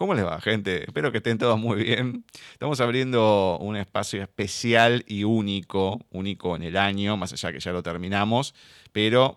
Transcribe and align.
¿Cómo 0.00 0.14
les 0.14 0.24
va, 0.24 0.40
gente? 0.40 0.84
Espero 0.84 1.12
que 1.12 1.18
estén 1.18 1.36
todos 1.36 1.60
muy 1.60 1.84
bien. 1.84 2.24
Estamos 2.52 2.80
abriendo 2.80 3.58
un 3.60 3.76
espacio 3.76 4.22
especial 4.22 5.04
y 5.06 5.24
único, 5.24 6.00
único 6.08 6.56
en 6.56 6.62
el 6.62 6.78
año, 6.78 7.18
más 7.18 7.34
allá 7.34 7.52
que 7.52 7.60
ya 7.60 7.70
lo 7.70 7.82
terminamos, 7.82 8.54
pero 8.92 9.36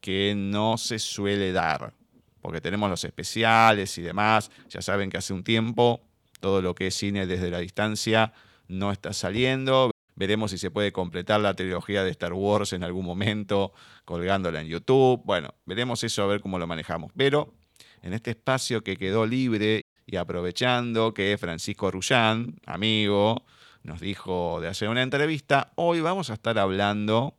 que 0.00 0.34
no 0.36 0.78
se 0.78 1.00
suele 1.00 1.50
dar, 1.50 1.94
porque 2.40 2.60
tenemos 2.60 2.88
los 2.88 3.02
especiales 3.02 3.98
y 3.98 4.02
demás. 4.02 4.52
Ya 4.68 4.82
saben 4.82 5.10
que 5.10 5.16
hace 5.16 5.32
un 5.32 5.42
tiempo 5.42 6.00
todo 6.38 6.62
lo 6.62 6.76
que 6.76 6.86
es 6.86 6.94
cine 6.94 7.26
desde 7.26 7.50
la 7.50 7.58
distancia 7.58 8.32
no 8.68 8.92
está 8.92 9.12
saliendo. 9.12 9.90
Veremos 10.14 10.52
si 10.52 10.58
se 10.58 10.70
puede 10.70 10.92
completar 10.92 11.40
la 11.40 11.54
trilogía 11.54 12.04
de 12.04 12.12
Star 12.12 12.34
Wars 12.34 12.72
en 12.72 12.84
algún 12.84 13.04
momento, 13.04 13.72
colgándola 14.04 14.60
en 14.60 14.68
YouTube. 14.68 15.22
Bueno, 15.24 15.56
veremos 15.66 16.04
eso 16.04 16.22
a 16.22 16.26
ver 16.26 16.40
cómo 16.40 16.60
lo 16.60 16.68
manejamos. 16.68 17.10
Pero 17.16 17.52
en 18.00 18.12
este 18.12 18.30
espacio 18.30 18.84
que 18.84 18.96
quedó 18.96 19.26
libre 19.26 19.83
y 20.06 20.16
aprovechando 20.16 21.14
que 21.14 21.36
Francisco 21.38 21.90
Rullán, 21.90 22.56
amigo, 22.66 23.44
nos 23.82 24.00
dijo 24.00 24.60
de 24.60 24.68
hacer 24.68 24.88
una 24.88 25.02
entrevista, 25.02 25.72
hoy 25.74 26.00
vamos 26.00 26.30
a 26.30 26.34
estar 26.34 26.58
hablando 26.58 27.34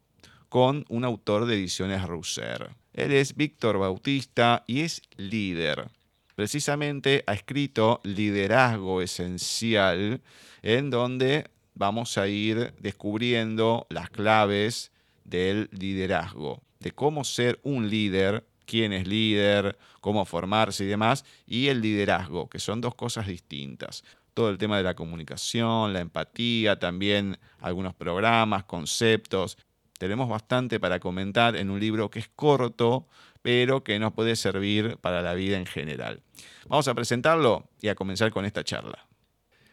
con 0.49 0.86
un 0.89 1.03
autor 1.03 1.45
de 1.45 1.55
ediciones 1.55 2.03
Russer. 2.03 2.70
Él 2.94 3.12
es 3.12 3.36
Víctor 3.36 3.77
Bautista 3.77 4.63
y 4.67 4.81
es 4.81 5.02
líder. 5.17 5.89
Precisamente 6.36 7.23
ha 7.27 7.34
escrito 7.34 7.99
Liderazgo 8.03 9.02
Esencial, 9.02 10.22
en 10.61 10.89
donde 10.89 11.50
vamos 11.73 12.17
a 12.17 12.27
ir 12.27 12.73
descubriendo 12.80 13.86
las 13.89 14.09
claves 14.09 14.91
del 15.23 15.70
liderazgo, 15.72 16.61
de 16.80 16.91
cómo 16.91 17.23
ser 17.23 17.59
un 17.63 17.89
líder 17.89 18.45
quién 18.65 18.93
es 18.93 19.07
líder, 19.07 19.77
cómo 20.01 20.25
formarse 20.25 20.83
y 20.83 20.87
demás, 20.87 21.25
y 21.47 21.67
el 21.67 21.81
liderazgo, 21.81 22.49
que 22.49 22.59
son 22.59 22.81
dos 22.81 22.95
cosas 22.95 23.27
distintas. 23.27 24.03
Todo 24.33 24.49
el 24.49 24.57
tema 24.57 24.77
de 24.77 24.83
la 24.83 24.95
comunicación, 24.95 25.93
la 25.93 26.01
empatía, 26.01 26.77
también 26.77 27.38
algunos 27.59 27.94
programas, 27.94 28.66
conceptos. 28.66 29.57
Tenemos 29.97 30.27
bastante 30.27 30.80
para 30.80 30.99
comentar 30.99 31.55
en 31.55 31.69
un 31.69 31.80
libro 31.80 32.09
que 32.09 32.19
es 32.19 32.30
corto, 32.35 33.07
pero 33.41 33.83
que 33.83 33.97
nos 33.97 34.13
puede 34.13 34.35
servir 34.35 34.97
para 34.97 35.22
la 35.22 35.33
vida 35.33 35.57
en 35.57 35.66
general. 35.66 36.22
Vamos 36.67 36.88
a 36.88 36.94
presentarlo 36.94 37.69
y 37.81 37.88
a 37.88 37.95
comenzar 37.95 38.31
con 38.31 38.44
esta 38.44 38.63
charla. 38.63 39.07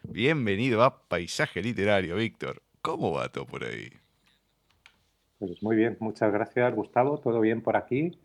Bienvenido 0.04 0.82
a 0.82 1.08
Paisaje 1.08 1.62
Literario, 1.62 2.16
Víctor. 2.16 2.62
¿Cómo 2.82 3.12
va 3.12 3.30
todo 3.30 3.46
por 3.46 3.64
ahí? 3.64 3.90
Pues 5.38 5.60
muy 5.62 5.74
bien, 5.74 5.96
muchas 5.98 6.32
gracias 6.32 6.72
Gustavo, 6.74 7.18
todo 7.18 7.40
bien 7.40 7.62
por 7.62 7.76
aquí 7.76 8.16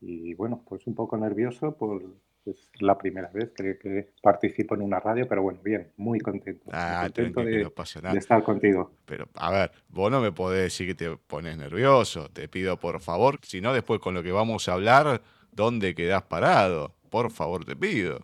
y 0.00 0.34
bueno, 0.34 0.62
pues 0.66 0.86
un 0.86 0.94
poco 0.94 1.16
nervioso 1.16 1.76
por 1.76 2.02
es 2.46 2.70
la 2.80 2.96
primera 2.96 3.28
vez 3.28 3.50
que, 3.50 4.12
participo 4.22 4.74
en 4.74 4.82
una 4.82 5.00
radio, 5.00 5.28
pero 5.28 5.42
bueno, 5.42 5.60
bien, 5.62 5.92
muy 5.96 6.18
contento. 6.20 6.70
Ah, 6.72 7.02
contento 7.02 7.44
de, 7.44 7.64
de, 7.64 8.18
estar 8.18 8.42
contigo. 8.42 8.92
Pero, 9.04 9.26
a 9.34 9.50
ver, 9.50 9.70
vos 9.88 10.10
no 10.10 10.20
me 10.20 10.32
podés 10.32 10.64
decir 10.64 10.86
que 10.86 10.94
te 10.94 11.16
pones 11.16 11.56
nervioso. 11.56 12.28
Te 12.30 12.48
pido 12.48 12.78
por 12.78 13.00
favor, 13.00 13.38
si 13.42 13.60
no, 13.60 13.72
después 13.72 14.00
con 14.00 14.14
lo 14.14 14.22
que 14.22 14.32
vamos 14.32 14.68
a 14.68 14.74
hablar, 14.74 15.20
¿dónde 15.52 15.94
quedás 15.94 16.22
parado? 16.22 16.94
Por 17.10 17.30
favor, 17.30 17.64
te 17.64 17.76
pido. 17.76 18.20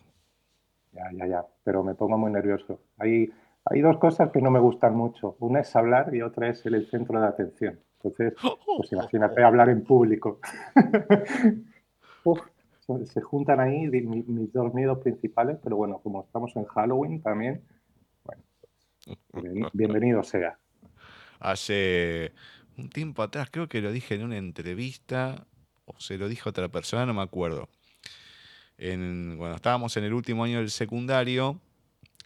Ya, 0.92 1.10
ya, 1.12 1.26
ya, 1.26 1.46
pero 1.62 1.82
me 1.82 1.94
pongo 1.94 2.16
muy 2.16 2.32
nervioso. 2.32 2.80
Hay, 2.98 3.30
hay 3.64 3.80
dos 3.82 3.98
cosas 3.98 4.30
que 4.30 4.40
no 4.40 4.50
me 4.50 4.60
gustan 4.60 4.96
mucho. 4.96 5.36
Una 5.40 5.60
es 5.60 5.76
hablar 5.76 6.14
y 6.14 6.22
otra 6.22 6.48
es 6.48 6.64
el 6.64 6.88
centro 6.88 7.20
de 7.20 7.26
atención. 7.26 7.80
Entonces, 8.02 8.34
pues 8.76 8.92
imagínate 8.92 9.42
hablar 9.42 9.68
en 9.68 9.84
público. 9.84 10.40
se 13.04 13.20
juntan 13.20 13.60
ahí 13.60 13.88
mis 13.88 14.52
dos 14.52 14.72
miedos 14.74 14.98
principales, 14.98 15.58
pero 15.62 15.76
bueno, 15.76 15.98
como 16.02 16.22
estamos 16.24 16.54
en 16.56 16.64
Halloween 16.64 17.20
también, 17.20 17.62
bueno, 18.24 18.42
pues, 19.30 19.44
bienvenido 19.72 20.22
sea. 20.22 20.58
Hace 21.40 22.32
un 22.78 22.88
tiempo 22.88 23.22
atrás, 23.22 23.48
creo 23.50 23.68
que 23.68 23.80
lo 23.80 23.90
dije 23.92 24.14
en 24.14 24.24
una 24.24 24.36
entrevista, 24.36 25.46
o 25.84 25.98
se 25.98 26.18
lo 26.18 26.28
dijo 26.28 26.50
otra 26.50 26.68
persona, 26.68 27.06
no 27.06 27.14
me 27.14 27.22
acuerdo. 27.22 27.68
En, 28.78 29.34
cuando 29.38 29.56
estábamos 29.56 29.96
en 29.96 30.04
el 30.04 30.12
último 30.12 30.44
año 30.44 30.58
del 30.58 30.70
secundario, 30.70 31.60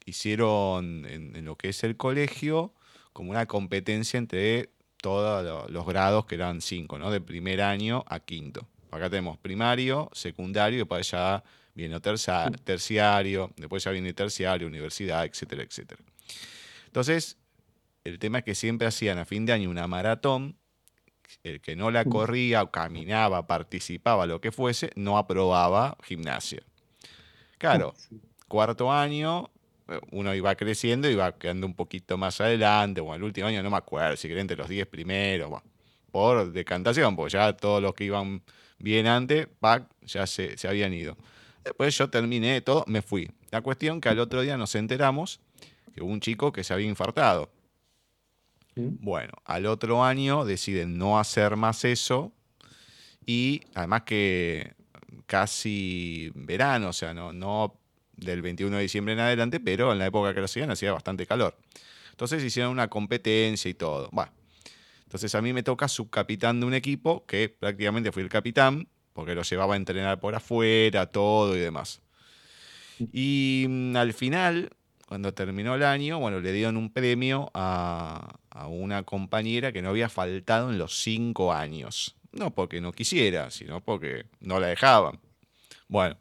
hicieron 0.04 1.06
en 1.06 1.44
lo 1.44 1.56
que 1.56 1.68
es 1.68 1.84
el 1.84 1.96
colegio 1.96 2.72
como 3.12 3.30
una 3.30 3.46
competencia 3.46 4.18
entre 4.18 4.70
todos 5.00 5.70
los 5.70 5.86
grados, 5.86 6.26
que 6.26 6.34
eran 6.34 6.60
cinco, 6.60 6.98
¿no? 6.98 7.10
De 7.10 7.20
primer 7.20 7.62
año 7.62 8.04
a 8.06 8.20
quinto. 8.20 8.66
Acá 8.90 9.08
tenemos 9.08 9.38
primario, 9.38 10.10
secundario, 10.12 10.76
y 10.76 10.78
después 10.80 11.10
ya 11.10 11.42
viene 11.74 11.98
terciario, 12.00 13.52
después 13.56 13.84
ya 13.84 13.90
viene 13.92 14.12
terciario, 14.12 14.66
universidad, 14.66 15.24
etcétera, 15.24 15.62
etcétera. 15.62 16.02
Entonces, 16.86 17.38
el 18.04 18.18
tema 18.18 18.38
es 18.38 18.44
que 18.44 18.54
siempre 18.54 18.86
hacían 18.86 19.18
a 19.18 19.24
fin 19.24 19.46
de 19.46 19.52
año 19.52 19.70
una 19.70 19.86
maratón, 19.86 20.56
el 21.44 21.60
que 21.60 21.76
no 21.76 21.90
la 21.90 22.04
corría 22.04 22.62
o 22.62 22.70
caminaba, 22.70 23.46
participaba, 23.46 24.26
lo 24.26 24.40
que 24.40 24.50
fuese, 24.50 24.90
no 24.96 25.16
aprobaba 25.16 25.96
gimnasia. 26.02 26.62
Claro, 27.58 27.94
cuarto 28.48 28.90
año, 28.90 29.50
uno 30.10 30.34
iba 30.34 30.54
creciendo 30.54 31.08
y 31.08 31.12
iba 31.12 31.32
quedando 31.38 31.66
un 31.66 31.74
poquito 31.74 32.16
más 32.18 32.40
adelante, 32.40 33.00
o 33.00 33.14
el 33.14 33.22
último 33.22 33.46
año 33.46 33.62
no 33.62 33.70
me 33.70 33.76
acuerdo, 33.76 34.16
si 34.16 34.28
quería 34.28 34.40
entre 34.40 34.56
los 34.56 34.68
10 34.68 34.86
primeros, 34.86 35.62
por 36.10 36.52
decantación, 36.52 37.16
porque 37.16 37.32
ya 37.32 37.52
todos 37.52 37.82
los 37.82 37.94
que 37.94 38.04
iban 38.04 38.42
bien 38.78 39.06
antes, 39.06 39.48
ya 40.02 40.26
se, 40.26 40.56
habían 40.66 40.92
ido. 40.92 41.16
Después 41.64 41.96
yo 41.96 42.08
terminé 42.10 42.60
todo, 42.60 42.84
me 42.86 43.02
fui. 43.02 43.30
La 43.50 43.60
cuestión 43.60 44.00
que 44.00 44.08
al 44.08 44.18
otro 44.18 44.40
día 44.40 44.56
nos 44.56 44.74
enteramos 44.74 45.40
que 45.94 46.02
hubo 46.02 46.10
un 46.10 46.20
chico 46.20 46.52
que 46.52 46.64
se 46.64 46.72
había 46.72 46.88
infartado. 46.88 47.50
Bueno, 48.76 49.32
al 49.44 49.66
otro 49.66 50.02
año 50.04 50.44
deciden 50.44 50.96
no 50.96 51.18
hacer 51.18 51.56
más 51.56 51.84
eso 51.84 52.32
y 53.26 53.62
además 53.74 54.02
que 54.02 54.72
casi 55.26 56.30
verano, 56.34 56.88
o 56.88 56.92
sea, 56.92 57.12
no, 57.12 57.32
no 57.32 57.79
del 58.20 58.42
21 58.42 58.76
de 58.76 58.82
diciembre 58.82 59.14
en 59.14 59.20
adelante, 59.20 59.60
pero 59.60 59.92
en 59.92 59.98
la 59.98 60.06
época 60.06 60.34
que 60.34 60.40
lo 60.40 60.44
hacían 60.44 60.70
hacía 60.70 60.92
bastante 60.92 61.26
calor. 61.26 61.56
Entonces 62.10 62.44
hicieron 62.44 62.72
una 62.72 62.88
competencia 62.88 63.70
y 63.70 63.74
todo. 63.74 64.08
Bueno, 64.12 64.32
entonces 65.04 65.34
a 65.34 65.42
mí 65.42 65.52
me 65.52 65.62
toca 65.62 65.88
subcapitán 65.88 66.60
de 66.60 66.66
un 66.66 66.74
equipo 66.74 67.24
que 67.26 67.48
prácticamente 67.48 68.12
fui 68.12 68.22
el 68.22 68.28
capitán, 68.28 68.88
porque 69.12 69.34
lo 69.34 69.42
llevaba 69.42 69.74
a 69.74 69.76
entrenar 69.76 70.20
por 70.20 70.34
afuera, 70.34 71.06
todo 71.06 71.56
y 71.56 71.60
demás. 71.60 72.00
Y 73.12 73.66
mm, 73.68 73.96
al 73.96 74.12
final, 74.12 74.70
cuando 75.06 75.32
terminó 75.32 75.74
el 75.74 75.82
año, 75.82 76.18
bueno, 76.18 76.40
le 76.40 76.52
dieron 76.52 76.76
un 76.76 76.92
premio 76.92 77.50
a, 77.54 78.38
a 78.50 78.66
una 78.66 79.02
compañera 79.02 79.72
que 79.72 79.82
no 79.82 79.88
había 79.88 80.08
faltado 80.08 80.70
en 80.70 80.78
los 80.78 81.02
cinco 81.02 81.52
años. 81.52 82.16
No 82.32 82.54
porque 82.54 82.80
no 82.80 82.92
quisiera, 82.92 83.50
sino 83.50 83.80
porque 83.80 84.26
no 84.40 84.60
la 84.60 84.68
dejaban. 84.68 85.18
Bueno, 85.88 86.16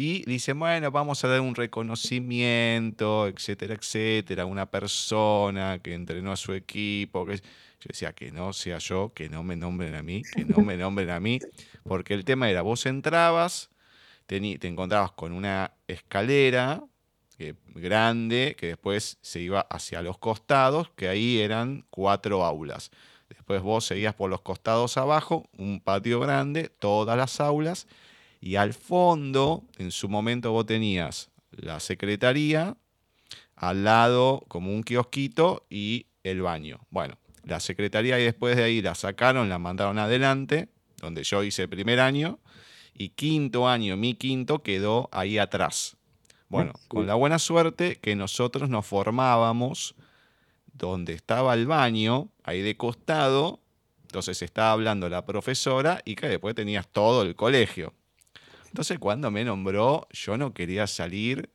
y 0.00 0.22
dicen, 0.26 0.56
bueno, 0.60 0.92
vamos 0.92 1.24
a 1.24 1.28
dar 1.28 1.40
un 1.40 1.56
reconocimiento, 1.56 3.26
etcétera, 3.26 3.74
etcétera, 3.74 4.46
una 4.46 4.70
persona 4.70 5.80
que 5.82 5.92
entrenó 5.92 6.30
a 6.30 6.36
su 6.36 6.52
equipo. 6.52 7.26
Que... 7.26 7.38
Yo 7.38 7.88
decía, 7.88 8.12
que 8.12 8.30
no 8.30 8.52
sea 8.52 8.78
yo, 8.78 9.12
que 9.12 9.28
no 9.28 9.42
me 9.42 9.56
nombren 9.56 9.96
a 9.96 10.02
mí, 10.04 10.22
que 10.22 10.44
no 10.44 10.58
me 10.62 10.76
nombren 10.76 11.10
a 11.10 11.18
mí, 11.18 11.40
porque 11.82 12.14
el 12.14 12.24
tema 12.24 12.48
era, 12.48 12.62
vos 12.62 12.86
entrabas, 12.86 13.70
te, 14.26 14.38
te 14.58 14.68
encontrabas 14.68 15.10
con 15.10 15.32
una 15.32 15.72
escalera 15.88 16.84
eh, 17.40 17.54
grande 17.74 18.54
que 18.56 18.68
después 18.68 19.18
se 19.20 19.40
iba 19.40 19.62
hacia 19.62 20.00
los 20.00 20.16
costados, 20.16 20.92
que 20.94 21.08
ahí 21.08 21.40
eran 21.40 21.84
cuatro 21.90 22.44
aulas. 22.44 22.92
Después 23.28 23.62
vos 23.62 23.86
seguías 23.86 24.14
por 24.14 24.30
los 24.30 24.42
costados 24.42 24.96
abajo, 24.96 25.48
un 25.58 25.80
patio 25.80 26.20
grande, 26.20 26.68
todas 26.68 27.16
las 27.16 27.40
aulas, 27.40 27.88
y 28.40 28.56
al 28.56 28.74
fondo, 28.74 29.64
en 29.78 29.90
su 29.90 30.08
momento 30.08 30.52
vos 30.52 30.66
tenías 30.66 31.30
la 31.50 31.80
secretaría, 31.80 32.76
al 33.56 33.84
lado 33.84 34.44
como 34.48 34.72
un 34.72 34.82
kiosquito 34.82 35.66
y 35.68 36.06
el 36.22 36.42
baño. 36.42 36.80
Bueno, 36.90 37.18
la 37.44 37.60
secretaría 37.60 38.20
y 38.20 38.24
después 38.24 38.56
de 38.56 38.64
ahí 38.64 38.82
la 38.82 38.94
sacaron, 38.94 39.48
la 39.48 39.58
mandaron 39.58 39.98
adelante, 39.98 40.68
donde 41.00 41.24
yo 41.24 41.42
hice 41.42 41.62
el 41.62 41.68
primer 41.68 42.00
año, 42.00 42.38
y 42.94 43.10
quinto 43.10 43.68
año, 43.68 43.96
mi 43.96 44.14
quinto, 44.14 44.62
quedó 44.62 45.08
ahí 45.12 45.38
atrás. 45.38 45.96
Bueno, 46.48 46.72
con 46.88 47.06
la 47.06 47.14
buena 47.14 47.38
suerte 47.38 47.96
que 47.96 48.16
nosotros 48.16 48.70
nos 48.70 48.86
formábamos 48.86 49.94
donde 50.72 51.12
estaba 51.12 51.54
el 51.54 51.66
baño, 51.66 52.30
ahí 52.42 52.62
de 52.62 52.76
costado, 52.76 53.60
entonces 54.02 54.40
estaba 54.40 54.72
hablando 54.72 55.08
la 55.08 55.26
profesora 55.26 56.00
y 56.04 56.14
que 56.14 56.28
después 56.28 56.54
tenías 56.54 56.88
todo 56.88 57.22
el 57.22 57.36
colegio. 57.36 57.92
Entonces, 58.78 59.00
cuando 59.00 59.32
me 59.32 59.44
nombró, 59.44 60.06
yo 60.12 60.36
no 60.36 60.54
quería 60.54 60.86
salir. 60.86 61.50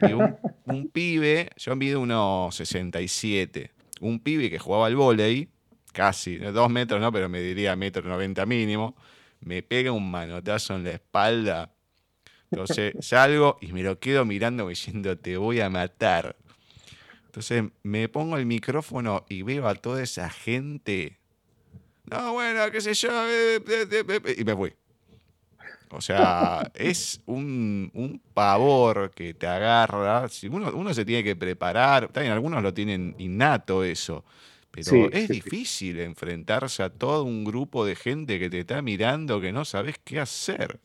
Y 0.00 0.12
un, 0.64 0.90
pibe, 0.92 1.50
yo 1.56 1.76
mido 1.76 2.00
unos 2.00 2.56
67, 2.56 3.70
un 4.00 4.18
pibe 4.18 4.50
que 4.50 4.58
jugaba 4.58 4.86
al 4.86 4.96
volei, 4.96 5.48
casi, 5.92 6.38
dos 6.38 6.68
metros 6.68 7.00
no, 7.00 7.12
pero 7.12 7.28
me 7.28 7.40
diría 7.40 7.76
metro 7.76 8.02
noventa 8.02 8.46
mínimo, 8.46 8.96
me 9.42 9.62
pega 9.62 9.92
un 9.92 10.10
manotazo 10.10 10.74
en 10.74 10.82
la 10.82 10.90
espalda. 10.90 11.72
Entonces 12.50 12.94
salgo 12.98 13.58
y 13.60 13.70
me 13.70 13.84
lo 13.84 14.00
quedo 14.00 14.24
mirando 14.24 14.66
diciendo, 14.66 15.16
te 15.16 15.36
voy 15.36 15.60
a 15.60 15.70
matar. 15.70 16.34
Entonces 17.26 17.62
me 17.84 18.08
pongo 18.08 18.38
el 18.38 18.46
micrófono 18.46 19.24
y 19.28 19.42
veo 19.42 19.68
a 19.68 19.76
toda 19.76 20.02
esa 20.02 20.30
gente. 20.30 21.20
No, 22.10 22.32
bueno, 22.32 22.68
qué 22.72 22.80
sé 22.80 22.92
yo. 22.92 23.10
Eh, 23.28 23.62
eh, 23.68 23.86
eh, 23.92 24.34
y 24.38 24.42
me 24.42 24.52
voy. 24.52 24.74
O 25.90 26.00
sea, 26.00 26.70
es 26.74 27.20
un, 27.26 28.20
pavor 28.34 29.10
que 29.14 29.34
te 29.34 29.46
agarra. 29.46 30.26
Uno, 30.50 30.72
uno 30.74 30.94
se 30.94 31.04
tiene 31.04 31.22
que 31.22 31.36
preparar. 31.36 32.08
También 32.08 32.32
algunos 32.32 32.62
lo 32.62 32.74
tienen 32.74 33.14
innato 33.18 33.84
eso. 33.84 34.24
Pero 34.84 35.10
es 35.10 35.28
difícil 35.28 36.00
enfrentarse 36.00 36.82
a 36.82 36.90
todo 36.90 37.24
un 37.24 37.44
grupo 37.44 37.86
de 37.86 37.96
gente 37.96 38.38
que 38.38 38.50
te 38.50 38.60
está 38.60 38.82
mirando 38.82 39.40
que 39.40 39.52
no 39.52 39.64
sabes 39.64 39.96
qué 40.04 40.20
hacer. 40.20 40.80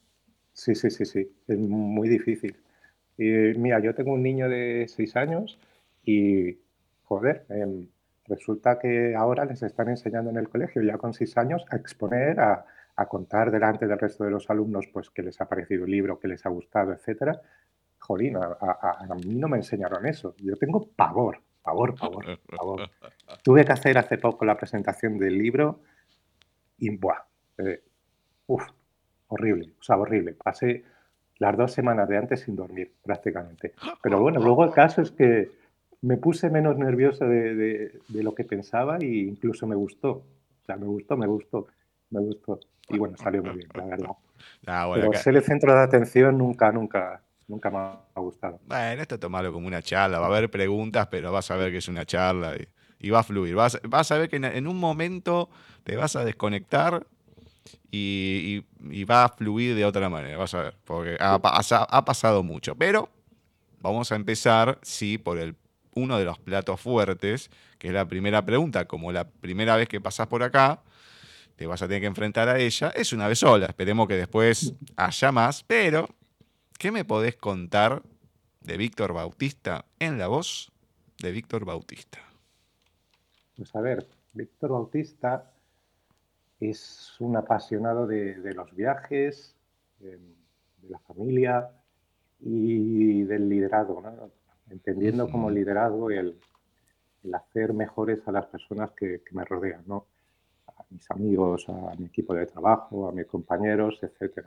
Sí, 0.53 0.75
sí, 0.75 0.89
sí, 0.89 1.06
sí. 1.06 1.27
Es 1.48 1.57
muy 1.57 2.07
difícil. 2.07 2.56
mira, 3.18 3.80
yo 3.80 3.94
tengo 3.94 4.13
un 4.13 4.24
niño 4.24 4.48
de 4.48 4.86
seis 4.88 5.15
años 5.15 5.59
y, 6.06 6.57
joder, 7.03 7.45
em, 7.50 7.88
resulta 8.27 8.80
que 8.80 9.15
ahora 9.15 9.45
les 9.45 9.62
están 9.62 9.89
enseñando 9.89 10.30
en 10.30 10.38
el 10.38 10.48
colegio, 10.48 10.81
ya 10.81 10.98
con 10.98 11.13
seis 11.13 11.38
años, 11.38 11.63
a 11.69 11.75
exponer, 11.75 12.39
a, 12.39 12.65
a 12.95 13.05
contar 13.07 13.51
delante 13.51 13.88
del 13.88 13.99
resto 13.99 14.23
de 14.23 14.31
los 14.31 14.49
alumnos 14.49 14.88
pues 14.91 15.09
que 15.09 15.23
les 15.23 15.39
ha 15.41 15.47
parecido 15.47 15.85
el 15.85 15.91
libro, 15.91 16.19
que 16.19 16.27
les 16.27 16.45
ha 16.45 16.49
gustado, 16.49 16.93
etcétera. 16.93 17.41
Jolín, 17.99 18.35
a, 18.35 19.15
mí 19.23 19.35
no 19.35 19.47
me 19.47 19.57
enseñaron 19.57 20.05
eso. 20.05 20.35
Yo 20.38 20.55
tengo 20.57 20.88
pavor, 20.95 21.39
pavor, 21.61 21.95
pavor, 21.95 22.39
pavor. 22.57 22.89
Tuve 23.43 23.63
que 23.63 23.71
hacer 23.71 23.97
hace 23.97 24.17
poco 24.17 24.43
la 24.43 24.57
presentación 24.57 25.17
del 25.17 25.38
libro 25.38 25.81
y, 26.77 26.95
buah, 26.97 27.23
eh, 27.59 27.83
uf, 28.47 28.63
horrible, 29.27 29.73
o 29.79 29.83
sea, 29.83 29.97
horrible. 29.97 30.33
Pasé 30.33 30.83
las 31.38 31.55
dos 31.55 31.71
semanas 31.71 32.09
de 32.09 32.17
antes 32.17 32.41
sin 32.41 32.55
dormir, 32.55 32.91
prácticamente. 33.03 33.73
Pero 34.01 34.19
bueno, 34.19 34.39
luego 34.39 34.63
el 34.65 34.71
caso 34.71 35.01
es 35.01 35.11
que 35.11 35.51
me 36.01 36.17
puse 36.17 36.49
menos 36.49 36.77
nervioso 36.77 37.25
de, 37.25 37.99
de 38.07 38.23
lo 38.23 38.33
que 38.33 38.43
pensaba 38.43 38.97
e 38.97 39.05
incluso 39.05 39.67
me 39.67 39.75
gustó. 39.75 40.11
O 40.11 40.65
sea, 40.65 40.75
me 40.75 40.88
gustó, 40.88 41.17
me 41.17 41.27
gustó, 41.27 41.67
me 42.09 42.19
gustó. 42.19 42.59
Y 42.93 42.97
bueno, 42.97 43.17
salió 43.17 43.43
muy 43.43 43.55
bien, 43.55 43.69
la 43.73 43.85
verdad. 43.85 44.09
Ah, 44.67 44.89
Pero 44.93 45.13
ser 45.13 45.35
el 45.35 45.43
centro 45.43 45.73
de 45.73 45.81
atención 45.81 46.38
nunca, 46.38 46.71
nunca, 46.71 47.21
nunca 47.47 47.69
me 47.69 47.77
ha 47.77 48.19
gustado. 48.19 48.59
Bueno, 48.65 49.01
esto 49.01 49.19
tomarlo 49.19 49.51
como 49.51 49.67
una 49.67 49.81
charla. 49.81 50.19
Va 50.19 50.27
a 50.27 50.29
haber 50.29 50.51
preguntas, 50.51 51.07
pero 51.09 51.31
vas 51.31 51.49
a 51.49 51.55
ver 51.55 51.71
que 51.71 51.77
es 51.77 51.88
una 51.88 52.05
charla 52.05 52.55
y, 52.99 53.09
va 53.09 53.19
a 53.19 53.23
fluir. 53.23 53.55
Vas, 53.55 53.79
vas, 53.83 54.11
a 54.11 54.17
ver 54.17 54.29
que 54.29 54.35
en, 54.38 54.67
un 54.67 54.79
momento 54.79 55.49
te 55.83 55.95
vas 55.95 56.15
a 56.15 56.23
desconectar 56.23 57.05
y, 57.91 58.63
va 59.09 59.25
a 59.25 59.29
fluir 59.29 59.75
de 59.75 59.85
otra 59.85 60.09
manera. 60.09 60.38
Vas 60.38 60.53
a 60.53 60.63
ver, 60.63 60.75
porque 60.85 61.17
ha, 61.19 61.35
ha, 61.35 62.05
pasado 62.05 62.43
mucho. 62.43 62.75
Pero 62.75 63.09
vamos 63.79 64.11
a 64.11 64.15
empezar, 64.15 64.79
sí, 64.83 65.17
por 65.17 65.39
el, 65.39 65.55
uno 65.95 66.17
de 66.17 66.25
los 66.25 66.39
platos 66.39 66.79
fuertes, 66.79 67.49
que 67.77 67.88
es 67.88 67.93
la 67.93 68.07
primera 68.07 68.45
pregunta. 68.45 68.85
Como 68.85 69.11
la 69.11 69.27
primera 69.27 69.75
vez 69.75 69.88
que 69.88 69.99
pasás 69.99 70.27
por 70.27 70.43
acá, 70.43 70.81
te 71.62 71.68
vas 71.68 71.80
a 71.84 71.88
tener 71.88 72.02
que 72.02 72.08
enfrentar 72.08 72.50
a 72.50 72.58
ella. 72.58 72.92
Es 72.96 73.13
una 73.13 73.28
vez 73.28 73.38
sola, 73.38 73.68
esperemos 73.68 74.08
que 74.08 74.16
después 74.16 74.74
haya 74.96 75.31
más, 75.31 75.63
pero 75.63 76.08
¿qué 76.80 76.92
me 76.92 77.06
podés 77.06 77.36
contar 77.36 78.02
de 78.62 78.78
Víctor 78.78 79.13
Bautista 79.13 79.86
en 80.00 80.18
la 80.18 80.25
voz 80.25 80.72
de 81.22 81.31
Víctor 81.31 81.63
Bautista? 81.63 82.18
Pues 83.56 83.75
a 83.75 83.81
ver, 83.81 84.08
Víctor 84.34 84.72
Bautista 84.72 85.52
es 86.60 87.16
un 87.19 87.38
apasionado 87.38 88.08
de, 88.08 88.38
los 88.56 88.75
viajes, 88.75 89.56
de, 90.00 90.18
la 90.90 90.98
familia 90.98 91.69
y 92.40 93.22
del 93.22 93.50
liderazgo, 93.50 94.02
entendiendo 94.72 95.30
como 95.30 95.52
liderazgo 95.52 96.10
el, 96.10 96.40
hacer 97.31 97.74
mejores 97.74 98.28
a 98.28 98.31
las 98.31 98.48
personas 98.48 98.90
que, 98.94 99.22
que 99.22 99.36
me 99.36 99.46
rodean. 99.46 99.84
¿no? 99.86 100.08
Mis 100.91 101.09
amigos, 101.09 101.67
a 101.69 101.95
mi 101.97 102.05
equipo 102.05 102.33
de 102.33 102.45
trabajo, 102.45 103.07
a 103.07 103.11
mis 103.11 103.25
compañeros, 103.25 103.99
etc. 104.03 104.45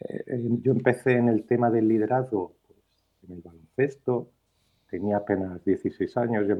Eh, 0.00 0.40
yo 0.62 0.72
empecé 0.72 1.12
en 1.12 1.28
el 1.28 1.44
tema 1.44 1.70
del 1.70 1.88
liderazgo 1.88 2.54
pues, 2.66 2.78
en 3.22 3.36
el 3.36 3.42
baloncesto, 3.42 4.30
tenía 4.90 5.18
apenas 5.18 5.64
16 5.64 6.16
años, 6.16 6.46
yo, 6.48 6.58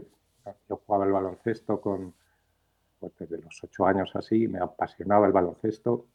jugaba 0.86 1.06
el 1.06 1.12
baloncesto 1.12 1.80
con, 1.80 2.14
pues, 3.00 3.12
desde 3.18 3.38
los 3.38 3.62
8 3.62 3.86
años 3.86 4.10
así, 4.14 4.48
me 4.48 4.58
apasionaba 4.60 5.26
el 5.26 5.32
baloncesto, 5.32 6.06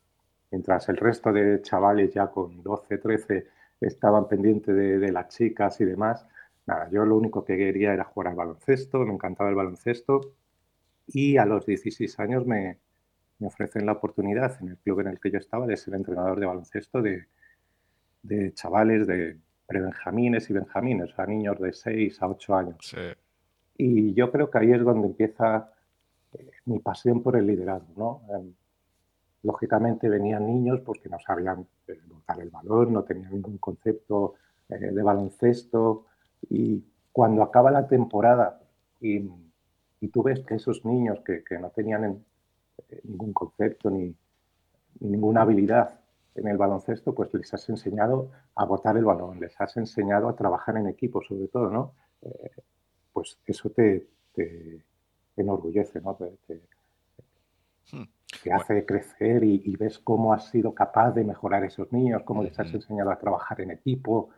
mientras 0.51 0.89
el 0.89 0.97
resto 0.97 1.31
de 1.31 1.61
chavales 1.61 2.13
ya 2.13 2.27
con 2.27 2.63
12, 2.63 2.97
13 2.97 3.47
estaban 3.81 4.27
pendientes 4.27 4.75
de, 4.75 4.99
de 4.99 5.11
las 5.11 5.29
chicas 5.29 5.79
y 5.81 5.85
demás. 5.85 6.25
Nada, 6.65 6.89
yo 6.91 7.05
lo 7.05 7.17
único 7.17 7.43
que 7.43 7.57
quería 7.57 7.93
era 7.93 8.03
jugar 8.03 8.29
al 8.29 8.35
baloncesto, 8.35 8.99
me 8.99 9.13
encantaba 9.13 9.49
el 9.49 9.55
baloncesto 9.55 10.33
y 11.11 11.37
a 11.37 11.45
los 11.45 11.65
16 11.65 12.19
años 12.19 12.45
me, 12.45 12.77
me, 13.39 13.47
ofrecen 13.47 13.85
la 13.85 13.93
oportunidad 13.93 14.57
en 14.61 14.69
el 14.69 14.77
club 14.77 15.01
en 15.01 15.07
el 15.07 15.19
que 15.19 15.31
yo 15.31 15.39
estaba 15.39 15.65
de 15.65 15.77
ser 15.77 15.95
entrenador 15.95 16.39
de 16.39 16.45
baloncesto 16.45 17.01
de, 17.01 17.25
de 18.23 18.53
chavales 18.53 19.07
de 19.07 19.37
prebenjamines 19.67 20.49
y 20.49 20.53
benjamines, 20.53 21.11
o 21.11 21.15
sea, 21.15 21.25
niños 21.25 21.59
de 21.59 21.73
6 21.73 22.21
a 22.21 22.27
8 22.27 22.55
años. 22.55 22.95
Y 23.77 24.13
yo 24.13 24.31
creo 24.31 24.49
que 24.49 24.57
ahí 24.57 24.71
es 24.71 24.83
donde 24.83 25.07
empieza 25.07 25.71
eh, 26.33 26.51
mi 26.65 26.79
pasión 26.79 27.21
por 27.23 27.35
el 27.35 27.47
liderazgo. 27.47 27.93
¿no? 27.95 28.35
Em, 28.35 28.53
lógicamente 29.43 30.09
venían 30.09 30.45
niños 30.45 30.81
porque 30.81 31.07
no 31.07 31.19
sabían 31.19 31.65
montar 32.07 32.41
el 32.41 32.49
balón, 32.49 32.93
no 32.93 33.03
tenían 33.03 33.31
ningún 33.31 33.57
concepto 33.57 34.35
eh, 34.69 34.77
de 34.77 35.01
baloncesto 35.01 36.05
y 36.49 36.83
cuando 37.11 37.43
acaba 37.43 37.71
la 37.71 37.87
temporada 37.87 38.61
y 38.99 39.29
y 40.01 40.07
tú 40.09 40.23
ves 40.23 40.41
que 40.45 40.55
esos 40.55 40.85
niños 40.85 41.19
que, 41.25 41.43
no 41.59 41.69
tenían 41.71 42.23
eh, 42.89 43.01
ningún 43.03 43.33
concepto 43.33 43.89
ni, 43.89 44.15
ninguna 44.99 45.41
habilidad 45.41 45.99
en 46.35 46.47
el 46.47 46.57
baloncesto, 46.57 47.13
pues 47.13 47.33
les 47.33 47.53
has 47.53 47.67
enseñado 47.69 48.31
a 48.55 48.65
botar 48.65 48.95
el 48.97 49.05
balón, 49.05 49.39
les 49.39 49.59
has 49.59 49.75
enseñado 49.77 50.29
a 50.29 50.35
trabajar 50.35 50.77
en 50.77 50.87
equipo, 50.87 51.21
sobre 51.21 51.47
todo, 51.47 51.69
¿no? 51.69 51.93
Eh, 52.21 52.51
pues 53.11 53.37
eso 53.45 53.69
te, 53.71 54.07
enorgullece, 55.35 55.99
¿no? 56.01 56.15
Te, 56.15 56.61
hmm. 57.91 58.51
hace 58.53 58.85
crecer 58.85 59.43
y, 59.43 59.75
ves 59.75 59.99
cómo 59.99 60.33
has 60.33 60.49
sido 60.49 60.73
capaz 60.73 61.11
de 61.11 61.25
mejorar 61.25 61.63
a 61.63 61.67
esos 61.67 61.91
niños, 61.91 62.23
cómo 62.23 62.43
les 62.43 62.57
has 62.57 62.73
enseñado 62.73 63.11
a 63.11 63.19
trabajar 63.19 63.59
en 63.59 63.71
equipo. 63.71 64.29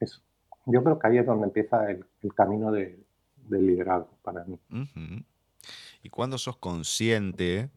Es, 0.00 0.22
yo 0.66 0.84
creo 0.84 0.98
que 0.98 1.06
ahí 1.06 1.18
es 1.18 1.26
donde 1.26 1.46
empieza 1.46 1.90
el 1.90 2.34
camino 2.34 2.70
de, 2.72 3.07
del 3.48 3.66
liderazgo 3.66 4.10
para 4.22 4.44
mí. 4.44 4.58
¿Y 6.02 6.08
cuándo 6.10 6.38
sos 6.38 6.56
consciente 6.56 7.70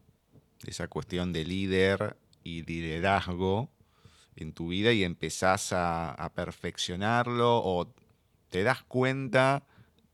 de 0.62 0.70
esa 0.70 0.88
cuestión 0.88 1.32
de 1.32 1.44
líder 1.44 2.16
y 2.44 2.62
liderazgo 2.62 3.68
en 4.36 4.52
tu 4.52 4.68
vida 4.68 4.92
y 4.92 5.04
empezás 5.04 5.72
a, 5.72 6.32
perfeccionarlo 6.34 7.58
o 7.58 7.92
te 8.48 8.62
das 8.62 8.82
cuenta 8.84 9.64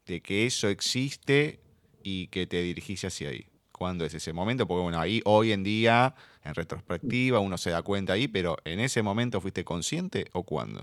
de 0.06 0.20
que 0.20 0.46
eso 0.46 0.68
existe 0.68 1.60
y 2.02 2.28
que 2.28 2.46
te 2.46 2.62
dirigís 2.62 3.04
hacia 3.04 3.30
ahí? 3.30 3.46
¿Cuándo 3.72 4.04
es 4.04 4.14
ese 4.14 4.32
momento? 4.32 4.66
Porque 4.66 4.82
bueno, 4.82 4.98
ahí 4.98 5.20
hoy 5.24 5.52
en 5.52 5.62
día, 5.62 6.14
en 6.42 6.54
retrospectiva, 6.54 7.38
uno 7.38 7.56
se 7.58 7.70
da 7.70 7.82
cuenta 7.82 8.14
ahí, 8.14 8.26
pero 8.26 8.56
¿en 8.64 8.80
ese 8.80 9.02
momento 9.02 9.40
fuiste 9.40 9.64
consciente 9.64 10.26
o 10.32 10.42
cuándo? 10.42 10.82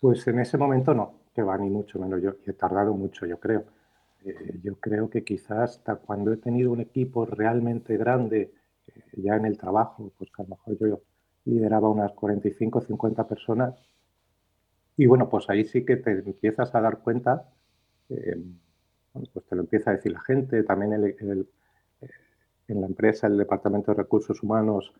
Pues 0.00 0.26
en 0.26 0.40
ese 0.40 0.56
momento 0.56 0.94
no 0.94 1.21
que 1.34 1.42
va 1.42 1.56
ni 1.58 1.70
mucho 1.70 1.98
menos. 1.98 2.20
Yo 2.22 2.34
he 2.46 2.52
tardado 2.52 2.94
mucho, 2.94 3.26
yo 3.26 3.38
creo. 3.38 3.64
Eh, 4.24 4.60
yo 4.62 4.76
creo 4.76 5.10
que 5.10 5.24
quizás 5.24 5.76
hasta 5.78 5.96
cuando 5.96 6.32
he 6.32 6.36
tenido 6.36 6.70
un 6.72 6.80
equipo 6.80 7.26
realmente 7.26 7.96
grande, 7.96 8.52
eh, 8.86 9.02
ya 9.16 9.36
en 9.36 9.46
el 9.46 9.58
trabajo, 9.58 10.12
pues 10.16 10.30
a 10.38 10.42
lo 10.42 10.50
mejor 10.50 10.78
yo 10.78 11.02
lideraba 11.44 11.88
unas 11.88 12.12
45, 12.12 12.80
50 12.82 13.26
personas. 13.26 13.74
Y 14.96 15.06
bueno, 15.06 15.28
pues 15.28 15.48
ahí 15.50 15.64
sí 15.64 15.84
que 15.84 15.96
te 15.96 16.12
empiezas 16.12 16.74
a 16.74 16.80
dar 16.80 16.98
cuenta, 16.98 17.48
eh, 18.08 18.36
pues 19.32 19.46
te 19.46 19.56
lo 19.56 19.62
empieza 19.62 19.90
a 19.90 19.94
decir 19.94 20.12
la 20.12 20.20
gente, 20.20 20.62
también 20.62 20.92
en 22.68 22.80
la 22.80 22.86
empresa, 22.86 23.26
el 23.26 23.36
Departamento 23.38 23.92
de 23.92 23.98
Recursos 23.98 24.42
Humanos, 24.42 24.92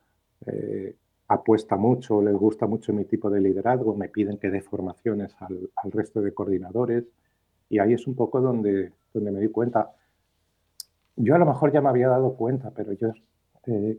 apuesta 1.28 1.76
mucho, 1.76 2.20
les 2.22 2.34
gusta 2.34 2.66
mucho 2.66 2.92
mi 2.92 3.04
tipo 3.04 3.30
de 3.30 3.40
liderazgo, 3.40 3.96
me 3.96 4.08
piden 4.08 4.38
que 4.38 4.50
dé 4.50 4.60
formaciones 4.60 5.34
al, 5.40 5.92
resto 5.92 6.20
de 6.20 6.34
coordinadores 6.34 7.04
y 7.68 7.78
ahí 7.78 7.94
es 7.94 8.06
un 8.06 8.14
poco 8.14 8.40
donde, 8.40 8.92
donde 9.14 9.30
me 9.30 9.40
di 9.40 9.48
cuenta. 9.48 9.92
Yo 11.16 11.34
a 11.34 11.38
lo 11.38 11.46
mejor 11.46 11.72
ya 11.72 11.80
me 11.80 11.88
había 11.88 12.08
dado 12.08 12.34
cuenta, 12.34 12.70
pero 12.70 12.92
yo, 12.92 13.12
eh, 13.66 13.98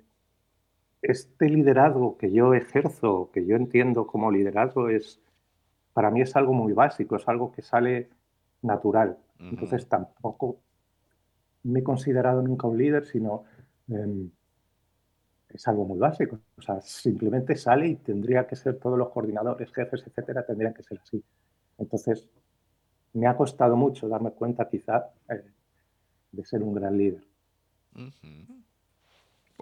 este 1.01 1.49
liderazgo 1.49 2.17
que 2.17 2.31
yo 2.31 2.53
ejerzo, 2.53 3.29
que 3.31 3.45
yo 3.45 3.55
entiendo 3.55 4.07
como 4.07 4.31
liderazgo, 4.31 4.89
es, 4.89 5.19
para 5.93 6.11
mí 6.11 6.21
es 6.21 6.35
algo 6.35 6.53
muy 6.53 6.73
básico, 6.73 7.15
es 7.15 7.27
algo 7.27 7.51
que 7.51 7.61
sale 7.61 8.09
natural. 8.61 9.17
Entonces 9.39 9.87
tampoco 9.89 10.57
me 11.63 11.79
he 11.79 11.83
considerado 11.83 12.41
nunca 12.41 12.67
un 12.67 12.77
líder, 12.77 13.05
sino... 13.05 13.43
Em, 13.89 14.29
es 15.53 15.67
algo 15.67 15.85
muy 15.85 15.99
básico. 15.99 16.39
O 16.57 16.61
sea, 16.61 16.81
simplemente 16.81 17.55
sale 17.55 17.87
y 17.87 17.95
tendría 17.95 18.47
que 18.47 18.55
ser 18.55 18.79
todos 18.79 18.97
los 18.97 19.09
coordinadores, 19.09 19.71
jefes, 19.71 20.03
etcétera, 20.05 20.45
tendrían 20.45 20.73
que 20.73 20.83
ser 20.83 20.99
así. 20.99 21.23
Entonces, 21.77 22.27
me 23.13 23.27
ha 23.27 23.37
costado 23.37 23.75
mucho 23.75 24.07
darme 24.07 24.31
cuenta 24.31 24.67
quizá 24.67 25.11
eh, 25.29 25.43
de 26.31 26.45
ser 26.45 26.63
un 26.63 26.73
gran 26.73 26.97
líder. 26.97 27.23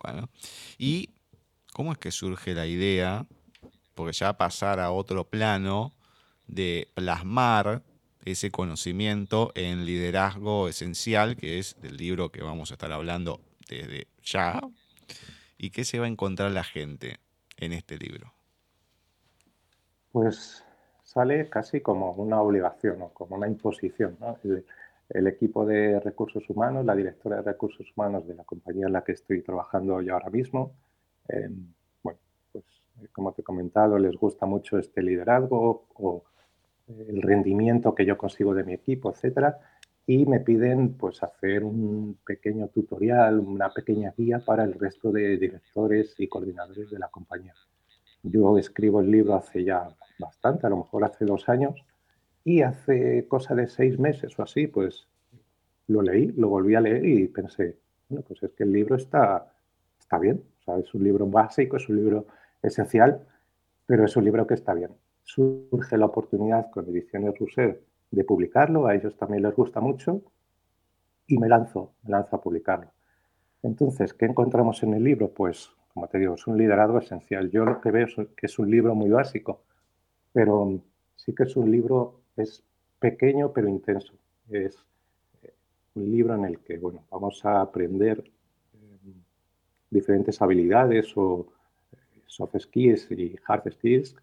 Bueno, 0.01 0.29
¿y 0.77 1.09
cómo 1.73 1.91
es 1.91 1.97
que 1.97 2.11
surge 2.11 2.53
la 2.53 2.65
idea, 2.65 3.25
porque 3.93 4.13
ya 4.13 4.33
pasar 4.33 4.79
a 4.79 4.91
otro 4.91 5.25
plano, 5.25 5.93
de 6.47 6.89
plasmar 6.93 7.81
ese 8.25 8.51
conocimiento 8.51 9.51
en 9.55 9.85
liderazgo 9.85 10.67
esencial, 10.67 11.35
que 11.35 11.59
es 11.59 11.75
del 11.81 11.97
libro 11.97 12.29
que 12.29 12.43
vamos 12.43 12.71
a 12.71 12.75
estar 12.75 12.91
hablando 12.91 13.41
desde 13.67 14.07
ya, 14.23 14.61
y 15.61 15.69
qué 15.69 15.83
se 15.83 15.99
va 15.99 16.05
a 16.05 16.09
encontrar 16.09 16.51
la 16.51 16.63
gente 16.63 17.19
en 17.57 17.71
este 17.71 17.95
libro? 17.95 18.33
Pues 20.11 20.65
sale 21.03 21.47
casi 21.49 21.81
como 21.81 22.13
una 22.13 22.41
obligación 22.41 23.03
o 23.03 23.09
como 23.09 23.35
una 23.35 23.47
imposición. 23.47 24.17
El, 25.09 25.27
equipo 25.27 25.63
de 25.63 25.99
recursos 25.99 26.49
humanos, 26.49 26.83
la 26.83 26.95
directora 26.95 27.37
de 27.37 27.41
recursos 27.43 27.85
humanos 27.95 28.27
de 28.27 28.33
la 28.33 28.43
compañía 28.43 28.87
en 28.87 28.93
la 28.93 29.03
que 29.03 29.11
estoy 29.11 29.43
trabajando 29.43 30.01
yo 30.01 30.13
ahora 30.13 30.31
mismo, 30.31 30.73
em, 31.27 31.67
bueno, 32.01 32.19
pues 32.51 32.65
como 33.11 33.31
te 33.31 33.41
he 33.41 33.43
comentado, 33.43 33.99
les 33.99 34.15
gusta 34.15 34.47
mucho 34.47 34.79
este 34.79 35.03
liderazgo 35.03 35.85
o 35.93 36.23
el 36.87 37.21
rendimiento 37.21 37.93
que 37.93 38.05
yo 38.05 38.17
consigo 38.17 38.55
de 38.55 38.63
mi 38.63 38.73
equipo, 38.73 39.11
etcétera, 39.11 39.59
y 40.07 40.25
me 40.25 40.39
piden 40.39 40.93
pues 40.93 41.21
hacer 41.23 41.63
un 41.63 42.17
pequeño 42.25 42.67
tutorial, 42.69 43.39
una 43.39 43.69
pequeña 43.69 44.13
guía 44.17 44.39
para 44.39 44.63
el 44.63 44.73
resto 44.73 45.11
de 45.11 45.37
directores 45.37 46.15
y 46.17 46.27
coordinadores 46.27 46.89
de 46.89 46.99
la 46.99 47.07
compañía. 47.09 47.53
Yo 48.23 48.57
escribo 48.57 49.01
el 49.01 49.11
libro 49.11 49.35
hace 49.35 49.63
ya 49.63 49.87
bastante, 50.19 50.67
a 50.67 50.69
lo 50.69 50.77
mejor 50.77 51.03
hace 51.03 51.25
dos 51.25 51.47
años, 51.49 51.75
y 52.43 52.61
hace 52.61 53.27
cosa 53.27 53.55
de 53.55 53.67
seis 53.67 53.99
meses 53.99 54.37
o 54.37 54.43
así, 54.43 54.67
pues 54.67 55.07
lo 55.87 56.01
leí, 56.01 56.31
lo 56.31 56.49
volví 56.49 56.75
a 56.75 56.81
leer 56.81 57.05
y 57.05 57.27
pensé, 57.27 57.77
bueno, 58.09 58.23
pues 58.27 58.41
es 58.43 58.51
que 58.51 58.63
el 58.63 58.71
libro 58.71 58.95
está, 58.95 59.53
está 59.99 60.17
bien, 60.17 60.43
o 60.59 60.63
sea, 60.63 60.77
es 60.77 60.93
un 60.93 61.03
libro 61.03 61.27
básico, 61.27 61.77
es 61.77 61.87
un 61.89 61.97
libro 61.97 62.27
esencial, 62.61 63.25
pero 63.85 64.05
es 64.05 64.15
un 64.15 64.25
libro 64.25 64.47
que 64.47 64.55
está 64.55 64.73
bien. 64.73 64.91
Surge 65.23 65.97
la 65.97 66.05
oportunidad 66.05 66.69
con 66.71 66.87
Ediciones 66.89 67.37
Rousseau 67.37 67.77
de 68.11 68.23
publicarlo, 68.23 68.87
a 68.87 68.95
ellos 68.95 69.15
también 69.17 69.43
les 69.43 69.55
gusta 69.55 69.79
mucho, 69.79 70.21
y 71.27 71.37
me 71.37 71.47
lanzo, 71.47 71.93
me 72.03 72.11
lanzo 72.11 72.35
a 72.35 72.41
publicarlo. 72.41 72.91
Entonces, 73.63 74.13
¿qué 74.13 74.25
encontramos 74.25 74.83
en 74.83 74.93
el 74.93 75.03
libro? 75.03 75.29
Pues 75.29 75.71
como 75.93 76.07
te 76.07 76.19
digo, 76.19 76.35
es 76.35 76.47
un 76.47 76.57
liderazgo 76.57 76.99
esencial. 76.99 77.49
Yo 77.49 77.65
lo 77.65 77.81
que 77.81 77.91
veo 77.91 78.05
es 78.05 78.15
que 78.35 78.45
es 78.45 78.59
un 78.59 78.69
libro 78.71 78.95
muy 78.95 79.09
básico, 79.09 79.63
pero 80.31 80.79
sí 81.15 81.33
que 81.35 81.43
es 81.43 81.55
un 81.55 81.69
libro, 81.69 82.21
es 82.35 82.63
pequeño 82.99 83.51
pero 83.51 83.67
intenso. 83.67 84.13
Es 84.49 84.85
eh, 85.43 85.53
un 85.95 86.11
libro 86.11 86.35
en 86.35 86.45
el 86.45 86.59
que, 86.59 86.77
bueno, 86.77 87.03
vamos 87.11 87.43
a 87.45 87.61
aprender 87.61 88.23
eh, 88.73 89.13
diferentes 89.89 90.41
habilidades 90.41 91.15
o 91.17 91.47
eh, 91.91 92.21
soft 92.25 92.57
skills 92.59 93.11
y 93.11 93.35
hard 93.45 93.71
skills 93.73 94.15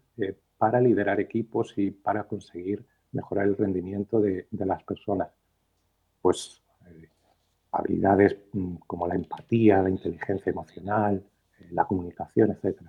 para 0.57 0.81
liderar 0.81 1.21
equipos 1.21 1.73
y 1.77 1.91
para 1.91 2.23
conseguir 2.23 2.83
mejorar 3.11 3.47
el 3.47 3.57
rendimiento 3.57 4.19
de, 4.19 4.47
de 4.51 4.65
las 4.65 4.83
personas. 4.83 5.29
Pues 6.21 6.61
habilidades 7.71 8.37
mm, 8.53 8.75
como 8.87 9.07
la 9.07 9.15
empatía, 9.15 9.81
la 9.81 9.89
inteligencia 9.89 10.49
emocional, 10.49 11.23
la 11.71 11.85
comunicación, 11.85 12.51
etc. 12.51 12.81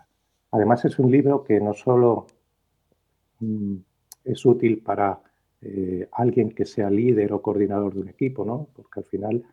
Además 0.53 0.85
es 0.85 0.99
un 0.99 1.11
libro 1.11 1.45
que 1.45 1.61
no 1.61 1.75
solo 1.75 2.27
mm, 3.41 3.77
es 4.25 4.45
útil 4.47 4.83
para 4.83 5.21
eh, 5.63 6.09
alguien 6.13 6.51
que 6.51 6.65
sea 6.65 6.91
líder 6.91 7.33
o 7.33 7.43
coordinador 7.43 7.95
de 7.95 8.01
un 8.01 8.09
equipo, 8.09 8.45
¿no? 8.45 8.69
porque 8.75 9.01
al 9.01 9.05
final, 9.05 9.45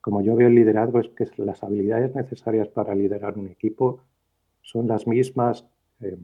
como 0.00 0.20
yo 0.22 0.36
veo 0.36 0.48
el 0.48 0.54
liderazgo, 0.54 1.00
es 1.00 1.08
que 1.08 1.44
las 1.44 1.62
habilidades 1.62 2.14
necesarias 2.14 2.68
para 2.68 2.94
liderar 2.94 3.38
un 3.38 3.48
equipo 3.48 4.00
son 4.60 4.86
las 4.88 5.06
mismas 5.06 5.64
eh, 6.00 6.18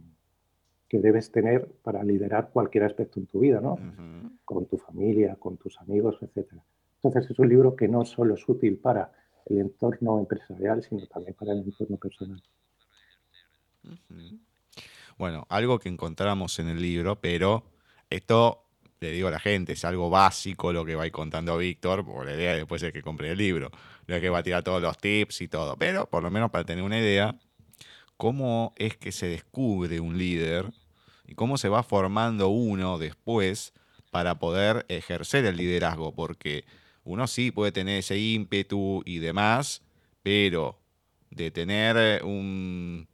que 0.90 0.98
debes 0.98 1.30
tener 1.30 1.68
para 1.84 2.02
liderar 2.02 2.50
cualquier 2.52 2.82
aspecto 2.82 3.20
en 3.20 3.26
tu 3.26 3.38
vida, 3.38 3.60
¿no? 3.60 3.78
Con 4.44 4.66
tu 4.66 4.76
familia, 4.76 5.36
con 5.36 5.56
tus 5.56 5.78
amigos, 5.78 6.18
etc. 6.20 6.52
Entonces 6.96 7.30
es 7.30 7.38
un 7.38 7.48
libro 7.48 7.76
que 7.76 7.86
no 7.86 8.04
solo 8.04 8.34
es 8.34 8.46
útil 8.48 8.76
para 8.76 9.12
el 9.46 9.58
entorno 9.58 10.18
empresarial, 10.18 10.82
sino 10.82 11.06
también 11.06 11.34
para 11.34 11.52
el 11.52 11.60
entorno 11.60 11.96
personal. 11.96 12.42
Bueno, 15.16 15.46
algo 15.48 15.78
que 15.78 15.88
encontramos 15.88 16.58
en 16.58 16.68
el 16.68 16.82
libro, 16.82 17.20
pero 17.20 17.62
esto 18.10 18.64
le 18.98 19.12
digo 19.12 19.28
a 19.28 19.30
la 19.30 19.38
gente, 19.38 19.74
es 19.74 19.84
algo 19.84 20.10
básico 20.10 20.72
lo 20.72 20.84
que 20.84 20.96
va 20.96 21.04
a 21.04 21.06
ir 21.06 21.12
contando 21.12 21.56
Víctor, 21.56 22.04
porque 22.04 22.32
la 22.32 22.36
idea 22.36 22.54
después 22.54 22.82
es 22.82 22.92
que 22.92 23.00
compre 23.00 23.30
el 23.30 23.38
libro. 23.38 23.70
No 24.08 24.16
es 24.16 24.20
que 24.20 24.28
va 24.28 24.38
a 24.38 24.42
tirar 24.42 24.64
todos 24.64 24.82
los 24.82 24.98
tips 24.98 25.42
y 25.42 25.46
todo, 25.48 25.76
pero 25.76 26.06
por 26.06 26.24
lo 26.24 26.32
menos 26.32 26.50
para 26.50 26.64
tener 26.64 26.82
una 26.82 26.98
idea, 26.98 27.38
cómo 28.20 28.74
es 28.76 28.98
que 28.98 29.12
se 29.12 29.28
descubre 29.28 29.98
un 29.98 30.18
líder 30.18 30.70
y 31.26 31.34
cómo 31.34 31.56
se 31.56 31.70
va 31.70 31.82
formando 31.82 32.48
uno 32.48 32.98
después 32.98 33.72
para 34.10 34.38
poder 34.38 34.84
ejercer 34.90 35.46
el 35.46 35.56
liderazgo, 35.56 36.14
porque 36.14 36.66
uno 37.02 37.26
sí 37.26 37.50
puede 37.50 37.72
tener 37.72 38.00
ese 38.00 38.18
ímpetu 38.18 39.02
y 39.06 39.20
demás, 39.20 39.80
pero 40.22 40.78
de 41.30 41.50
tener 41.50 42.22
un 42.22 43.08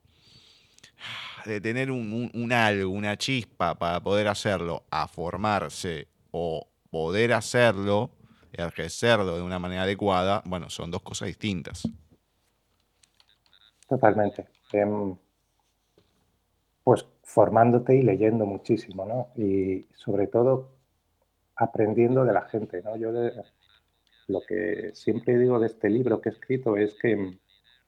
de 1.44 1.60
tener 1.60 1.92
un, 1.92 2.52
algo, 2.52 2.90
una 2.90 3.16
chispa 3.16 3.78
para 3.78 4.00
poder 4.00 4.26
hacerlo, 4.26 4.86
a 4.90 5.06
formarse 5.06 6.08
o 6.32 6.66
poder 6.90 7.32
hacerlo, 7.32 8.10
ejercerlo 8.52 9.36
de 9.36 9.42
una 9.42 9.60
manera 9.60 9.82
adecuada, 9.82 10.42
bueno, 10.46 10.68
son 10.68 10.90
dos 10.90 11.02
cosas 11.02 11.28
distintas. 11.28 11.88
Totalmente. 13.88 14.55
Em, 14.72 15.16
pues 16.84 17.06
formándote 17.22 17.96
y 17.96 18.02
leyendo 18.02 18.46
muchísimo, 18.46 19.04
¿no? 19.04 19.28
Y 19.34 19.86
sobre 19.94 20.28
todo 20.28 20.70
aprendiendo 21.56 22.24
de 22.24 22.32
la 22.32 22.42
gente, 22.42 22.82
¿no? 22.82 22.96
Yo 22.96 23.10
lo 24.28 24.40
que 24.46 24.90
siempre 24.94 25.38
digo 25.38 25.58
de 25.58 25.66
este 25.66 25.90
libro 25.90 26.20
que 26.20 26.28
he 26.28 26.32
escrito 26.32 26.76
es 26.76 26.94
que 26.94 27.38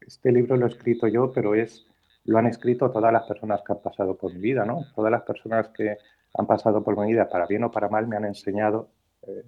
este 0.00 0.32
libro 0.32 0.56
lo 0.56 0.66
he 0.66 0.68
escrito 0.70 1.06
yo, 1.06 1.32
pero 1.32 1.54
es 1.54 1.86
lo 2.24 2.38
han 2.38 2.46
escrito 2.46 2.90
todas 2.90 3.12
las 3.12 3.22
personas 3.26 3.62
que 3.62 3.72
han 3.72 3.80
pasado 3.80 4.16
por 4.16 4.34
mi 4.34 4.40
vida, 4.40 4.64
¿no? 4.64 4.84
Todas 4.94 5.10
las 5.10 5.22
personas 5.22 5.68
que 5.68 5.96
han 6.34 6.46
pasado 6.46 6.82
por 6.84 6.98
mi 6.98 7.12
vida, 7.12 7.28
para 7.28 7.46
bien 7.46 7.64
o 7.64 7.70
para 7.70 7.88
mal, 7.88 8.06
me 8.06 8.16
han 8.16 8.24
enseñado, 8.26 8.90
eh, 9.22 9.44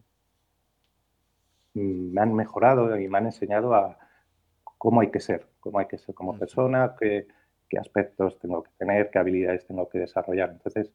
me 1.75 2.21
han 2.21 2.35
mejorado 2.35 2.99
y 2.99 3.09
me 3.09 3.19
han 3.19 3.27
enseñado 3.27 3.75
a 3.75 3.99
cómo 4.81 5.03
hay 5.03 5.11
que 5.11 5.21
ser, 5.21 5.47
cómo 5.61 5.79
hay 5.79 5.85
que 5.85 5.99
ser 5.99 6.15
como 6.15 6.39
persona, 6.39 6.97
qué, 6.99 7.27
qué 7.69 7.79
aspectos 7.79 8.39
tengo 8.39 8.63
que 8.63 8.71
tener, 8.79 9.11
qué 9.11 9.19
habilidades 9.19 9.67
tengo 9.67 9.87
que 9.91 9.99
desarrollar. 9.99 10.49
Entonces, 10.53 10.91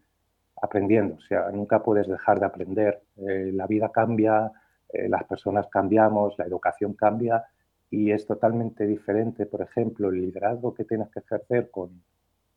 aprendiendo, 0.59 1.17
o 1.17 1.21
sea, 1.21 1.51
nunca 1.51 1.83
puedes 1.83 2.07
dejar 2.07 2.39
de 2.39 2.47
aprender. 2.47 3.03
Eh, 3.17 3.51
la 3.53 3.67
vida 3.67 3.91
cambia, 3.91 4.51
eh, 4.91 5.07
las 5.07 5.23
personas 5.25 5.67
cambiamos, 5.67 6.33
la 6.39 6.45
educación 6.45 6.93
cambia 6.93 7.45
y 7.91 8.09
es 8.09 8.25
totalmente 8.25 8.87
diferente, 8.87 9.45
por 9.45 9.61
ejemplo, 9.61 10.09
el 10.09 10.19
liderazgo 10.19 10.73
que 10.73 10.85
tienes 10.85 11.09
que 11.09 11.19
ejercer 11.19 11.69
con, 11.69 12.01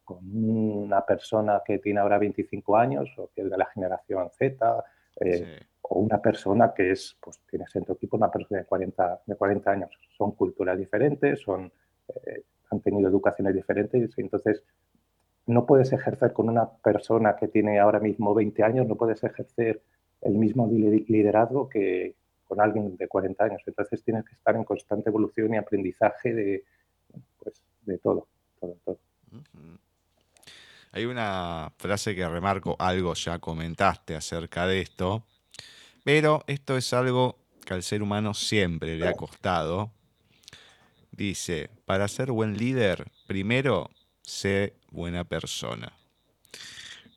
con 0.05 0.21
una 0.33 1.05
persona 1.05 1.61
que 1.63 1.79
tiene 1.79 2.01
ahora 2.01 2.17
25 2.17 2.75
años 2.75 3.13
o 3.19 3.29
que 3.35 3.43
es 3.43 3.51
de 3.51 3.59
la 3.59 3.67
generación 3.67 4.31
Z, 4.31 4.83
eh, 5.21 5.61
o 5.89 6.01
una 6.01 6.21
persona 6.21 6.73
que 6.75 6.91
es, 6.91 7.17
pues 7.21 7.41
tienes 7.51 7.75
en 7.77 7.85
tu 7.85 7.93
equipo 7.93 8.17
una 8.17 8.31
persona 8.31 8.61
de 8.61 8.67
40, 8.67 9.23
de 9.27 9.37
40 9.37 9.71
años. 9.71 9.91
Son 10.17 10.33
culturas 10.33 10.79
diferentes, 10.79 11.41
son, 11.41 11.73
eh, 12.27 12.43
han 12.71 12.81
tenido 12.81 13.09
educaciones 13.09 13.55
diferentes, 13.55 14.11
entonces 14.19 14.63
no 15.47 15.65
puedes 15.65 15.93
ejercer 15.93 16.33
con 16.33 16.49
una 16.49 16.69
persona 16.69 17.37
que 17.37 17.49
tiene 17.49 17.79
ahora 17.79 18.01
mismo 18.01 18.35
20 18.35 18.63
años, 18.63 18.87
no 18.87 18.97
puedes 18.97 19.25
ejercer 19.25 19.83
el 20.21 20.35
mismo 20.35 20.69
liderazgo 20.69 21.69
que, 21.69 22.15
con 22.47 22.61
alguien 22.61 22.97
de 22.97 23.09
40 23.09 23.45
años. 23.45 23.63
Entonces 23.67 24.03
tienes 24.03 24.25
que 24.25 24.35
estar 24.35 24.57
en 24.57 24.65
constante 24.65 25.09
evolución 25.11 25.55
y 25.55 25.57
aprendizaje 25.57 26.35
de, 26.35 26.65
pues, 27.39 27.63
de 27.83 27.99
todo, 27.99 28.27
todo, 28.61 28.77
todo. 28.85 28.99
Hay 30.93 31.05
una 31.05 31.71
frase 31.77 32.15
que 32.15 32.27
remarco, 32.27 32.75
algo 32.79 33.15
ya 33.15 33.39
comentaste 33.39 34.17
acerca 34.17 34.67
de 34.67 34.81
esto, 34.81 35.25
pero 36.05 36.45
esto 36.47 36.77
es 36.77 36.93
algo 36.93 37.39
que 37.65 37.75
al 37.75 37.83
ser 37.83 38.03
humano 38.03 38.35
siempre 38.35 38.97
le 38.97 39.09
ha 39.09 39.15
costado. 39.15 39.91
Dice, 41.11 41.71
para 41.85 42.09
ser 42.09 42.31
buen 42.31 42.57
líder, 42.57 43.11
primero 43.27 43.91
sé 44.23 44.75
buena 44.91 45.25
persona. 45.25 45.93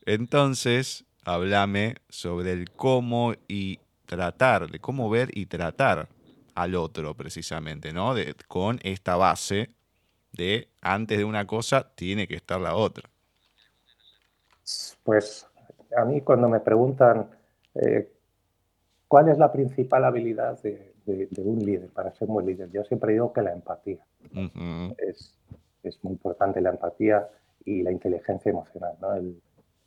Entonces, 0.04 1.04
háblame 1.24 1.96
sobre 2.08 2.52
el 2.52 2.70
cómo 2.70 3.34
y 3.48 3.78
tratar, 4.06 4.70
de 4.70 4.78
cómo 4.78 5.08
ver 5.08 5.30
y 5.32 5.46
tratar 5.46 6.08
al 6.54 6.74
otro 6.74 7.14
precisamente, 7.14 7.92
¿no? 7.92 8.14
con 8.48 8.78
esta 8.82 9.16
base 9.16 9.70
de 10.32 10.68
antes 10.80 11.18
de 11.18 11.24
una 11.24 11.46
cosa 11.46 11.94
tiene 11.94 12.26
que 12.26 12.34
estar 12.34 12.60
la 12.60 12.74
otra. 12.74 13.08
Pues 15.02 15.46
a 15.96 16.04
mí 16.04 16.20
cuando 16.20 16.48
me 16.48 16.60
preguntan 16.60 17.30
eh, 17.74 18.10
cuál 19.12 19.28
es 19.28 19.36
la 19.36 19.52
principal 19.52 20.06
habilidad 20.06 20.58
de, 20.62 20.94
un 21.36 21.58
líder 21.58 21.90
para 21.90 22.14
ser 22.14 22.28
buen 22.28 22.46
líder, 22.46 22.70
yo 22.70 22.82
siempre 22.82 23.12
digo 23.12 23.30
que 23.30 23.42
la 23.42 23.52
empatía. 23.52 23.98
es, 24.96 25.38
muy 26.00 26.14
importante 26.14 26.62
la 26.62 26.70
empatía 26.70 27.28
y 27.62 27.82
la 27.82 27.92
inteligencia 27.92 28.48
emocional. 28.48 28.96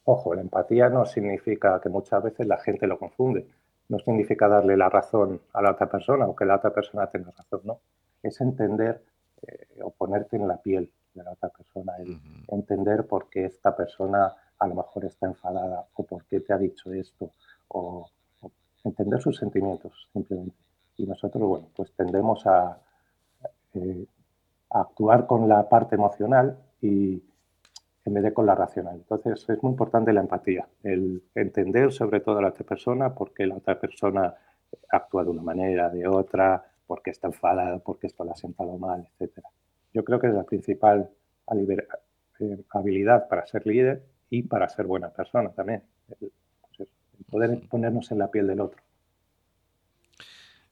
ojo, 0.04 0.36
la 0.36 0.42
empatía 0.42 0.90
no 0.90 1.08
significa 1.08 1.82
que 1.82 1.90
muchas 1.90 2.22
veces 2.22 2.46
la 2.46 2.60
gente 2.60 2.86
lo 2.86 3.00
confunde. 3.00 3.48
No 3.90 3.98
significa 3.98 4.48
darle 4.48 4.78
la 4.78 4.90
razón 4.90 5.42
a 5.54 5.62
la 5.64 5.72
otra 5.72 5.90
persona, 5.90 6.26
aunque 6.26 6.46
la 6.46 6.58
otra 6.58 6.72
persona 6.72 7.08
tenga 7.08 7.32
razón, 7.32 7.62
¿no? 7.64 7.80
Es 8.22 8.40
entender 8.42 9.02
eh, 9.42 9.80
o 9.82 9.90
ponerte 9.90 10.36
en 10.36 10.48
la 10.48 10.58
piel 10.58 10.92
de 11.16 11.24
la 11.24 11.32
otra 11.32 11.50
persona, 11.50 11.94
entender 12.50 13.08
por 13.08 13.28
qué 13.32 13.46
esta 13.46 13.76
persona 13.76 14.36
a 14.60 14.68
lo 14.68 14.76
mejor 14.76 15.06
está 15.06 15.26
enfadada 15.26 15.84
o 15.96 16.04
por 16.04 16.26
qué 16.26 16.42
te 16.42 16.54
ha 16.54 16.60
dicho 16.60 16.94
esto, 16.94 17.32
o, 17.70 18.08
entender 18.86 19.22
sus 19.22 19.38
sentimientos 19.38 20.08
simplemente. 20.14 20.56
Y 20.98 21.06
nosotros, 21.06 21.44
bueno, 21.48 21.68
pues 21.76 21.92
tendemos 21.94 22.46
a, 22.46 22.78
eh, 23.74 24.06
a 24.70 24.82
actuar 24.82 25.28
con 25.28 25.50
la 25.50 25.68
parte 25.68 25.96
emocional 25.96 26.58
y 26.82 27.22
en 28.06 28.14
vez 28.14 28.24
de 28.24 28.34
con 28.34 28.46
la 28.46 28.56
racional. 28.56 28.96
Entonces 28.96 29.50
es 29.50 29.64
muy 29.64 29.72
importante 29.72 30.14
la 30.14 30.22
empatía, 30.22 30.68
el 30.84 31.24
entender 31.34 31.92
sobre 31.92 32.20
todo 32.20 32.38
a 32.38 32.42
la 32.44 32.50
otra 32.50 32.66
persona 32.66 33.14
por 33.14 33.34
qué 33.34 33.48
la 33.48 33.56
otra 33.56 33.80
persona 33.80 34.34
actúa 34.90 35.24
de 35.24 35.32
una 35.32 35.42
manera, 35.42 35.90
de 35.90 36.08
otra, 36.08 36.64
por 36.86 37.02
qué 37.02 37.12
está 37.12 37.28
enfadada, 37.28 37.80
por 37.80 37.98
qué 37.98 38.08
esto 38.08 38.24
le 38.24 38.32
ha 38.32 38.36
sentado 38.36 38.78
mal, 38.78 39.08
etc. 39.20 39.40
Yo 39.94 40.04
creo 40.04 40.20
que 40.20 40.28
es 40.28 40.34
la 40.34 40.44
principal 40.44 41.10
eh, 42.40 42.64
habilidad 42.70 43.28
para 43.28 43.46
ser 43.48 43.66
líder 43.66 44.04
y 44.30 44.44
para 44.44 44.70
ser 44.70 44.86
buena 44.86 45.10
persona 45.10 45.50
también. 45.50 45.82
Poder 47.30 47.62
ponernos 47.70 48.12
en 48.12 48.20
la 48.20 48.32
piel 48.32 48.48
del 48.48 48.62
otro. 48.62 48.82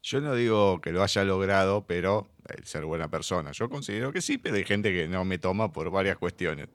Yo 0.01 0.19
no 0.19 0.35
digo 0.35 0.81
que 0.81 0.91
lo 0.91 1.01
haya 1.01 1.23
logrado, 1.23 1.85
pero 1.87 2.29
el 2.49 2.65
ser 2.65 2.83
buena 2.85 3.09
persona. 3.09 3.51
Yo 3.53 3.69
considero 3.69 4.11
que 4.11 4.21
sí, 4.21 4.37
pero 4.37 4.57
hay 4.57 4.65
gente 4.65 4.91
que 4.91 5.07
no 5.07 5.23
me 5.23 5.37
toma 5.37 5.71
por 5.71 5.89
varias 5.89 6.17
cuestiones. 6.17 6.67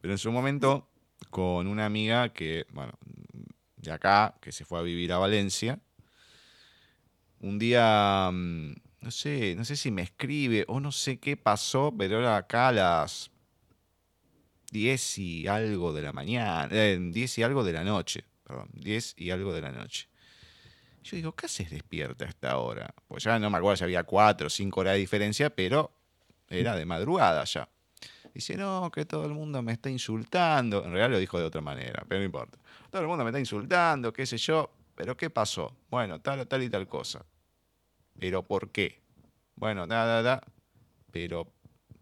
Pero 0.00 0.12
en 0.12 0.18
su 0.18 0.32
momento, 0.32 0.88
con 1.30 1.68
una 1.68 1.86
amiga 1.86 2.30
que, 2.30 2.66
bueno, 2.72 2.92
de 3.76 3.92
acá, 3.92 4.34
que 4.40 4.50
se 4.50 4.64
fue 4.64 4.80
a 4.80 4.82
vivir 4.82 5.12
a 5.12 5.18
Valencia, 5.18 5.78
un 7.40 7.58
día, 7.58 8.30
mm, 8.32 8.74
no 9.02 9.10
sé, 9.10 9.54
no 9.54 9.64
sé 9.64 9.76
si 9.76 9.90
me 9.90 10.02
escribe 10.02 10.64
o 10.66 10.80
no 10.80 10.90
sé 10.90 11.20
qué 11.20 11.36
pasó, 11.36 11.94
pero 11.96 12.18
era 12.18 12.36
acá 12.36 12.68
a 12.68 12.72
las 12.72 13.30
10 14.72 15.18
y 15.18 15.46
algo 15.46 15.92
de 15.92 16.02
la 16.02 16.12
mañana, 16.12 16.66
10 16.68 17.38
eh, 17.38 17.40
y 17.40 17.44
algo 17.44 17.62
de 17.62 17.72
la 17.72 17.84
noche, 17.84 18.24
perdón, 18.54 18.70
10 18.74 19.14
y 19.18 19.30
algo 19.30 19.52
de 19.52 19.60
la 19.60 19.72
noche. 19.72 20.08
Yo 21.02 21.16
digo, 21.16 21.34
¿qué 21.34 21.46
haces 21.46 21.70
despierta 21.70 22.24
a 22.24 22.28
esta 22.28 22.56
hora? 22.58 22.94
Pues 23.08 23.24
ya 23.24 23.38
no 23.38 23.50
me 23.50 23.58
acuerdo 23.58 23.76
si 23.76 23.84
había 23.84 24.04
4 24.04 24.46
o 24.46 24.50
5 24.50 24.80
horas 24.80 24.94
de 24.94 25.00
diferencia, 25.00 25.50
pero 25.50 25.90
era 26.48 26.76
de 26.76 26.86
madrugada 26.86 27.44
ya. 27.44 27.68
Dice, 28.32 28.56
no, 28.56 28.90
que 28.90 29.04
todo 29.04 29.26
el 29.26 29.32
mundo 29.32 29.60
me 29.62 29.72
está 29.72 29.90
insultando. 29.90 30.78
En 30.78 30.92
realidad 30.92 31.10
lo 31.10 31.18
dijo 31.18 31.38
de 31.38 31.44
otra 31.44 31.60
manera, 31.60 32.04
pero 32.08 32.20
no 32.20 32.24
importa. 32.24 32.58
Todo 32.90 33.02
el 33.02 33.08
mundo 33.08 33.22
me 33.24 33.30
está 33.30 33.38
insultando, 33.38 34.12
qué 34.12 34.24
sé 34.24 34.38
yo. 34.38 34.70
Pero 34.94 35.16
¿qué 35.16 35.30
pasó? 35.30 35.76
Bueno, 35.90 36.20
tal, 36.20 36.46
tal 36.46 36.62
y 36.62 36.70
tal 36.70 36.88
cosa. 36.88 37.24
¿Pero 38.18 38.42
por 38.42 38.70
qué? 38.70 39.02
Bueno, 39.56 39.86
da, 39.86 40.04
da, 40.06 40.22
da. 40.22 40.40
Pero 41.10 41.52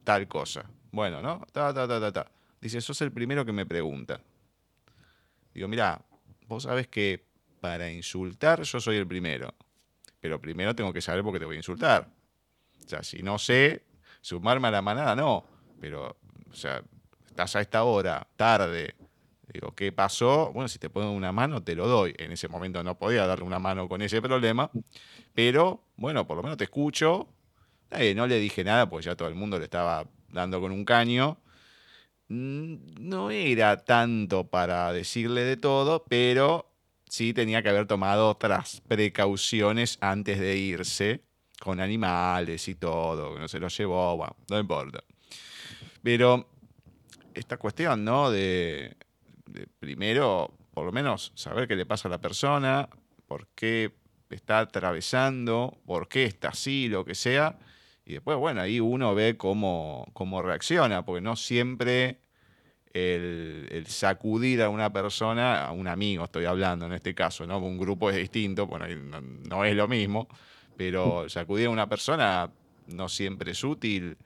tal 0.05 0.29
cosa. 0.29 0.71
Bueno, 0.91 1.21
¿no? 1.23 1.45
Ta, 1.53 1.73
ta, 1.75 1.89
ta, 1.89 2.01
ta, 2.01 2.13
ta. 2.13 2.31
Dice, 2.61 2.81
sos 2.81 3.01
el 3.01 3.13
primero 3.13 3.45
que 3.45 3.53
me 3.53 3.67
pregunta. 3.67 4.21
Digo, 5.55 5.69
mira, 5.69 6.01
vos 6.53 6.69
que 6.89 7.25
para 7.61 7.91
insultar 7.91 8.63
yo 8.63 8.81
soy 8.81 8.97
el 8.97 9.07
primero. 9.07 9.55
Pero 10.21 10.41
primero 10.41 10.75
tengo 10.75 10.93
que 10.93 11.01
saber 11.01 11.23
por 11.23 11.33
qué 11.33 11.39
te 11.41 11.45
voy 11.45 11.57
a 11.57 11.59
insultar. 11.59 12.09
O 12.85 12.89
sea, 12.89 13.03
si 13.03 13.23
no 13.23 13.39
sé, 13.39 13.85
sumarme 14.21 14.69
a 14.69 14.71
la 14.71 14.83
manada, 14.83 15.17
no. 15.17 15.45
Pero, 15.81 16.17
o 16.51 16.55
sea, 16.55 16.83
estás 17.27 17.57
a 17.57 17.61
esta 17.61 17.85
hora, 17.85 18.27
tarde. 18.37 18.95
Digo, 19.53 19.75
¿qué 19.75 19.93
pasó? 19.93 20.53
Bueno, 20.53 20.69
si 20.69 20.79
te 20.79 20.89
pongo 20.91 21.11
una 21.11 21.33
mano, 21.33 21.63
te 21.63 21.75
lo 21.75 21.89
doy. 21.89 22.15
En 22.19 22.33
ese 22.33 22.49
momento 22.49 22.83
no 22.83 22.99
podía 22.99 23.27
darle 23.27 23.45
una 23.45 23.59
mano 23.59 23.89
con 23.89 24.01
ese 24.03 24.23
problema. 24.23 24.71
Pero, 25.35 25.85
bueno, 25.97 26.27
por 26.27 26.37
lo 26.37 26.43
menos 26.43 26.57
te 26.57 26.65
escucho. 26.65 27.29
No 28.15 28.27
le 28.27 28.39
dije 28.39 28.65
nada, 28.65 28.89
pues 28.89 29.05
ya 29.05 29.17
todo 29.17 29.29
el 29.29 29.35
mundo 29.35 29.59
le 29.59 29.65
estaba 29.65 30.07
dando 30.29 30.61
con 30.61 30.73
un 30.73 30.85
caño. 30.85 31.39
Mm, 32.33 32.95
no 32.99 33.31
era 33.31 33.85
tanto 33.85 34.49
para 34.49 34.91
decirle 34.95 35.43
de 35.43 35.59
todo, 35.59 36.05
pero 36.09 36.67
sí 37.07 37.35
tenía 37.35 37.63
que 37.63 37.69
haber 37.69 37.87
tomado 37.87 38.31
otras 38.31 38.81
precauciones 38.89 39.99
antes 40.01 40.41
de 40.41 40.57
irse, 40.57 41.21
con 41.61 41.79
animales 41.79 42.69
y 42.69 42.75
todo, 42.75 43.39
no 43.39 43.49
se 43.49 43.61
lo 43.61 43.69
llevó, 43.69 44.35
no 44.49 44.59
importa. 44.59 45.05
Pero 46.03 46.49
esta 47.35 47.59
cuestión, 47.59 48.03
¿no? 48.03 48.31
De, 48.31 48.97
primero, 49.79 50.55
por 50.73 50.87
lo 50.87 50.93
menos, 50.93 51.33
saber 51.35 51.69
qué 51.69 51.77
le 51.77 51.85
pasa 51.85 52.09
a 52.09 52.13
la 52.13 52.21
persona, 52.23 52.89
por 53.27 53.47
qué 53.49 53.93
está 54.31 54.61
atravesando, 54.61 55.77
por 55.85 56.09
qué 56.09 56.25
está 56.25 56.49
así, 56.49 56.89
lo 56.89 57.05
que 57.05 57.15
sea. 57.15 57.59
Y 58.07 58.15
después, 58.15 58.39
bueno, 58.39 58.63
ahí 58.63 58.81
uno 58.81 59.15
ve 59.15 59.37
cómo, 59.37 60.09
cómo 60.15 60.41
reacciona, 60.41 61.05
porque 61.05 61.21
no 61.21 61.37
siempre 61.37 62.22
el, 62.95 63.85
sacudir 63.87 64.63
a 64.63 64.69
una 64.69 64.93
persona, 64.93 65.67
a 65.67 65.73
un 65.73 65.89
amigo 65.89 66.25
estoy 66.25 66.45
hablando 66.45 66.87
en 66.87 66.93
este 66.93 67.15
caso, 67.15 67.47
¿no? 67.47 67.59
Un 67.59 67.79
grupo 67.79 68.11
es 68.11 68.17
distinto, 68.17 68.67
bueno, 68.67 68.87
no, 69.49 69.65
es 69.65 69.75
lo 69.75 69.89
mismo, 69.89 70.29
pero 70.77 71.29
sacudir 71.29 71.67
a 71.67 71.71
una 71.71 71.89
persona 71.89 72.51
no 72.89 73.09
siempre 73.09 73.53
es 73.53 73.65
útil 73.65 74.17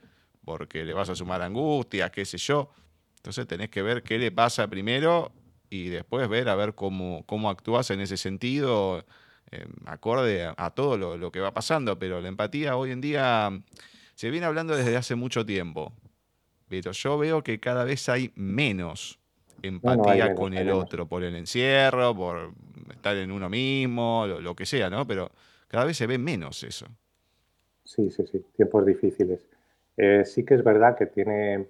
porque 0.45 0.85
le 0.85 0.93
vas 0.93 1.09
a 1.09 1.15
sumar 1.15 1.43
angustias, 1.43 2.11
qué 2.11 2.25
sé 2.25 2.39
yo. 2.39 2.71
Entonces 3.17 3.47
tenés 3.47 3.71
que 3.71 3.83
ver 3.83 4.03
qué 4.03 4.19
le 4.19 4.31
pasa 4.31 4.69
primero 4.69 5.33
y 5.69 5.89
después 5.89 6.29
ver 6.29 6.49
a 6.49 6.55
ver 6.55 6.75
cómo, 6.75 7.25
cómo 7.27 7.51
actúas 7.51 7.91
en 7.91 8.01
ese 8.01 8.17
sentido, 8.17 9.05
eh, 9.51 9.67
acorde 9.85 10.45
a, 10.57 10.71
todo 10.71 10.97
lo, 10.97 11.17
lo, 11.17 11.33
que 11.33 11.41
va 11.41 11.53
pasando. 11.53 11.99
Pero 11.99 12.21
la 12.21 12.29
empatía 12.29 12.77
hoy 12.77 12.93
en 12.93 13.01
día 13.01 13.51
se 14.15 14.31
viene 14.31 14.47
hablando 14.47 14.77
desde 14.77 14.97
hace 14.97 15.17
mucho 15.17 15.45
tiempo 15.45 15.93
pero 16.69 16.93
yo 16.93 17.19
veo 17.19 17.43
que 17.43 17.61
cada 17.61 17.85
vez 17.85 18.09
hay 18.09 18.33
menos 18.35 19.19
empatía 19.63 20.35
con 20.35 20.55
el 20.55 20.71
otro, 20.71 21.07
por 21.07 21.25
el 21.25 21.35
encierro, 21.37 22.15
por 22.15 22.53
estar 22.91 23.17
en 23.17 23.31
uno 23.31 23.49
mismo, 23.49 24.27
lo, 24.27 24.55
que 24.55 24.67
sea, 24.67 24.91
¿no? 24.91 25.07
Pero 25.07 25.31
cada 25.69 25.85
vez 25.85 25.97
se 25.97 26.07
ve 26.07 26.19
menos 26.19 26.63
eso. 26.63 26.87
Sí, 27.85 28.11
sí, 28.11 28.25
sí, 28.31 28.45
tiempos 28.57 28.85
difíciles. 28.85 29.47
Eh, 29.97 30.25
sí 30.25 30.45
que 30.45 30.55
es 30.55 30.65
verdad 30.65 30.97
que 30.97 31.07
tiene 31.07 31.67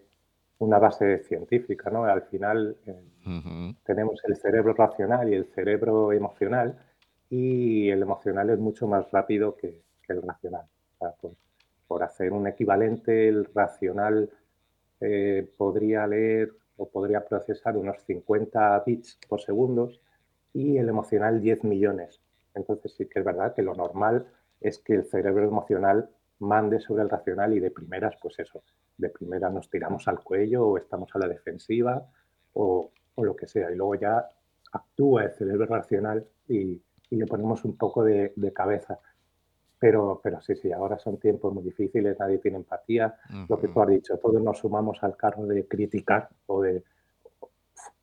una 0.58 0.78
base 0.78 1.18
científica, 1.24 1.90
¿no? 1.90 2.04
Al 2.04 2.22
final 2.22 2.76
eh, 2.86 3.74
tenemos 3.84 4.20
el 4.24 4.36
cerebro 4.36 4.72
racional 4.72 5.28
y 5.28 5.34
el 5.34 5.46
cerebro 5.46 6.12
emocional 6.12 6.78
y 7.28 7.90
el 7.90 8.02
emocional 8.02 8.50
es 8.50 8.58
mucho 8.58 8.86
más 8.86 9.10
rápido 9.10 9.56
que, 9.56 9.82
el 10.08 10.22
racional. 10.22 10.64
por 11.88 12.02
hacer 12.02 12.32
un 12.32 12.46
equivalente, 12.46 13.28
el 13.28 13.44
racional 13.52 14.30
eh, 15.00 15.48
podría 15.56 16.06
leer 16.06 16.52
o 16.76 16.88
podría 16.88 17.24
procesar 17.24 17.76
unos 17.76 18.02
50 18.04 18.82
bits 18.86 19.18
por 19.28 19.40
segundo 19.40 19.90
y 20.52 20.78
el 20.78 20.88
emocional 20.88 21.40
10 21.40 21.64
millones. 21.64 22.20
Entonces 22.54 22.94
sí 22.94 23.06
que 23.06 23.20
es 23.20 23.24
verdad 23.24 23.54
que 23.54 23.62
lo 23.62 23.74
normal 23.74 24.26
es 24.60 24.78
que 24.78 24.94
el 24.94 25.04
cerebro 25.04 25.44
emocional 25.44 26.08
mande 26.38 26.80
sobre 26.80 27.02
el 27.02 27.10
racional 27.10 27.54
y 27.54 27.60
de 27.60 27.70
primeras, 27.70 28.16
pues 28.20 28.38
eso, 28.38 28.62
de 28.96 29.10
primeras 29.10 29.52
nos 29.52 29.70
tiramos 29.70 30.06
al 30.08 30.22
cuello 30.22 30.66
o 30.66 30.78
estamos 30.78 31.10
a 31.14 31.18
la 31.18 31.28
defensiva 31.28 32.06
o, 32.54 32.90
lo 33.16 33.34
que 33.34 33.46
sea. 33.46 33.70
Y 33.70 33.76
luego 33.76 33.94
ya 33.94 34.28
actúa 34.72 35.24
el 35.24 35.32
cerebro 35.32 35.66
racional 35.66 36.26
y, 36.48 36.80
le 37.08 37.24
ponemos 37.24 37.64
un 37.64 37.76
poco 37.76 38.02
de 38.02 38.52
cabeza. 38.52 38.98
Pero, 39.78 40.20
pero 40.22 40.40
sí, 40.40 40.54
sí, 40.56 40.72
ahora 40.72 40.98
son 40.98 41.18
tiempos 41.18 41.52
muy 41.52 41.62
difíciles, 41.62 42.18
nadie 42.18 42.38
tiene 42.38 42.56
empatía. 42.56 43.14
Lo 43.48 43.58
que 43.58 43.68
tú 43.68 43.80
has 43.82 43.88
dicho, 43.88 44.16
todos 44.18 44.42
nos 44.42 44.58
sumamos 44.58 45.02
al 45.02 45.16
carro 45.16 45.44
de 45.46 45.66
criticar 45.68 46.30
o 46.46 46.62
de, 46.62 46.82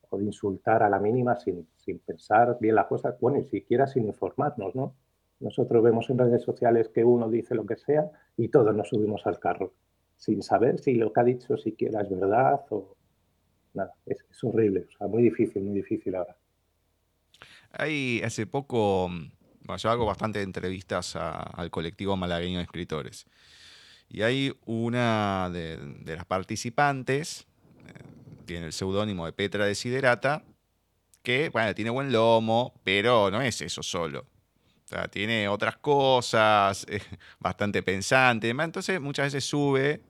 o 0.09 0.17
de 0.17 0.25
insultar 0.25 0.83
a 0.83 0.89
la 0.89 0.99
mínima 0.99 1.35
sin, 1.35 1.67
sin 1.77 1.99
pensar 1.99 2.57
bien 2.59 2.75
las 2.75 2.85
cosas, 2.85 3.19
bueno, 3.19 3.39
ni 3.39 3.45
siquiera 3.45 3.87
sin 3.87 4.05
informarnos, 4.05 4.75
¿no? 4.75 4.93
Nosotros 5.39 5.83
vemos 5.83 6.09
en 6.09 6.19
redes 6.19 6.43
sociales 6.43 6.89
que 6.89 7.03
uno 7.03 7.27
dice 7.29 7.55
lo 7.55 7.65
que 7.65 7.75
sea 7.75 8.09
y 8.37 8.49
todos 8.49 8.73
nos 8.75 8.89
subimos 8.89 9.25
al 9.25 9.39
carro, 9.39 9.73
sin 10.15 10.43
saber 10.43 10.79
si 10.79 10.93
lo 10.95 11.11
que 11.11 11.19
ha 11.19 11.23
dicho 11.23 11.57
siquiera 11.57 12.01
es 12.01 12.09
verdad 12.09 12.61
o 12.69 12.95
nada. 13.73 13.93
Es, 14.05 14.23
es 14.29 14.43
horrible, 14.43 14.85
o 14.87 14.97
sea, 14.97 15.07
muy 15.07 15.23
difícil, 15.23 15.63
muy 15.63 15.73
difícil 15.73 16.15
ahora. 16.15 16.37
Hay 17.71 18.21
hace 18.23 18.45
poco 18.45 19.09
yo 19.77 19.89
hago 19.89 20.05
bastante 20.05 20.41
entrevistas 20.41 21.15
al 21.15 21.69
colectivo 21.71 22.15
malagueño 22.17 22.57
de 22.57 22.63
escritores. 22.63 23.25
Y 24.09 24.21
hay 24.21 24.55
una 24.65 25.49
de, 25.51 25.79
las 26.15 26.25
participantes, 26.25 27.47
eh, 27.87 27.93
tiene 28.45 28.67
el 28.67 28.73
seudónimo 28.73 29.25
de 29.25 29.33
Petra 29.33 29.65
Desiderata, 29.65 30.43
que, 31.23 31.49
bueno, 31.49 31.73
tiene 31.73 31.89
buen 31.89 32.11
lomo, 32.11 32.79
pero 32.83 33.31
no 33.31 33.41
es 33.41 33.61
eso 33.61 33.81
solo. 33.81 34.27
Tiene 35.09 35.47
otras 35.47 35.77
cosas, 35.77 36.85
bastante 37.39 37.81
pensante, 37.81 38.49
entonces 38.49 39.01
muchas 39.01 39.27
veces 39.27 39.43
sube 39.43 40.03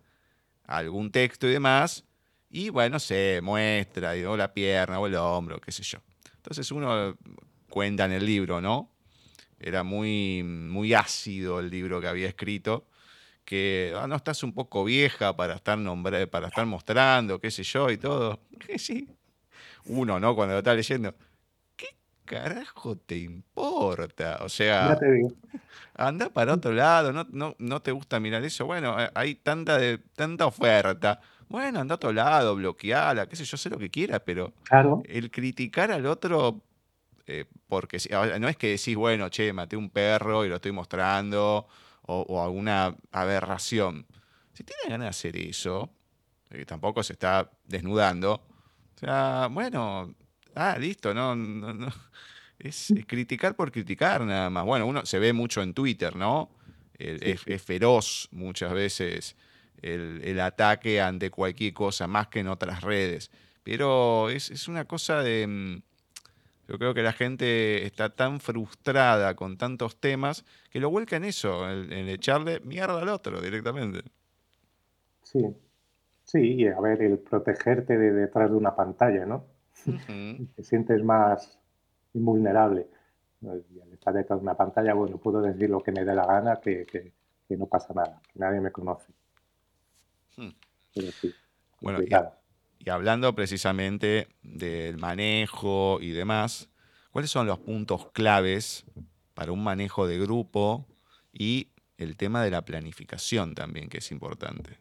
algún 0.65 1.11
texto 1.11 1.47
y 1.47 1.51
demás, 1.51 2.03
y 2.49 2.69
bueno, 2.69 2.99
se 2.99 3.39
muestra, 3.41 4.13
o 4.27 4.35
la 4.35 4.53
pierna, 4.53 4.99
o 4.99 5.07
el 5.07 5.15
hombro, 5.15 5.61
qué 5.61 5.71
sé 5.71 5.83
yo. 5.83 5.99
Entonces 6.35 6.69
uno 6.71 7.15
cuenta 7.69 8.05
en 8.05 8.11
el 8.11 8.25
libro, 8.25 8.59
¿no? 8.59 8.92
Era 9.59 9.83
muy, 9.83 10.43
muy 10.43 10.93
ácido 10.93 11.59
el 11.59 11.69
libro 11.69 12.01
que 12.01 12.07
había 12.07 12.27
escrito, 12.27 12.85
que 13.45 13.93
ah, 13.95 14.07
no 14.07 14.15
estás 14.15 14.43
un 14.43 14.53
poco 14.53 14.83
vieja 14.83 15.35
para 15.35 15.55
estar, 15.55 15.77
para 16.29 16.47
estar 16.47 16.65
mostrando, 16.65 17.39
qué 17.39 17.51
sé 17.51 17.63
yo, 17.63 17.89
y 17.89 17.97
todo. 17.97 18.39
sí. 18.77 19.07
Uno, 19.85 20.19
¿no? 20.19 20.35
Cuando 20.35 20.53
lo 20.53 20.59
está 20.59 20.73
leyendo, 20.73 21.13
¿qué 21.75 21.95
carajo 22.25 22.95
te 22.95 23.17
importa? 23.17 24.39
O 24.41 24.49
sea, 24.49 24.97
anda 25.95 26.29
para 26.29 26.53
otro 26.53 26.71
lado, 26.71 27.11
no, 27.11 27.27
no, 27.31 27.55
no 27.59 27.81
te 27.81 27.91
gusta 27.91 28.19
mirar 28.19 28.43
eso. 28.43 28.65
Bueno, 28.65 28.99
eh, 28.99 29.09
hay 29.13 29.35
tanta, 29.35 29.77
de, 29.77 29.97
tanta 29.97 30.45
oferta. 30.45 31.19
Bueno, 31.49 31.81
anda 31.81 31.93
a 31.93 31.97
otro 31.97 32.13
lado, 32.13 32.55
bloqueala, 32.55 33.27
qué 33.27 33.35
sé 33.35 33.45
yo, 33.45 33.57
sé 33.57 33.69
lo 33.69 33.77
que 33.77 33.89
quiera, 33.89 34.19
pero 34.19 34.53
el 35.05 35.29
criticar 35.29 35.91
al 35.91 36.05
otro 36.05 36.61
eh, 37.25 37.45
porque 37.67 37.97
no 38.39 38.49
es 38.49 38.57
que 38.57 38.69
decís, 38.69 38.95
bueno, 38.95 39.29
che, 39.29 39.53
maté 39.53 39.77
un 39.77 39.89
perro 39.89 40.45
y 40.45 40.49
lo 40.49 40.55
estoy 40.55 40.71
mostrando, 40.71 41.67
o, 42.03 42.43
alguna 42.43 42.95
aberración. 43.11 44.05
Si 44.53 44.63
tiene 44.63 44.81
ganas 44.89 45.05
de 45.05 45.09
hacer 45.09 45.37
eso, 45.37 45.89
que 46.49 46.65
tampoco 46.65 47.01
se 47.01 47.13
está 47.13 47.49
desnudando, 47.65 48.33
o 48.95 48.99
sea, 48.99 49.47
bueno, 49.49 50.13
ah, 50.55 50.77
listo, 50.77 51.13
no, 51.13 51.35
no, 51.35 51.87
Es, 52.59 52.93
criticar 53.07 53.55
por 53.55 53.71
criticar 53.71 54.21
nada 54.21 54.49
más. 54.49 54.65
Bueno, 54.65 54.85
uno 54.85 55.05
se 55.05 55.19
ve 55.19 55.33
mucho 55.33 55.61
en 55.61 55.73
Twitter, 55.73 56.15
¿no? 56.15 56.49
es, 56.97 57.61
feroz 57.61 58.29
muchas 58.31 58.71
veces 58.71 59.35
el, 59.81 60.39
ataque 60.39 61.01
ante 61.01 61.29
cualquier 61.29 61.73
cosa, 61.73 62.07
más 62.07 62.27
que 62.27 62.39
en 62.39 62.47
otras 62.47 62.81
redes. 62.81 63.31
Pero 63.63 64.29
es, 64.29 64.49
es 64.51 64.67
una 64.67 64.85
cosa 64.85 65.21
de 65.23 65.47
mm, 65.47 65.81
yo 66.67 66.77
creo 66.77 66.93
que 66.93 67.03
la 67.03 67.13
gente 67.13 67.85
está 67.85 68.09
tan 68.09 68.39
frustrada 68.39 69.35
con 69.35 69.57
tantos 69.57 69.97
temas 69.97 70.45
que 70.69 70.79
lo 70.79 70.89
vuelca 70.89 71.17
en 71.17 71.25
eso, 71.25 71.69
en, 71.69 71.91
echarle 72.09 72.59
mierda 72.61 73.01
al 73.01 73.09
otro 73.09 73.41
directamente. 73.41 74.01
Sí, 75.23 75.55
sí, 76.23 76.55
y 76.55 76.67
a 76.67 76.79
ver, 76.79 77.01
el 77.01 77.19
protegerte 77.19 77.97
de 77.97 78.11
detrás 78.11 78.49
de 78.49 78.55
una 78.55 78.75
pantalla, 78.75 79.25
¿no? 79.25 79.45
Te 80.55 80.63
sientes 80.63 81.03
más 81.03 81.59
invulnerable. 82.13 82.87
Al 83.45 83.63
estar 83.91 84.13
detrás 84.13 84.39
de 84.39 84.43
una 84.43 84.55
pantalla, 84.55 84.93
bueno, 84.93 85.17
puedo 85.17 85.41
decir 85.41 85.69
lo 85.69 85.81
que 85.81 85.91
me 85.91 86.05
dé 86.05 86.15
la 86.15 86.25
gana, 86.25 86.61
que, 86.61 87.11
no 87.49 87.65
pasa 87.65 87.93
nada, 87.93 88.21
que 88.31 88.39
nadie 88.39 88.61
me 88.61 88.71
conoce. 88.71 89.11
Hmm. 90.37 90.49
bueno, 91.81 92.01
y 92.01 92.07
hablando 92.89 93.33
precisamente 93.35 94.27
del 94.41 94.97
manejo 94.97 95.99
y 96.01 96.11
demás, 96.11 96.69
¿cuáles 97.11 97.31
son 97.31 97.47
los 97.47 97.59
puntos 97.59 98.11
claves 98.11 98.85
para 99.33 99.51
un 99.51 99.63
manejo 99.63 100.07
de 100.07 100.19
grupo 100.19 100.85
y 101.31 101.69
el 101.97 102.17
tema 102.17 102.43
de 102.43 102.51
la 102.51 102.63
planificación 102.63 103.55
también, 103.55 103.89
que 103.89 103.99
es 103.99 104.11
importante? 104.11 104.77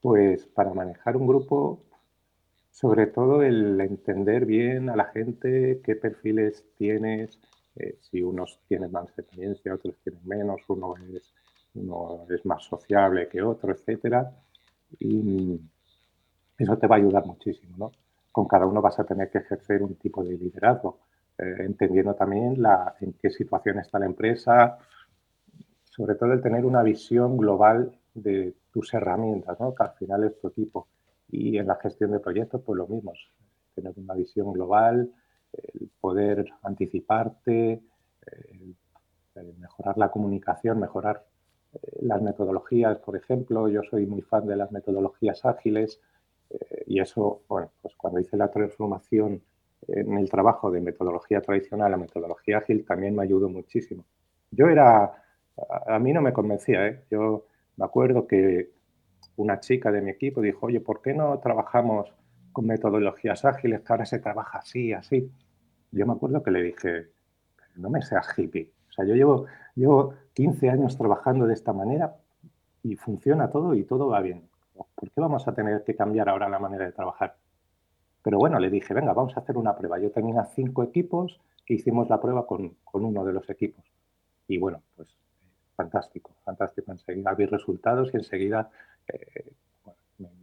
Pues 0.00 0.46
para 0.46 0.72
manejar 0.72 1.16
un 1.16 1.26
grupo, 1.26 1.82
sobre 2.70 3.06
todo 3.06 3.42
el 3.42 3.80
entender 3.80 4.46
bien 4.46 4.90
a 4.90 4.96
la 4.96 5.06
gente, 5.06 5.80
qué 5.84 5.96
perfiles 5.96 6.64
tienes, 6.76 7.38
eh, 7.76 7.98
si 8.00 8.22
unos 8.22 8.60
tienen 8.68 8.92
más 8.92 9.08
experiencia, 9.18 9.74
otros 9.74 9.96
tienen 10.02 10.26
menos, 10.26 10.60
uno 10.68 10.94
es, 11.14 11.32
uno 11.74 12.26
es 12.30 12.44
más 12.44 12.64
sociable 12.64 13.28
que 13.28 13.42
otro, 13.42 13.72
etcétera. 13.72 14.30
Y, 14.98 15.60
eso 16.58 16.76
te 16.76 16.86
va 16.86 16.96
a 16.96 16.98
ayudar 16.98 17.24
muchísimo, 17.24 17.76
¿no? 17.76 17.92
Con 18.32 18.46
cada 18.46 18.66
uno 18.66 18.82
vas 18.82 18.98
a 18.98 19.04
tener 19.04 19.30
que 19.30 19.38
ejercer 19.38 19.82
un 19.82 19.96
tipo 19.96 20.22
de 20.24 20.36
liderazgo, 20.36 21.00
eh, 21.38 21.56
entendiendo 21.60 22.14
también 22.14 22.60
la, 22.60 22.94
en 23.00 23.14
qué 23.14 23.30
situación 23.30 23.78
está 23.78 23.98
la 23.98 24.06
empresa, 24.06 24.78
sobre 25.84 26.14
todo 26.14 26.32
el 26.32 26.42
tener 26.42 26.64
una 26.64 26.82
visión 26.82 27.36
global 27.36 27.92
de 28.14 28.54
tus 28.72 28.92
herramientas, 28.94 29.58
¿no? 29.60 29.74
que 29.74 29.82
al 29.82 29.92
final 29.92 30.24
es 30.24 30.38
tu 30.40 30.48
equipo. 30.48 30.88
Y 31.30 31.58
en 31.58 31.66
la 31.66 31.76
gestión 31.76 32.10
de 32.12 32.20
proyectos, 32.20 32.62
pues 32.64 32.76
lo 32.76 32.86
mismo, 32.86 33.12
tener 33.74 33.92
una 33.96 34.14
visión 34.14 34.52
global, 34.52 35.10
el 35.52 35.90
poder 36.00 36.46
anticiparte, 36.62 37.82
mejorar 39.58 39.98
la 39.98 40.10
comunicación, 40.10 40.80
mejorar 40.80 41.24
eh, 41.72 41.78
las 42.02 42.22
metodologías, 42.22 42.98
por 42.98 43.16
ejemplo. 43.16 43.68
Yo 43.68 43.82
soy 43.82 44.06
muy 44.06 44.22
fan 44.22 44.46
de 44.46 44.56
las 44.56 44.72
metodologías 44.72 45.44
ágiles, 45.44 46.00
y 46.86 47.00
eso, 47.00 47.42
bueno, 47.48 47.70
pues 47.82 47.94
cuando 47.96 48.20
hice 48.20 48.36
la 48.36 48.50
transformación 48.50 49.42
en 49.86 50.18
el 50.18 50.28
trabajo 50.28 50.70
de 50.70 50.80
metodología 50.80 51.40
tradicional 51.40 51.92
a 51.94 51.96
metodología 51.96 52.58
ágil 52.58 52.84
también 52.84 53.14
me 53.14 53.22
ayudó 53.22 53.48
muchísimo. 53.48 54.04
Yo 54.50 54.68
era, 54.68 55.22
a 55.86 55.98
mí 55.98 56.12
no 56.12 56.22
me 56.22 56.32
convencía, 56.32 56.86
¿eh? 56.86 57.04
yo 57.10 57.46
me 57.76 57.84
acuerdo 57.84 58.26
que 58.26 58.70
una 59.36 59.60
chica 59.60 59.92
de 59.92 60.00
mi 60.00 60.10
equipo 60.10 60.40
dijo, 60.40 60.66
oye, 60.66 60.80
¿por 60.80 61.00
qué 61.00 61.14
no 61.14 61.38
trabajamos 61.38 62.12
con 62.52 62.66
metodologías 62.66 63.44
ágiles 63.44 63.82
que 63.82 63.92
ahora 63.92 64.04
se 64.04 64.18
trabaja 64.18 64.58
así, 64.58 64.92
así? 64.92 65.30
Yo 65.92 66.06
me 66.06 66.12
acuerdo 66.12 66.42
que 66.42 66.50
le 66.50 66.62
dije, 66.62 67.06
no 67.76 67.88
me 67.88 68.02
seas 68.02 68.26
hippie. 68.36 68.72
O 68.88 68.92
sea, 68.92 69.04
yo 69.04 69.14
llevo, 69.14 69.46
llevo 69.74 70.14
15 70.34 70.70
años 70.70 70.96
trabajando 70.96 71.46
de 71.46 71.54
esta 71.54 71.72
manera 71.72 72.16
y 72.82 72.96
funciona 72.96 73.48
todo 73.50 73.74
y 73.74 73.84
todo 73.84 74.08
va 74.08 74.20
bien. 74.20 74.48
¿Por 74.94 75.10
qué 75.10 75.20
vamos 75.20 75.46
a 75.48 75.54
tener 75.54 75.84
que 75.84 75.96
cambiar 75.96 76.28
ahora 76.28 76.48
la 76.48 76.58
manera 76.58 76.84
de 76.84 76.92
trabajar? 76.92 77.36
Pero 78.22 78.38
bueno, 78.38 78.58
le 78.58 78.70
dije, 78.70 78.94
venga, 78.94 79.12
vamos 79.12 79.36
a 79.36 79.40
hacer 79.40 79.56
una 79.56 79.76
prueba. 79.76 79.98
Yo 79.98 80.10
tenía 80.10 80.44
cinco 80.44 80.82
equipos 80.82 81.40
e 81.66 81.74
hicimos 81.74 82.08
la 82.08 82.20
prueba 82.20 82.46
con, 82.46 82.76
uno 82.92 83.24
de 83.24 83.32
los 83.32 83.48
equipos. 83.48 83.84
Y 84.46 84.58
bueno, 84.58 84.82
pues 84.96 85.08
fantástico, 85.76 86.32
fantástico. 86.44 86.92
Enseguida 86.92 87.34
vi 87.34 87.46
resultados 87.46 88.10
y 88.12 88.16
enseguida 88.16 88.70
eh, 89.06 89.52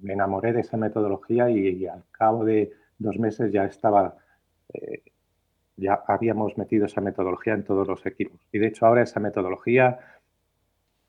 me 0.02 0.14
enamoré 0.14 0.54
de 0.54 0.62
esa 0.62 0.78
metodología 0.78 1.50
y, 1.50 1.86
al 1.86 2.04
cabo 2.12 2.46
de 2.46 2.72
dos 2.98 3.18
meses 3.20 3.52
ya 3.52 3.66
estaba, 3.66 4.16
eh, 4.74 5.04
ya 5.76 6.04
habíamos 6.08 6.58
metido 6.58 6.86
esa 6.86 7.02
metodología 7.02 7.54
en 7.54 7.64
todos 7.64 7.88
los 7.88 8.06
equipos. 8.06 8.40
Y 8.52 8.60
de 8.60 8.68
hecho 8.68 8.86
ahora 8.86 9.04
esa 9.04 9.20
metodología 9.20 10.00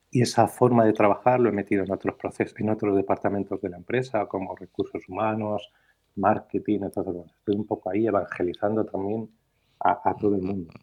y 0.09 0.21
esa 0.21 0.47
forma 0.47 0.85
de 0.85 0.93
trabajar 0.93 1.39
lo 1.39 1.49
he 1.49 1.51
metido 1.51 1.83
en 1.83 1.91
otros 1.91 2.15
procesos, 2.15 2.59
en 2.59 2.69
otros 2.69 2.95
departamentos 2.95 3.61
de 3.61 3.69
la 3.69 3.77
empresa, 3.77 4.25
como 4.25 4.55
recursos 4.55 5.03
humanos, 5.07 5.69
marketing, 6.15 6.79
entonces 6.83 7.31
estoy 7.37 7.55
un 7.55 7.65
poco 7.65 7.89
ahí 7.89 8.07
evangelizando 8.07 8.85
también 8.85 9.29
a, 9.79 10.15
todo 10.19 10.35
el 10.35 10.41
mundo. 10.41 10.73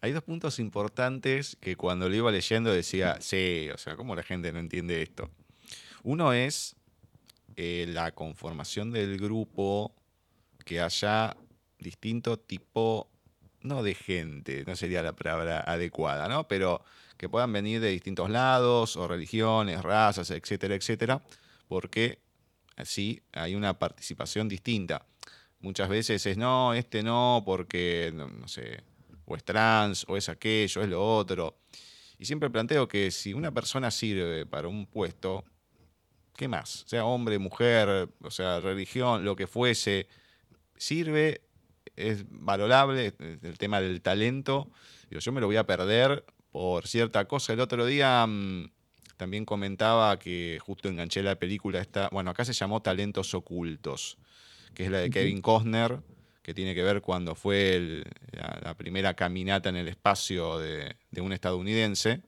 Hay 0.00 0.12
dos 0.12 0.22
puntos 0.22 0.58
importantes 0.58 1.56
que 1.56 1.76
cuando 1.76 2.08
lo 2.08 2.14
iba 2.14 2.30
leyendo 2.30 2.70
decía, 2.72 3.16
sí, 3.20 3.68
o 3.72 3.78
sea, 3.78 3.96
¿cómo 3.96 4.14
la 4.14 4.22
gente 4.22 4.52
no 4.52 4.58
entiende 4.58 5.02
esto? 5.02 5.30
Uno 6.04 6.32
es 6.32 6.76
eh, 7.56 7.86
la 7.88 8.12
conformación 8.12 8.92
del 8.92 9.18
grupo, 9.18 9.94
que 10.64 10.80
haya 10.80 11.36
distinto 11.78 12.38
tipo 12.38 13.08
no 13.68 13.82
de 13.82 13.94
gente, 13.94 14.64
no 14.66 14.74
sería 14.74 15.02
la 15.02 15.12
palabra 15.12 15.60
adecuada, 15.60 16.26
¿no? 16.26 16.48
Pero 16.48 16.82
que 17.16 17.28
puedan 17.28 17.52
venir 17.52 17.80
de 17.80 17.90
distintos 17.90 18.30
lados, 18.30 18.96
o 18.96 19.06
religiones, 19.06 19.82
razas, 19.82 20.30
etcétera, 20.30 20.74
etcétera, 20.74 21.22
porque 21.68 22.20
así 22.76 23.22
hay 23.32 23.54
una 23.54 23.78
participación 23.78 24.48
distinta. 24.48 25.04
Muchas 25.60 25.88
veces 25.88 26.24
es 26.24 26.36
no, 26.36 26.72
este 26.74 27.02
no, 27.02 27.42
porque, 27.44 28.12
no, 28.14 28.46
sé, 28.46 28.82
o 29.24 29.36
es 29.36 29.44
trans, 29.44 30.04
o 30.08 30.16
es 30.16 30.28
aquello, 30.28 30.82
es 30.82 30.88
lo 30.88 31.04
otro. 31.04 31.58
Y 32.18 32.24
siempre 32.24 32.50
planteo 32.50 32.86
que 32.86 33.10
si 33.10 33.34
una 33.34 33.52
persona 33.52 33.90
sirve 33.90 34.46
para 34.46 34.68
un 34.68 34.86
puesto, 34.86 35.44
¿qué 36.36 36.46
más? 36.46 36.84
Sea 36.86 37.04
hombre, 37.04 37.38
mujer, 37.40 38.08
o 38.22 38.30
sea, 38.30 38.60
religión, 38.60 39.24
lo 39.24 39.34
que 39.34 39.48
fuese, 39.48 40.08
sirve 40.76 41.47
es 41.98 42.24
valorable 42.28 43.12
el 43.18 43.58
tema 43.58 43.80
del 43.80 44.00
talento. 44.00 44.70
yo 45.10 45.32
me 45.32 45.40
lo 45.40 45.46
voy 45.46 45.56
a 45.56 45.66
perder 45.66 46.24
por 46.52 46.86
cierta 46.86 47.26
cosa. 47.26 47.52
El 47.52 47.60
otro 47.60 47.84
día 47.84 48.24
mm, 48.26 48.70
también 49.16 49.44
comentaba 49.44 50.18
que 50.18 50.58
justo 50.64 50.88
enganché 50.88 51.22
la 51.22 51.36
película 51.36 51.80
esta, 51.80 52.08
bueno, 52.10 52.30
acá 52.30 52.44
se 52.44 52.52
llamó 52.52 52.80
Talentos 52.80 53.34
Ocultos, 53.34 54.16
que 54.74 54.84
es 54.84 54.90
la 54.90 54.98
de 54.98 55.10
Kevin 55.10 55.42
Costner, 55.42 56.00
que 56.42 56.54
tiene 56.54 56.74
que 56.74 56.82
ver 56.82 57.02
cuando 57.02 57.34
fue 57.34 58.04
la, 58.32 58.74
primera 58.74 59.14
caminata 59.14 59.68
en 59.68 59.76
el 59.76 59.88
espacio 59.88 60.58
de, 60.58 60.96
un 61.20 61.32
estadounidense. 61.32 62.22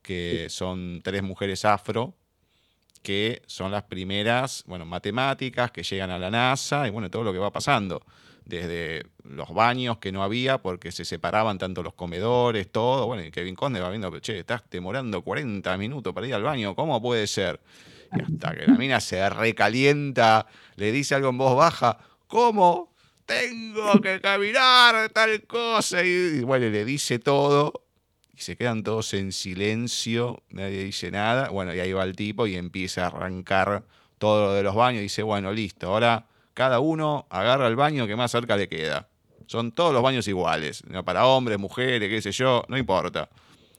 que 0.00 0.46
son 0.48 1.00
tres 1.02 1.22
mujeres 1.22 1.64
afro, 1.64 2.14
que 3.02 3.42
son 3.46 3.72
las 3.72 3.82
primeras, 3.82 4.62
bueno, 4.66 4.86
matemáticas 4.86 5.70
que 5.70 5.82
llegan 5.82 6.10
a 6.10 6.18
la 6.18 6.30
NASA 6.30 6.86
y 6.86 6.90
bueno, 6.90 7.10
todo 7.10 7.24
lo 7.24 7.32
que 7.32 7.38
va 7.38 7.52
pasando. 7.52 8.02
Desde 8.46 9.04
los 9.24 9.52
baños 9.52 9.98
que 9.98 10.12
no 10.12 10.22
había 10.22 10.58
porque 10.58 10.92
se 10.92 11.04
separaban 11.04 11.58
tanto 11.58 11.82
los 11.82 11.94
comedores, 11.94 12.70
todo. 12.70 13.06
Bueno, 13.06 13.24
y 13.24 13.30
Kevin 13.30 13.56
Conde 13.56 13.80
va 13.80 13.90
viendo, 13.90 14.16
che, 14.20 14.38
estás 14.38 14.62
demorando 14.70 15.22
40 15.22 15.76
minutos 15.76 16.14
para 16.14 16.26
ir 16.26 16.34
al 16.34 16.42
baño, 16.42 16.74
¿cómo 16.74 17.02
puede 17.02 17.26
ser? 17.26 17.60
Y 18.16 18.22
hasta 18.22 18.54
que 18.54 18.66
la 18.66 18.74
mina 18.74 19.00
se 19.00 19.28
recalienta, 19.28 20.46
le 20.76 20.92
dice 20.92 21.16
algo 21.16 21.30
en 21.30 21.38
voz 21.38 21.56
baja, 21.56 21.98
¿cómo? 22.28 22.94
Tengo 23.26 24.00
que 24.00 24.20
caminar, 24.20 25.10
tal 25.10 25.42
cosa. 25.42 26.04
Y, 26.04 26.38
y 26.38 26.40
bueno, 26.42 26.68
le 26.70 26.84
dice 26.84 27.18
todo 27.18 27.86
y 28.36 28.42
se 28.42 28.56
quedan 28.56 28.82
todos 28.82 29.14
en 29.14 29.32
silencio, 29.32 30.42
nadie 30.50 30.84
dice 30.84 31.10
nada. 31.10 31.48
Bueno, 31.48 31.74
y 31.74 31.80
ahí 31.80 31.92
va 31.92 32.04
el 32.04 32.14
tipo 32.14 32.46
y 32.46 32.54
empieza 32.54 33.04
a 33.04 33.06
arrancar 33.06 33.84
todo 34.18 34.46
lo 34.46 34.52
de 34.52 34.62
los 34.62 34.74
baños. 34.74 35.00
Y 35.00 35.04
dice, 35.04 35.22
bueno, 35.22 35.52
listo, 35.52 35.88
ahora 35.88 36.26
cada 36.56 36.80
uno 36.80 37.26
agarra 37.28 37.66
el 37.68 37.76
baño 37.76 38.06
que 38.06 38.16
más 38.16 38.30
cerca 38.30 38.56
le 38.56 38.66
queda. 38.66 39.10
Son 39.46 39.72
todos 39.72 39.92
los 39.92 40.02
baños 40.02 40.26
iguales, 40.26 40.82
para 41.04 41.26
hombres, 41.26 41.58
mujeres, 41.58 42.08
qué 42.08 42.22
sé 42.22 42.32
yo, 42.32 42.64
no 42.68 42.78
importa. 42.78 43.28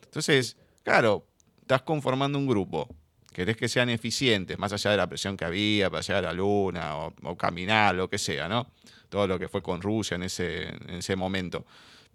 Entonces, 0.03 0.55
claro, 0.83 1.25
estás 1.59 1.81
conformando 1.81 2.37
un 2.37 2.45
grupo. 2.45 2.87
Querés 3.33 3.57
que 3.57 3.67
sean 3.67 3.89
eficientes, 3.89 4.59
más 4.59 4.73
allá 4.73 4.91
de 4.91 4.97
la 4.97 5.09
presión 5.09 5.35
que 5.35 5.45
había 5.45 5.89
para 5.89 6.01
llegar 6.01 6.23
a 6.23 6.27
la 6.27 6.33
luna 6.33 6.97
o, 6.97 7.13
o 7.23 7.35
caminar, 7.35 7.95
lo 7.95 8.11
que 8.11 8.19
sea, 8.19 8.47
¿no? 8.47 8.67
Todo 9.09 9.25
lo 9.25 9.39
que 9.39 9.47
fue 9.47 9.63
con 9.63 9.81
Rusia 9.81 10.13
en 10.13 10.23
ese, 10.23 10.67
en 10.67 10.97
ese 10.99 11.15
momento. 11.15 11.65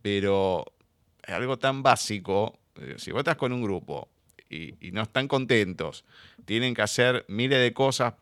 Pero 0.01 0.64
algo 1.27 1.59
tan 1.59 1.83
básico, 1.83 2.61
eh, 2.81 2.94
si 2.98 3.11
vos 3.11 3.18
estás 3.18 3.37
con 3.37 3.53
un 3.53 3.64
grupo 3.64 4.11
y, 4.48 4.77
y, 4.87 4.92
no 4.92 5.03
están 5.03 5.27
contentos, 5.27 6.05
tienen 6.44 6.72
que 6.72 6.83
hacer 6.83 7.25
miles 7.27 7.59
de 7.59 7.72
cosas 7.72 8.14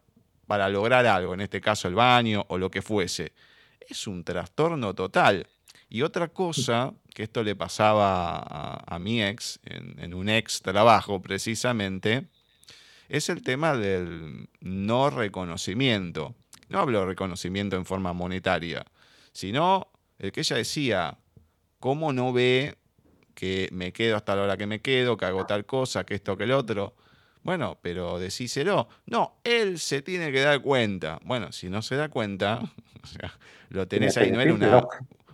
para 0.50 0.68
lograr 0.68 1.06
algo, 1.06 1.32
en 1.34 1.42
este 1.42 1.60
caso 1.60 1.86
el 1.86 1.94
baño 1.94 2.44
o 2.48 2.58
lo 2.58 2.72
que 2.72 2.82
fuese, 2.82 3.34
es 3.78 4.08
un 4.08 4.24
trastorno 4.24 4.96
total. 4.96 5.46
Y 5.88 6.02
otra 6.02 6.26
cosa, 6.26 6.92
que 7.14 7.22
esto 7.22 7.44
le 7.44 7.54
pasaba 7.54 8.82
a, 8.84 8.98
mi 8.98 9.22
ex, 9.22 9.60
en, 9.62 9.94
en, 10.00 10.12
un 10.12 10.28
ex 10.28 10.60
trabajo 10.60 11.22
precisamente, 11.22 12.26
es 13.08 13.28
el 13.28 13.44
tema 13.44 13.76
del 13.76 14.48
no 14.58 15.10
reconocimiento. 15.10 16.34
No 16.68 16.80
hablo 16.80 16.98
de 16.98 17.06
reconocimiento 17.06 17.76
en 17.76 17.84
forma 17.84 18.12
monetaria, 18.12 18.84
sino 19.30 19.86
el 20.18 20.32
que 20.32 20.40
ella 20.40 20.56
decía, 20.56 21.16
¿cómo 21.78 22.12
no 22.12 22.32
ve 22.32 22.76
que 23.36 23.68
me 23.70 23.92
quedo 23.92 24.16
hasta 24.16 24.34
la 24.34 24.42
hora 24.42 24.56
que 24.56 24.66
me 24.66 24.80
quedo, 24.80 25.16
que 25.16 25.26
hago 25.26 25.46
tal 25.46 25.64
cosa, 25.64 26.02
que 26.04 26.16
esto, 26.16 26.36
que 26.36 26.42
el 26.42 26.50
otro. 26.50 26.96
Bueno, 27.42 27.78
pero 27.80 28.18
decíselo. 28.18 28.88
No, 29.06 29.40
él 29.44 29.78
se 29.78 30.02
tiene 30.02 30.30
que 30.32 30.40
dar 30.40 30.60
cuenta. 30.60 31.18
Bueno, 31.24 31.52
si 31.52 31.68
no 31.68 31.82
se 31.82 31.96
da 31.96 32.08
cuenta, 32.08 32.60
o 33.02 33.06
sea, 33.06 33.38
lo 33.70 33.88
tenés 33.88 34.16
ahí, 34.16 34.30
no 34.30 34.40
era 34.40 34.52
una, 34.52 34.84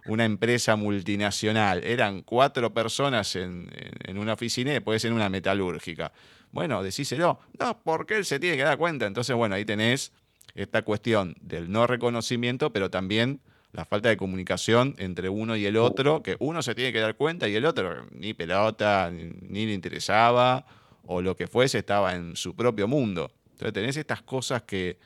una 0.06 0.24
empresa 0.24 0.76
multinacional, 0.76 1.82
eran 1.84 2.22
cuatro 2.22 2.72
personas 2.72 3.34
en, 3.36 3.70
en, 4.04 4.18
una 4.18 4.34
oficina 4.34 4.70
y 4.70 4.74
después 4.74 5.04
en 5.04 5.12
una 5.12 5.28
metalúrgica. 5.28 6.12
Bueno, 6.52 6.82
decíselo. 6.82 7.40
No, 7.58 7.80
porque 7.82 8.16
él 8.16 8.24
se 8.24 8.38
tiene 8.38 8.56
que 8.56 8.62
dar 8.62 8.78
cuenta. 8.78 9.06
Entonces, 9.06 9.34
bueno, 9.34 9.56
ahí 9.56 9.64
tenés 9.64 10.12
esta 10.54 10.82
cuestión 10.82 11.36
del 11.40 11.70
no 11.70 11.86
reconocimiento, 11.86 12.72
pero 12.72 12.90
también 12.90 13.40
la 13.72 13.84
falta 13.84 14.08
de 14.08 14.16
comunicación 14.16 14.94
entre 14.98 15.28
uno 15.28 15.54
y 15.54 15.66
el 15.66 15.76
otro, 15.76 16.22
que 16.22 16.36
uno 16.38 16.62
se 16.62 16.74
tiene 16.74 16.92
que 16.92 17.00
dar 17.00 17.16
cuenta 17.16 17.46
y 17.46 17.54
el 17.56 17.66
otro 17.66 18.06
ni 18.10 18.32
pelota, 18.32 19.10
ni, 19.10 19.24
ni 19.42 19.66
le 19.66 19.74
interesaba, 19.74 20.64
o 21.06 21.22
lo 21.22 21.36
que 21.36 21.46
fuese, 21.46 21.78
estaba 21.78 22.14
en 22.14 22.36
su 22.36 22.54
propio 22.54 22.88
mundo. 22.88 23.30
Entonces 23.52 23.72
tenés 23.72 23.96
estas 23.96 24.22
cosas 24.22 24.62
que 24.62 24.98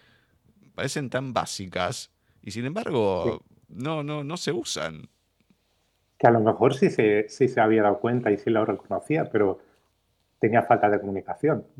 parecen 0.75 1.11
tan 1.11 1.33
básicas 1.33 2.11
y 2.43 2.51
sin 2.51 2.65
embargo 2.65 3.43
sí. 3.43 3.55
no, 3.69 4.03
no, 4.03 4.25
no 4.25 4.37
se 4.37 4.53
usan. 4.53 5.09
Que 6.19 6.27
a 6.27 6.31
lo 6.31 6.41
mejor 6.41 6.75
sí 6.75 6.91
se, 6.91 7.29
sí 7.29 7.49
se 7.49 7.61
había 7.61 7.83
dado 7.83 8.01
cuenta 8.01 8.31
y 8.31 8.39
sí 8.39 8.51
lo 8.51 8.65
reconocía, 8.65 9.31
pero 9.31 9.61
tenía 10.39 10.63
falta 10.63 10.91
de 10.91 11.01
comunicación. 11.01 11.65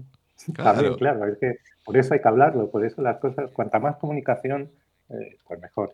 Claro. 0.55 0.73
También, 0.73 0.95
claro, 0.95 1.27
es 1.27 1.37
que 1.37 1.59
por 1.85 1.99
eso 1.99 2.15
hay 2.15 2.23
que 2.23 2.29
hablarlo, 2.29 2.71
por 2.71 2.83
eso 2.83 3.03
las 3.03 3.19
cosas, 3.19 3.51
cuanta 3.51 3.79
más 3.79 3.97
comunicación, 3.97 4.71
eh, 5.11 5.37
pues 5.47 5.61
mejor. 5.61 5.93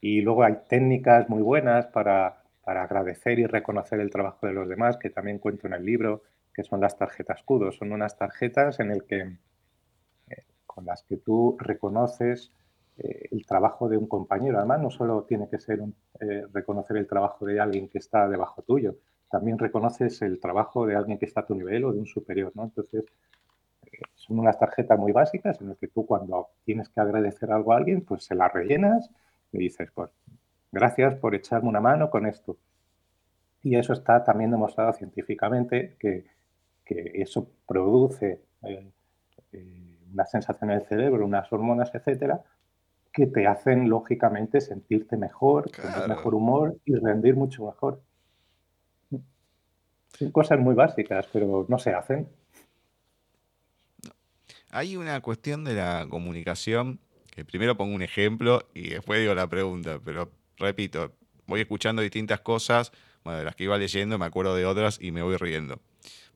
Y 0.00 0.20
luego 0.20 0.44
hay 0.44 0.58
técnicas 0.68 1.28
muy 1.28 1.42
buenas 1.42 1.86
para, 1.86 2.42
para, 2.64 2.84
agradecer 2.84 3.40
y 3.40 3.46
reconocer 3.46 3.98
el 3.98 4.10
trabajo 4.10 4.46
de 4.46 4.52
los 4.52 4.68
demás, 4.68 4.96
que 4.96 5.10
también 5.10 5.40
cuento 5.40 5.66
en 5.66 5.72
el 5.72 5.84
libro, 5.84 6.22
que 6.58 6.64
son 6.64 6.80
las 6.80 6.98
tarjetas 6.98 7.44
CUDO. 7.44 7.70
Son 7.70 7.92
unas 7.92 8.18
tarjetas 8.18 8.80
en 8.80 8.90
el 8.90 9.04
que, 9.04 9.20
eh, 9.20 10.44
con 10.66 10.84
las 10.84 11.04
que 11.04 11.18
tú 11.18 11.56
reconoces 11.56 12.50
eh, 12.96 13.28
el 13.30 13.46
trabajo 13.46 13.88
de 13.88 13.96
un 13.96 14.08
compañero. 14.08 14.58
Además, 14.58 14.80
no 14.80 14.90
solo 14.90 15.22
tiene 15.22 15.48
que 15.48 15.60
ser 15.60 15.78
eh, 16.18 16.46
reconocer 16.52 16.96
el 16.96 17.06
trabajo 17.06 17.46
de 17.46 17.60
alguien 17.60 17.88
que 17.88 17.98
está 17.98 18.28
debajo 18.28 18.62
tuyo, 18.62 18.96
también 19.30 19.56
reconoces 19.56 20.20
el 20.22 20.40
trabajo 20.40 20.84
de 20.84 20.96
alguien 20.96 21.16
que 21.16 21.26
está 21.26 21.42
a 21.42 21.46
tu 21.46 21.54
nivel 21.54 21.84
o 21.84 21.92
de 21.92 22.00
un 22.00 22.06
superior. 22.06 22.50
¿no? 22.56 22.64
Entonces, 22.64 23.04
son 24.16 24.40
unas 24.40 24.58
tarjetas 24.58 24.98
muy 24.98 25.12
básicas 25.12 25.60
en 25.60 25.68
las 25.68 25.78
que 25.78 25.86
tú 25.86 26.06
cuando 26.06 26.48
tienes 26.64 26.88
que 26.88 27.00
agradecer 27.00 27.52
algo 27.52 27.72
a 27.72 27.76
alguien, 27.76 28.00
pues 28.00 28.24
se 28.24 28.34
las 28.34 28.52
rellenas 28.52 29.08
y 29.52 29.58
dices, 29.58 29.92
pues, 29.94 30.10
gracias 30.72 31.14
por 31.14 31.36
echarme 31.36 31.68
una 31.68 31.80
mano 31.80 32.10
con 32.10 32.26
esto. 32.26 32.56
Y 33.62 33.76
eso 33.76 33.92
está 33.92 34.24
también 34.24 34.50
demostrado 34.50 34.92
científicamente 34.92 35.94
que, 36.00 36.26
que 36.88 37.12
eso 37.22 37.48
produce 37.66 38.40
eh, 38.62 38.90
eh, 39.52 39.98
una 40.12 40.24
sensación 40.26 40.70
en 40.70 40.78
el 40.78 40.86
cerebro, 40.86 41.24
unas 41.24 41.52
hormonas, 41.52 41.94
etcétera, 41.94 42.42
que 43.12 43.26
te 43.26 43.46
hacen 43.46 43.88
lógicamente 43.88 44.60
sentirte 44.60 45.16
mejor, 45.16 45.70
claro. 45.70 45.92
tener 45.92 46.08
mejor 46.08 46.34
humor 46.34 46.76
y 46.84 46.94
rendir 46.94 47.36
mucho 47.36 47.66
mejor. 47.66 48.02
Son 50.14 50.32
cosas 50.32 50.58
muy 50.58 50.74
básicas, 50.74 51.28
pero 51.32 51.66
no 51.68 51.78
se 51.78 51.92
hacen. 51.92 52.28
Hay 54.70 54.96
una 54.96 55.20
cuestión 55.20 55.64
de 55.64 55.74
la 55.74 56.06
comunicación 56.08 57.00
primero 57.44 57.76
pongo 57.76 57.94
un 57.94 58.02
ejemplo 58.02 58.68
y 58.74 58.90
después 58.90 59.20
digo 59.20 59.34
la 59.34 59.48
pregunta, 59.48 60.00
pero 60.04 60.30
repito, 60.56 61.14
voy 61.46 61.60
escuchando 61.60 62.02
distintas 62.02 62.40
cosas, 62.40 62.92
bueno, 63.24 63.38
de 63.38 63.44
las 63.44 63.56
que 63.56 63.64
iba 63.64 63.78
leyendo 63.78 64.18
me 64.18 64.26
acuerdo 64.26 64.54
de 64.54 64.66
otras 64.66 64.98
y 65.00 65.12
me 65.12 65.22
voy 65.22 65.36
riendo. 65.36 65.80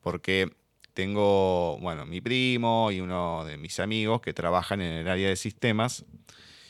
Porque 0.03 0.55
tengo, 0.93 1.79
bueno, 1.79 2.05
mi 2.05 2.21
primo 2.21 2.91
y 2.91 2.99
uno 2.99 3.43
de 3.45 3.57
mis 3.57 3.79
amigos 3.79 4.21
que 4.21 4.33
trabajan 4.33 4.81
en 4.81 4.91
el 4.91 5.07
área 5.07 5.29
de 5.29 5.35
sistemas 5.35 6.05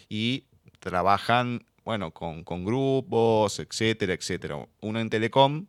y 0.08 0.46
trabajan, 0.80 1.66
bueno, 1.84 2.12
con, 2.12 2.46
con 2.46 2.64
grupos, 2.64 3.60
etcétera, 3.60 4.14
etcétera. 4.14 4.66
Uno 4.80 5.02
en 5.02 5.10
Telecom, 5.10 5.66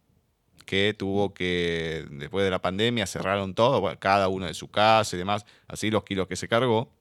que 0.64 0.94
tuvo 0.96 1.34
que, 1.34 2.06
después 2.12 2.44
de 2.44 2.52
la 2.52 2.62
pandemia, 2.62 3.06
cerraron 3.06 3.54
todo, 3.54 3.98
cada 3.98 4.28
uno 4.28 4.46
de 4.46 4.54
su 4.54 4.68
casa 4.68 5.16
y 5.16 5.18
demás, 5.18 5.44
así 5.66 5.90
los 5.90 6.04
kilos 6.04 6.28
que 6.28 6.36
se 6.36 6.46
cargó 6.46 6.92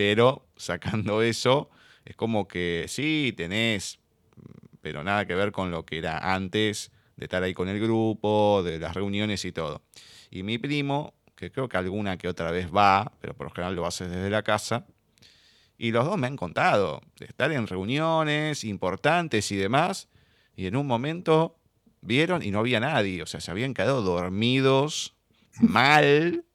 pero 0.00 0.46
sacando 0.56 1.20
eso, 1.22 1.68
es 2.06 2.16
como 2.16 2.48
que 2.48 2.86
sí, 2.88 3.34
tenés, 3.36 3.98
pero 4.80 5.04
nada 5.04 5.26
que 5.26 5.34
ver 5.34 5.52
con 5.52 5.70
lo 5.70 5.84
que 5.84 5.98
era 5.98 6.32
antes 6.32 6.90
de 7.20 7.26
estar 7.26 7.42
ahí 7.42 7.52
con 7.52 7.68
el 7.68 7.78
grupo, 7.78 8.62
de 8.64 8.78
las 8.78 8.94
reuniones 8.94 9.44
y 9.44 9.52
todo. 9.52 9.82
Y 10.30 10.42
mi 10.42 10.56
primo, 10.56 11.12
que 11.36 11.52
creo 11.52 11.68
que 11.68 11.76
alguna 11.76 12.16
que 12.16 12.28
otra 12.28 12.50
vez 12.50 12.74
va, 12.74 13.12
pero 13.20 13.34
por 13.34 13.46
lo 13.46 13.50
general 13.52 13.76
lo 13.76 13.86
hace 13.86 14.08
desde 14.08 14.30
la 14.30 14.42
casa, 14.42 14.86
y 15.76 15.92
los 15.92 16.06
dos 16.06 16.16
me 16.16 16.28
han 16.28 16.36
contado 16.36 17.02
de 17.18 17.26
estar 17.26 17.52
en 17.52 17.66
reuniones 17.66 18.64
importantes 18.64 19.52
y 19.52 19.56
demás, 19.56 20.08
y 20.56 20.66
en 20.66 20.76
un 20.76 20.86
momento 20.86 21.58
vieron 22.00 22.42
y 22.42 22.50
no 22.50 22.60
había 22.60 22.80
nadie, 22.80 23.22
o 23.22 23.26
sea, 23.26 23.40
se 23.40 23.50
habían 23.50 23.74
quedado 23.74 24.00
dormidos 24.00 25.14
mal. 25.60 26.46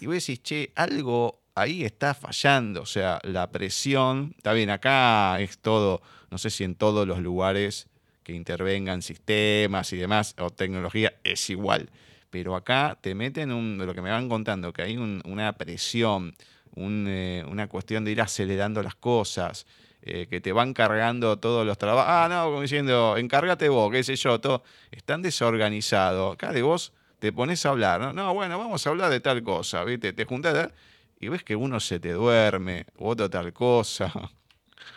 Y 0.00 0.06
vos 0.06 0.16
decís, 0.16 0.42
che, 0.42 0.72
algo 0.74 1.40
ahí 1.54 1.84
está 1.84 2.14
fallando, 2.14 2.82
o 2.82 2.86
sea, 2.86 3.20
la 3.22 3.52
presión, 3.52 4.34
está 4.38 4.52
bien, 4.54 4.70
acá 4.70 5.38
es 5.38 5.58
todo, 5.58 6.02
no 6.32 6.38
sé 6.38 6.50
si 6.50 6.64
en 6.64 6.74
todos 6.74 7.06
los 7.06 7.20
lugares 7.20 7.88
que 8.24 8.32
intervengan 8.32 9.02
sistemas 9.02 9.92
y 9.92 9.98
demás, 9.98 10.34
o 10.38 10.50
tecnología, 10.50 11.14
es 11.22 11.50
igual, 11.50 11.90
pero 12.30 12.56
acá 12.56 12.98
te 13.00 13.14
meten 13.14 13.52
un, 13.52 13.78
de 13.78 13.86
lo 13.86 13.94
que 13.94 14.02
me 14.02 14.10
van 14.10 14.28
contando, 14.28 14.72
que 14.72 14.82
hay 14.82 14.96
un, 14.96 15.22
una 15.24 15.52
presión, 15.52 16.34
eh, 16.76 17.44
una 17.48 17.68
cuestión 17.68 18.04
de 18.04 18.10
ir 18.10 18.20
acelerando 18.20 18.82
las 18.82 18.96
cosas, 18.96 19.66
eh, 20.02 20.26
que 20.28 20.40
te 20.40 20.52
van 20.52 20.74
cargando 20.74 21.38
todos 21.38 21.64
los 21.64 21.78
trabajos, 21.78 22.10
ah, 22.10 22.26
no, 22.28 22.46
como 22.46 22.62
diciendo, 22.62 23.16
encárgate 23.16 23.68
vos, 23.68 23.92
qué 23.92 24.02
sé 24.02 24.16
yo, 24.16 24.40
todo, 24.40 24.64
están 24.90 25.22
desorganizados, 25.22 26.34
acá 26.34 26.52
de 26.52 26.62
vos 26.62 26.92
te 27.18 27.32
pones 27.32 27.64
a 27.64 27.70
hablar, 27.70 28.00
no, 28.00 28.12
no 28.12 28.34
bueno, 28.34 28.58
vamos 28.58 28.86
a 28.86 28.90
hablar 28.90 29.10
de 29.10 29.20
tal 29.20 29.42
cosa, 29.42 29.84
¿viste? 29.84 30.12
Te 30.12 30.24
juntás 30.24 30.72
y 31.20 31.28
ves 31.28 31.42
que 31.42 31.56
uno 31.56 31.80
se 31.80 32.00
te 32.00 32.12
duerme, 32.12 32.86
otro 32.98 33.30
tal 33.30 33.52
cosa. 33.52 34.12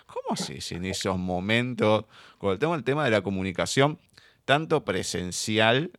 ¿Cómo 0.07 0.33
haces 0.33 0.71
en 0.71 0.85
esos 0.85 1.17
momentos? 1.17 2.05
El 2.41 2.57
tema, 2.57 2.75
el 2.75 2.83
tema 2.83 3.05
de 3.05 3.11
la 3.11 3.21
comunicación, 3.21 3.99
tanto 4.45 4.83
presencial 4.83 5.91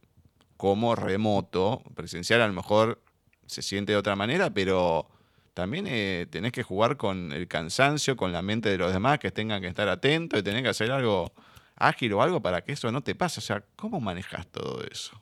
como 0.57 0.97
remoto. 0.97 1.83
Presencial 1.95 2.43
a 2.43 2.49
lo 2.49 2.55
mejor 2.55 3.01
se 3.47 3.63
siente 3.63 3.93
de 3.93 3.99
otra 3.99 4.17
manera, 4.17 4.51
pero 4.51 5.07
también 5.55 5.87
eh, 5.89 6.27
tenés 6.31 6.53
que 6.53 6.63
jugar 6.63 6.97
con 6.97 7.33
el 7.33 7.49
cansancio, 7.49 8.17
con 8.17 8.33
la 8.33 8.43
mente 8.43 8.69
de 8.69 8.79
los 8.79 8.93
demás, 8.93 9.19
que 9.19 9.31
tengan 9.31 9.61
que 9.61 9.69
estar 9.69 9.89
atentos 9.89 10.41
y 10.41 10.43
tener 10.43 10.63
que 10.63 10.71
hacer 10.71 10.91
algo 10.91 11.33
ágil 11.77 12.13
o 12.15 12.23
algo 12.23 12.41
para 12.41 12.63
que 12.63 12.73
eso 12.73 12.91
no 12.91 13.03
te 13.03 13.15
pase. 13.15 13.41
O 13.41 13.43
sea, 13.43 13.63
¿cómo 13.77 14.01
manejas 14.01 14.47
todo 14.49 14.83
eso? 14.91 15.21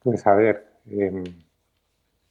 Pues 0.00 0.26
a 0.26 0.34
ver, 0.34 0.66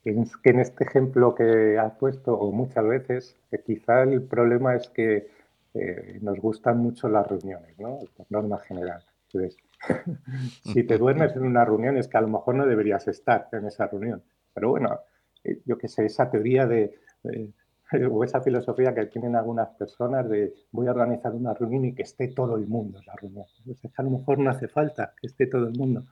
em, 0.06 0.26
que 0.44 0.50
en 0.50 0.60
este 0.60 0.84
ejemplo 0.84 1.36
que 1.36 1.78
has 1.78 1.94
puesto, 1.94 2.34
o 2.34 2.52
muchas 2.52 2.86
veces, 2.86 3.38
quizá 3.66 4.04
el 4.04 4.24
problema 4.24 4.76
es 4.76 4.90
que 4.90 5.28
eh, 5.74 6.20
nos 6.22 6.38
gustan 6.40 6.80
mucho 6.80 7.08
las 7.08 7.28
reuniones, 7.28 7.78
¿no? 7.80 8.00
Por 8.18 8.26
norma 8.30 8.60
general. 8.60 9.04
Entonces, 9.28 9.58
si 10.64 10.84
te 10.84 10.98
duermes 10.98 11.36
en 11.36 11.44
una 11.44 11.64
reunión 11.64 11.98
es 11.98 12.08
que 12.08 12.18
a 12.18 12.22
lo 12.22 12.28
mejor 12.28 12.56
no 12.56 12.66
deberías 12.66 13.08
estar 13.08 13.48
en 13.52 13.66
esa 13.66 13.88
reunión. 13.88 14.22
Pero 14.54 14.70
bueno, 14.70 15.00
eh, 15.44 15.62
yo 15.66 15.78
qué 15.78 15.88
sé, 15.88 16.06
esa 16.06 16.30
teoría 16.30 16.66
de, 16.68 17.00
o 18.12 18.24
esa 18.24 18.42
filosofía 18.42 18.94
que 18.94 19.06
tienen 19.06 19.36
algunas 19.36 19.70
personas 19.70 20.30
de 20.30 20.54
voy 20.72 20.88
a 20.88 20.92
organizar 20.92 21.34
una 21.34 21.54
reunión 21.54 21.86
y 21.86 21.94
que 21.94 22.04
esté 22.04 22.28
todo 22.30 22.58
el 22.58 22.68
mundo 22.68 23.00
en 23.00 23.06
la 23.06 23.16
reunión. 23.16 23.46
Pues 23.66 23.80
a 23.98 24.04
lo 24.04 24.10
mejor 24.10 24.40
no 24.40 24.50
hace 24.50 24.68
falta 24.68 25.14
que 25.20 25.28
esté 25.28 25.48
todo 25.48 25.68
el 25.68 25.78
mundo. 25.78 26.04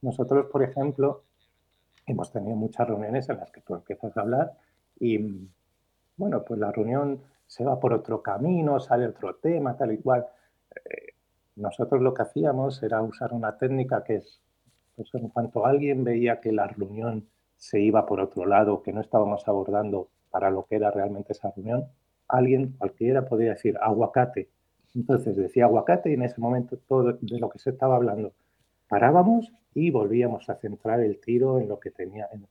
Nosotros, 0.00 0.46
por 0.52 0.62
ejemplo, 0.62 1.24
hemos 2.08 2.32
tenido 2.32 2.56
muchas 2.56 2.88
reuniones 2.88 3.28
en 3.28 3.36
las 3.36 3.50
que 3.50 3.60
tú 3.60 3.74
empiezas 3.74 4.16
a 4.16 4.20
hablar 4.20 4.52
y, 4.98 5.48
bueno, 6.16 6.42
pues 6.44 6.58
la 6.58 6.72
reunión 6.72 7.20
se 7.46 7.64
va 7.64 7.78
por 7.78 7.92
otro 7.92 8.22
camino, 8.22 8.80
sale 8.80 9.06
otro 9.06 9.36
tema, 9.36 9.76
tal 9.76 9.92
y 9.92 9.98
cual. 9.98 10.26
Eh, 10.74 11.14
nosotros 11.56 12.00
lo 12.00 12.14
que 12.14 12.22
hacíamos 12.22 12.82
era 12.82 13.02
usar 13.02 13.32
una 13.32 13.56
técnica 13.58 14.04
que 14.04 14.16
es, 14.16 14.40
pues 14.96 15.08
en 15.14 15.28
cuanto 15.28 15.66
alguien 15.66 16.04
veía 16.04 16.40
que 16.40 16.52
la 16.52 16.66
reunión 16.66 17.28
se 17.56 17.80
iba 17.80 18.06
por 18.06 18.20
otro 18.20 18.46
lado, 18.46 18.82
que 18.82 18.92
no 18.92 19.00
estábamos 19.00 19.46
abordando 19.48 20.08
para 20.30 20.50
lo 20.50 20.66
que 20.66 20.76
era 20.76 20.90
realmente 20.90 21.32
esa 21.32 21.50
reunión, 21.50 21.86
alguien, 22.28 22.74
cualquiera, 22.78 23.24
podía 23.24 23.50
decir 23.50 23.76
aguacate. 23.80 24.50
Entonces 24.94 25.36
decía 25.36 25.64
aguacate 25.64 26.10
y 26.10 26.14
en 26.14 26.22
ese 26.22 26.40
momento 26.40 26.78
todo 26.88 27.12
de 27.20 27.38
lo 27.38 27.48
que 27.48 27.58
se 27.58 27.70
estaba 27.70 27.96
hablando 27.96 28.32
parábamos 28.88 29.52
y 29.74 29.90
volvíamos 29.90 30.48
a 30.48 30.56
centrar 30.56 31.00
el 31.00 31.20
tiro 31.20 31.60
en 31.60 31.68
lo 31.68 31.78
que 31.78 31.90
tenía, 31.90 32.28
en, 32.32 32.46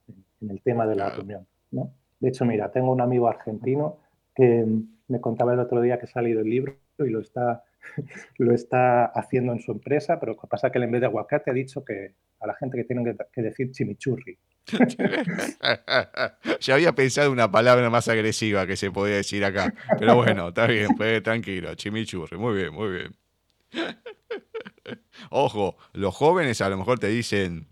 el 0.50 0.62
tema 0.62 0.86
de 0.88 0.96
la 0.96 1.10
reunión. 1.10 1.46
¿no? 1.72 1.92
De 2.20 2.30
hecho, 2.30 2.46
mira, 2.46 2.72
tengo 2.72 2.92
un 2.92 3.02
amigo 3.02 3.28
argentino 3.28 3.98
que 4.36 4.66
me 5.08 5.22
contaba 5.22 5.54
el 5.54 5.60
otro 5.60 5.82
día 5.82 5.98
que 5.98 6.06
ha 6.06 6.10
salido 6.10 6.42
el 6.42 6.50
libro 6.50 6.76
y 7.00 7.10
lo 7.10 7.20
está, 7.22 7.64
lo 8.38 8.54
está 8.54 9.06
haciendo 9.06 9.52
en 9.54 9.60
su 9.60 9.72
empresa, 9.72 10.20
pero 10.20 10.34
lo 10.34 10.40
que 10.40 10.48
pasa 10.48 10.68
es 10.68 10.74
que 10.74 10.80
en 10.80 10.92
vez 10.92 11.02
de 11.02 11.08
aguacate 11.08 11.52
ha 11.52 11.54
dicho 11.54 11.84
que 11.84 12.14
a 12.40 12.48
la 12.48 12.56
gente 12.56 12.78
que 12.78 12.84
tiene 12.84 13.16
que, 13.34 13.42
decir 13.42 13.72
chimichurri. 13.72 14.38
ya 16.60 16.74
había 16.74 16.94
pensado 16.94 17.32
una 17.32 17.50
palabra 17.50 17.90
más 17.90 18.10
agresiva 18.10 18.68
que 18.68 18.76
se 18.76 18.92
podía 18.92 19.16
decir 19.16 19.44
acá, 19.46 19.74
pero 19.98 20.16
bueno, 20.16 20.50
está 20.50 20.68
bien, 20.68 20.90
pues, 20.96 21.24
tranquilo, 21.24 21.74
chimichurri, 21.76 22.38
muy 22.38 22.56
bien, 22.56 22.74
muy 22.74 22.90
bien. 22.92 23.27
Ojo, 25.30 25.78
los 25.94 26.16
jóvenes 26.16 26.62
a 26.62 26.70
lo 26.70 26.78
mejor 26.78 27.00
te 27.00 27.08
dicen 27.08 27.68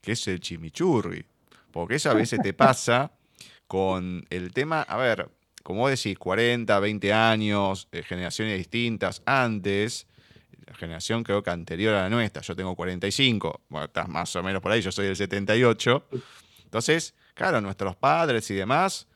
que 0.00 0.12
es 0.12 0.26
el 0.28 0.40
chimichurri, 0.40 1.24
porque 1.70 1.96
eso 1.96 2.10
a 2.10 2.14
veces 2.14 2.40
te 2.42 2.52
pasa 2.52 3.12
con 3.66 4.24
el 4.30 4.52
tema, 4.52 4.82
a 4.82 4.96
ver, 4.96 5.30
como 5.62 5.80
vos 5.80 5.90
decís, 5.90 6.18
40, 6.18 6.78
20 6.78 7.12
años, 7.12 7.88
eh, 7.92 8.02
generaciones 8.02 8.58
distintas, 8.58 9.22
antes, 9.24 10.06
la 10.66 10.74
generación 10.74 11.24
creo 11.24 11.42
que 11.42 11.50
anterior 11.50 11.94
a 11.94 12.02
la 12.02 12.10
nuestra, 12.10 12.42
yo 12.42 12.54
tengo 12.54 12.74
45, 12.74 13.62
bueno, 13.68 13.86
estás 13.86 14.08
más 14.08 14.34
o 14.36 14.42
menos 14.42 14.62
por 14.62 14.72
ahí, 14.72 14.80
yo 14.80 14.92
soy 14.92 15.06
del 15.06 15.16
78, 15.16 16.06
entonces, 16.64 17.14
claro, 17.34 17.60
nuestros 17.60 17.96
padres 17.96 18.50
y 18.50 18.54
demás 18.54 19.06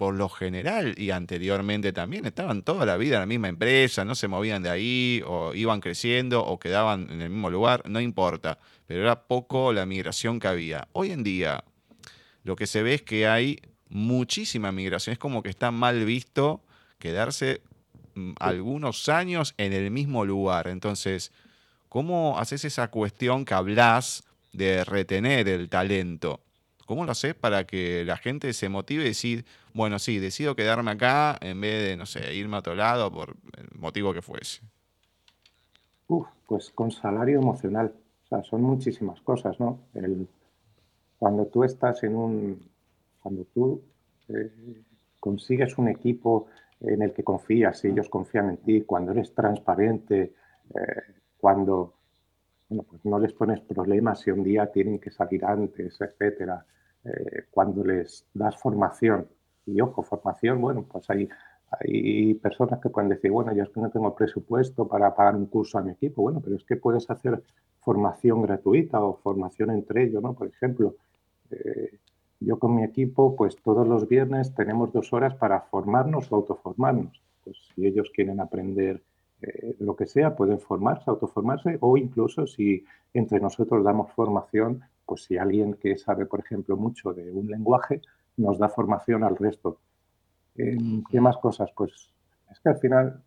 por 0.00 0.14
lo 0.14 0.30
general 0.30 0.94
y 0.96 1.10
anteriormente 1.10 1.92
también 1.92 2.24
estaban 2.24 2.62
toda 2.62 2.86
la 2.86 2.96
vida 2.96 3.16
en 3.16 3.20
la 3.20 3.26
misma 3.26 3.48
empresa, 3.48 4.02
no 4.02 4.14
se 4.14 4.28
movían 4.28 4.62
de 4.62 4.70
ahí 4.70 5.22
o 5.26 5.52
iban 5.52 5.82
creciendo 5.82 6.42
o 6.42 6.58
quedaban 6.58 7.10
en 7.10 7.20
el 7.20 7.28
mismo 7.28 7.50
lugar, 7.50 7.82
no 7.86 8.00
importa, 8.00 8.58
pero 8.86 9.02
era 9.02 9.24
poco 9.24 9.74
la 9.74 9.84
migración 9.84 10.40
que 10.40 10.48
había. 10.48 10.88
Hoy 10.92 11.10
en 11.10 11.22
día 11.22 11.64
lo 12.44 12.56
que 12.56 12.66
se 12.66 12.82
ve 12.82 12.94
es 12.94 13.02
que 13.02 13.28
hay 13.28 13.60
muchísima 13.90 14.72
migración, 14.72 15.12
es 15.12 15.18
como 15.18 15.42
que 15.42 15.50
está 15.50 15.70
mal 15.70 16.02
visto 16.06 16.62
quedarse 16.98 17.60
mm, 18.14 18.32
algunos 18.40 19.06
años 19.10 19.52
en 19.58 19.74
el 19.74 19.90
mismo 19.90 20.24
lugar. 20.24 20.68
Entonces, 20.68 21.30
¿cómo 21.90 22.38
haces 22.38 22.64
esa 22.64 22.88
cuestión 22.88 23.44
que 23.44 23.52
hablas 23.52 24.24
de 24.54 24.82
retener 24.82 25.46
el 25.46 25.68
talento? 25.68 26.40
¿Cómo 26.90 27.04
lo 27.04 27.12
haces 27.12 27.36
para 27.36 27.68
que 27.68 28.04
la 28.04 28.16
gente 28.16 28.52
se 28.52 28.68
motive 28.68 29.04
y 29.04 29.10
decir, 29.10 29.44
bueno, 29.74 30.00
sí, 30.00 30.18
decido 30.18 30.56
quedarme 30.56 30.90
acá 30.90 31.38
en 31.40 31.60
vez 31.60 31.88
de, 31.88 31.96
no 31.96 32.04
sé, 32.04 32.34
irme 32.34 32.56
a 32.56 32.58
otro 32.58 32.74
lado 32.74 33.12
por 33.12 33.36
el 33.56 33.78
motivo 33.78 34.12
que 34.12 34.22
fuese? 34.22 34.62
Uf, 36.08 36.26
pues 36.48 36.70
con 36.70 36.90
salario 36.90 37.38
emocional. 37.38 37.94
O 38.24 38.26
sea, 38.26 38.42
son 38.42 38.62
muchísimas 38.62 39.20
cosas, 39.20 39.60
¿no? 39.60 39.78
cuando 41.16 41.46
tú 41.46 41.62
estás 41.62 42.02
en 42.02 42.16
un. 42.16 42.68
Cuando 43.22 43.44
tú 43.54 43.84
eh, 44.26 44.50
consigues 45.20 45.78
un 45.78 45.86
equipo 45.86 46.48
en 46.80 47.02
el 47.02 47.12
que 47.12 47.22
confías 47.22 47.84
y 47.84 47.86
ellos 47.86 48.08
confían 48.08 48.50
en 48.50 48.56
ti, 48.56 48.82
cuando 48.82 49.12
eres 49.12 49.32
transparente, 49.32 50.34
eh, 50.74 51.02
cuando 51.38 51.94
bueno, 52.68 52.82
pues 52.82 53.04
no 53.04 53.20
les 53.20 53.32
pones 53.32 53.60
problemas 53.60 54.22
si 54.22 54.32
un 54.32 54.42
día 54.42 54.72
tienen 54.72 54.98
que 54.98 55.12
salir 55.12 55.44
antes, 55.44 56.00
etcétera. 56.00 56.66
Eh, 57.04 57.44
cuando 57.50 57.82
les 57.84 58.26
das 58.34 58.56
formación. 58.56 59.26
Y 59.66 59.80
ojo, 59.80 60.02
formación, 60.02 60.60
bueno, 60.60 60.84
pues 60.90 61.08
hay, 61.10 61.28
hay 61.70 62.34
personas 62.34 62.80
que 62.80 62.90
pueden 62.90 63.08
decir, 63.08 63.30
bueno, 63.30 63.54
yo 63.54 63.62
es 63.62 63.70
que 63.70 63.80
no 63.80 63.90
tengo 63.90 64.14
presupuesto 64.14 64.86
para 64.86 65.14
pagar 65.14 65.36
un 65.36 65.46
curso 65.46 65.78
a 65.78 65.82
mi 65.82 65.92
equipo. 65.92 66.22
Bueno, 66.22 66.40
pero 66.42 66.56
es 66.56 66.64
que 66.64 66.76
puedes 66.76 67.08
hacer 67.10 67.42
formación 67.80 68.42
gratuita 68.42 69.00
o 69.02 69.16
formación 69.16 69.70
entre 69.70 70.04
ellos, 70.04 70.22
¿no? 70.22 70.34
Por 70.34 70.48
ejemplo, 70.48 70.96
eh, 71.50 71.98
yo 72.40 72.58
con 72.58 72.74
mi 72.74 72.84
equipo, 72.84 73.36
pues 73.36 73.56
todos 73.62 73.86
los 73.86 74.08
viernes 74.08 74.54
tenemos 74.54 74.92
dos 74.92 75.12
horas 75.12 75.34
para 75.34 75.60
formarnos 75.62 76.30
o 76.30 76.36
autoformarnos. 76.36 77.22
Pues 77.44 77.56
si 77.74 77.86
ellos 77.86 78.10
quieren 78.14 78.40
aprender 78.40 79.02
eh, 79.42 79.76
lo 79.78 79.96
que 79.96 80.06
sea, 80.06 80.36
pueden 80.36 80.60
formarse, 80.60 81.04
autoformarse 81.06 81.78
o 81.80 81.96
incluso 81.96 82.46
si 82.46 82.84
entre 83.14 83.40
nosotros 83.40 83.82
damos 83.82 84.12
formación, 84.12 84.82
pues 85.06 85.24
si 85.24 85.38
alguien 85.38 85.74
que 85.74 85.96
sabe, 85.96 86.26
por 86.26 86.40
ejemplo, 86.40 86.76
mucho 86.76 87.12
de 87.12 87.30
un 87.32 87.46
lenguaje 87.46 88.02
nos 88.36 88.58
da 88.58 88.68
formación 88.68 89.24
al 89.24 89.36
resto. 89.36 89.78
Em, 90.56 91.02
¿Qué 91.10 91.20
más 91.20 91.38
cosas? 91.38 91.70
Pues 91.74 92.12
es 92.50 92.60
que 92.60 92.68
al 92.68 92.78
final 92.78 93.22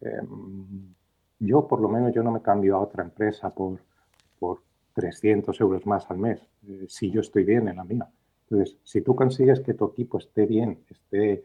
em, 0.00 0.94
yo 1.40 1.66
por 1.66 1.80
lo 1.80 1.88
menos 1.88 2.12
yo 2.14 2.22
no 2.22 2.30
me 2.30 2.42
cambio 2.42 2.76
a 2.76 2.80
otra 2.80 3.02
empresa 3.02 3.50
por, 3.50 3.80
por 4.38 4.62
300 4.94 5.60
euros 5.60 5.84
más 5.86 6.08
al 6.10 6.18
mes, 6.18 6.40
eh, 6.68 6.86
si 6.88 7.10
yo 7.10 7.20
estoy 7.20 7.44
bien 7.44 7.68
en 7.68 7.76
la 7.76 7.84
mía. 7.84 8.08
Entonces, 8.48 8.78
si 8.84 9.00
tú 9.00 9.14
consigues 9.16 9.60
que 9.60 9.74
tu 9.74 9.86
equipo 9.86 10.18
esté 10.18 10.46
bien, 10.46 10.78
esté, 10.88 11.42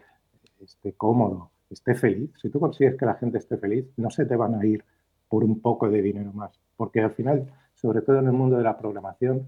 esté 0.60 0.94
cómodo, 0.94 1.50
esté 1.70 1.96
feliz, 1.96 2.32
si 2.42 2.50
tú 2.50 2.60
consigues 2.60 2.96
que 2.96 3.06
la 3.06 3.16
gente 3.16 3.38
esté 3.38 3.58
feliz, 3.58 3.86
no 3.98 4.10
se 4.10 4.26
te 4.26 4.36
van 4.36 4.56
a 4.56 4.66
ir 4.66 4.84
por 5.28 5.44
un 5.44 5.62
poco 5.62 5.90
de 5.90 6.02
dinero 6.02 6.34
más. 6.34 6.60
Porque 6.76 7.02
al 7.02 7.12
final, 7.12 7.52
sobre 7.76 8.02
todo 8.02 8.20
en 8.20 8.26
el 8.26 8.34
mundo 8.34 8.58
de 8.58 8.64
la 8.64 8.78
programación, 8.78 9.48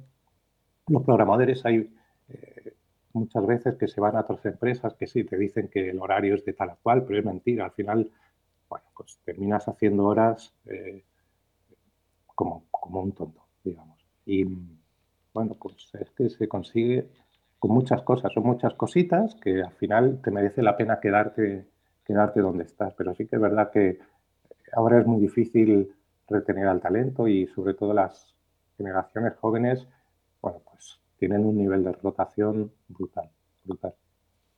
los 0.88 1.04
programadores 1.04 1.66
hay 1.66 1.94
eh, 2.30 2.74
muchas 3.14 3.46
veces 3.46 3.76
que 3.76 3.88
se 3.88 4.00
van 4.00 4.16
a 4.16 4.22
otras 4.22 4.46
empresas 4.46 4.94
que 4.94 5.08
sí 5.08 5.24
te 5.24 5.38
dicen 5.38 5.68
que 5.68 5.90
el 5.90 6.00
horario 6.00 6.36
es 6.36 6.46
de 6.46 6.54
tal 6.54 6.78
cual, 6.82 7.04
pero 7.04 7.20
es 7.20 7.26
mentira. 7.26 7.66
Al 7.66 7.72
final, 7.72 8.10
bueno, 8.70 8.86
pues 8.96 9.20
terminas 9.26 9.68
haciendo 9.68 10.06
horas 10.06 10.54
eh, 10.66 11.04
como, 12.36 12.66
como 12.70 13.02
un 13.02 13.12
tonto, 13.14 13.42
digamos. 13.64 14.06
Y 14.26 14.46
bueno, 15.34 15.56
pues 15.60 15.90
es 16.00 16.10
que 16.12 16.30
se 16.30 16.48
consigue 16.48 17.08
con 17.58 17.72
muchas 17.72 18.02
cosas, 18.02 18.34
son 18.34 18.44
muchas 18.44 18.74
cositas 18.74 19.36
que 19.36 19.62
al 19.62 19.74
final 19.74 20.20
te 20.24 20.32
merece 20.32 20.62
la 20.62 20.76
pena 20.76 21.00
quedarte 21.00 21.68
quedarte 22.12 22.42
donde 22.42 22.66
estás. 22.66 22.94
Pero 22.94 23.16
sí 23.16 23.26
que 23.26 23.38
es 23.38 23.42
verdad 23.42 23.72
que 23.72 24.00
ahora 24.74 25.00
es 25.00 25.08
muy 25.08 25.22
difícil 25.22 25.96
retener 26.28 26.68
al 26.68 26.82
talento 26.82 27.28
y 27.28 27.48
sobre 27.48 27.74
todo 27.74 27.94
las 27.94 28.36
generaciones 28.78 29.34
jóvenes, 29.36 29.88
bueno, 30.42 30.60
pues 30.70 31.00
tienen 31.18 31.46
un 31.46 31.58
nivel 31.58 31.84
de 31.84 31.94
rotación 31.94 32.72
brutal, 32.90 33.30
brutal. 33.64 33.94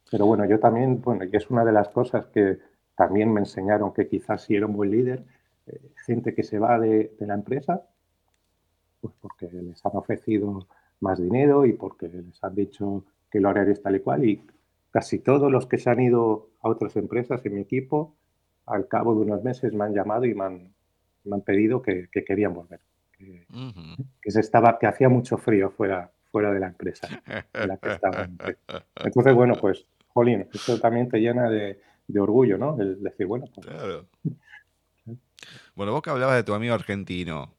Pero 0.10 0.26
bueno, 0.26 0.46
yo 0.46 0.60
también, 0.60 1.02
bueno, 1.02 1.26
y 1.26 1.36
es 1.36 1.50
una 1.50 1.64
de 1.66 1.72
las 1.72 1.90
cosas 1.90 2.28
que 2.28 2.60
también 2.96 3.32
me 3.32 3.42
enseñaron 3.42 3.94
que 3.94 4.08
quizás 4.08 4.44
si 4.44 4.56
era 4.56 4.66
un 4.66 4.74
buen 4.74 4.92
líder, 4.92 5.24
eh, 5.68 5.92
gente 6.06 6.34
que 6.34 6.44
se 6.44 6.60
va 6.60 6.80
de, 6.80 7.16
de, 7.20 7.28
la 7.28 7.34
empresa, 7.34 7.82
pues 9.02 9.14
porque 9.20 9.50
les 9.52 9.84
han 9.86 9.96
ofrecido 9.96 10.68
más 11.00 11.20
dinero 11.20 11.66
y 11.66 11.74
porque 11.74 12.08
les 12.08 12.44
han 12.44 12.56
dicho 12.56 13.04
que 13.30 13.40
el 13.40 13.46
horario 13.46 13.74
es 13.74 13.82
tal 13.82 13.96
y 13.96 14.00
cual 14.00 14.26
y 14.26 14.46
Casi 14.94 15.18
todos 15.18 15.52
los 15.52 15.66
que 15.66 15.80
se 15.80 15.90
han 15.90 16.00
ido 16.00 16.52
a 16.62 16.70
otras 16.70 16.96
empresas 16.98 17.44
en 17.46 17.56
mi 17.56 17.62
equipo, 17.62 18.16
al 18.68 18.88
cabo 18.88 19.16
de 19.16 19.22
unos 19.22 19.44
meses 19.44 19.74
me 19.74 19.86
han 19.86 19.96
llamado 19.96 20.26
y 20.26 20.36
me 20.36 20.46
han, 20.46 21.42
pedido 21.42 21.82
que, 21.82 22.10
querían 22.12 22.54
volver, 22.54 22.80
que 23.18 24.32
se 24.32 24.40
estaba, 24.40 24.78
que 24.78 24.86
hacía 24.86 25.10
mucho 25.10 25.40
frío 25.40 25.72
fuera, 25.72 26.12
fuera 26.32 26.54
de 26.54 26.60
la 26.60 26.68
empresa 26.68 27.08
en 27.54 27.68
la 27.68 27.78
que 27.78 27.90
estaba. 27.90 28.30
Entonces, 29.04 29.34
bueno, 29.34 29.56
pues, 29.60 29.84
Jolín, 30.10 30.48
esto 30.54 30.80
también 30.80 31.10
te 31.10 31.18
llena 31.18 31.50
de, 31.50 31.80
orgullo, 32.20 32.60
¿no? 32.60 32.80
El 32.80 33.02
decir, 33.02 33.26
bueno, 33.26 33.46
pues, 33.52 33.66
Claro. 33.66 34.06
Bueno, 35.76 35.92
vos 35.92 36.04
que 36.04 36.12
hablabas 36.12 36.36
de 36.36 36.44
tu 36.44 36.54
amigo 36.54 36.76
argentino. 36.76 37.52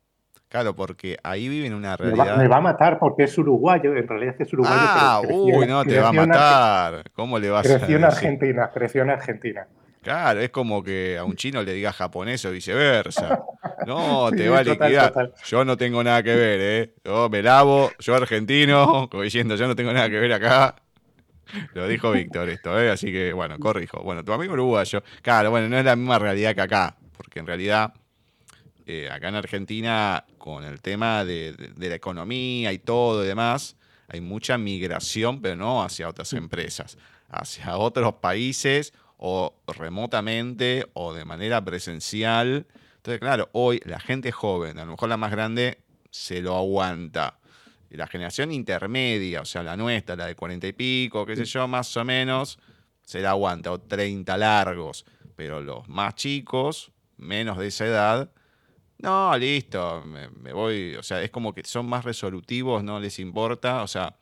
Claro, 0.55 0.77
porque 0.77 1.19
ahí 1.25 1.49
viven 1.49 1.75
una 1.75 1.97
realidad. 1.97 2.37
Me 2.37 2.47
va, 2.47 2.59
a 2.59 2.61
matar 2.61 3.01
porque 3.01 3.25
es 3.25 3.37
uruguayo, 3.37 3.93
en 3.97 4.07
realidad 4.07 4.37
es 4.39 4.53
uruguayo. 4.53 4.77
Ah, 4.79 5.21
uy, 5.29 5.67
no, 5.67 5.85
te 5.85 5.99
va 5.99 6.11
a 6.11 6.13
matar. 6.13 7.11
¿Cómo 7.13 7.41
le 7.41 7.51
vas 7.51 7.69
a 7.69 7.77
Creció 7.77 7.97
en 7.97 8.05
Argentina, 8.05 8.71
creció 8.73 9.03
en 9.03 9.11
Argentina. 9.11 9.67
Claro, 10.01 10.39
es 10.39 10.51
como 10.51 10.81
que 10.81 11.19
a 11.19 11.25
un 11.25 11.35
chino 11.35 11.61
le 11.61 11.73
diga 11.73 11.93
japonés 11.93 12.45
o 12.45 12.53
viceversa. 12.53 13.43
No, 13.87 14.31
te 14.31 14.49
va 14.49 14.61
a 14.61 14.63
liquidar. 14.63 15.33
Yo 15.45 15.65
no 15.65 15.77
tengo 15.77 16.05
nada 16.05 16.23
que 16.23 16.37
ver, 16.37 16.61
¿eh? 16.61 16.95
Yo 17.05 17.29
me 17.29 17.43
lavo, 17.43 17.91
yo 17.99 18.15
argentino, 18.15 19.09
como 19.11 19.25
diciendo, 19.25 19.57
yo 19.57 19.67
no 19.67 19.75
tengo 19.75 19.93
nada 19.93 20.09
que 20.09 20.21
ver 20.21 20.33
acá. 20.35 20.77
Lo 21.75 21.89
dijo 21.89 22.13
Víctor 22.13 22.49
esto, 22.49 22.81
¿eh? 22.81 22.93
Así 22.93 23.11
que, 23.11 23.33
bueno, 23.33 23.59
corrijo. 23.59 24.01
Bueno, 24.05 24.25
tu 24.25 24.33
amigo 24.33 24.53
uruguayo. 24.53 25.03
Claro, 25.21 25.51
bueno, 25.51 25.69
no 25.69 25.77
es 25.79 25.85
la 25.85 25.97
misma 25.97 26.21
realidad 26.21 26.55
que 26.55 26.61
acá, 26.61 26.97
porque 27.17 27.41
en 27.41 27.47
realidad, 27.49 27.93
eh, 28.87 29.09
acá 29.11 29.29
en 29.29 29.37
Argentina, 29.37 30.25
con 30.37 30.63
el 30.65 30.83
tema 30.83 31.25
de, 31.25 31.55
la 31.77 31.95
economía 31.95 32.73
y 32.73 32.79
todo 32.79 33.25
y 33.25 33.27
demás, 33.27 33.77
hay 34.09 34.21
mucha 34.21 34.59
migración, 34.59 35.41
pero 35.41 35.57
no 35.57 35.83
hacia 35.83 36.09
otras 36.09 36.35
empresas, 36.35 36.99
hacia 37.31 37.79
otros 37.79 38.15
países 38.17 38.93
o 39.17 39.55
remotamente 39.67 40.87
o 40.93 41.15
de 41.15 41.25
manera 41.25 41.65
presencial. 41.65 42.67
Entonces, 42.97 43.21
claro, 43.21 43.49
hoy 43.53 43.81
la 43.87 44.01
gente 44.01 44.33
joven, 44.33 44.79
a 44.79 44.85
lo 44.85 44.93
mejor 44.93 45.09
la 45.09 45.17
más 45.17 45.31
grande, 45.31 45.79
se 46.11 46.43
lo 46.43 46.55
aguanta. 46.57 47.39
Y 47.89 47.97
la 47.97 48.07
generación 48.07 48.53
intermedia, 48.53 49.41
o 49.41 49.45
sea, 49.47 49.63
la 49.63 49.79
nuestra, 49.79 50.15
la 50.15 50.27
de 50.27 50.35
cuarenta 50.35 50.67
y 50.67 50.73
pico, 50.73 51.25
qué 51.25 51.37
sé 51.37 51.47
yo, 51.47 51.67
más 51.69 51.97
o 51.97 52.05
menos, 52.05 52.59
se 53.03 53.21
la 53.21 53.31
aguanta, 53.31 53.73
o 53.73 53.81
30 53.81 54.37
largos. 54.37 55.07
Pero 55.37 55.63
los 55.63 55.89
más 55.89 56.17
chicos, 56.17 56.93
menos 57.17 57.57
de 57.57 57.69
esa 57.69 57.87
edad, 57.87 58.31
no, 58.99 59.37
listo, 59.37 60.03
me, 60.07 60.29
me 60.31 60.53
voy, 60.53 60.95
o 60.97 61.03
sea, 61.03 61.23
es 61.23 61.31
como 61.31 61.53
que 61.53 61.65
son 61.65 61.87
más 61.87 62.05
resolutivos, 62.05 62.83
no 62.83 63.01
les 63.01 63.19
importa, 63.19 63.83
o 63.83 63.89
sea, 63.89 64.17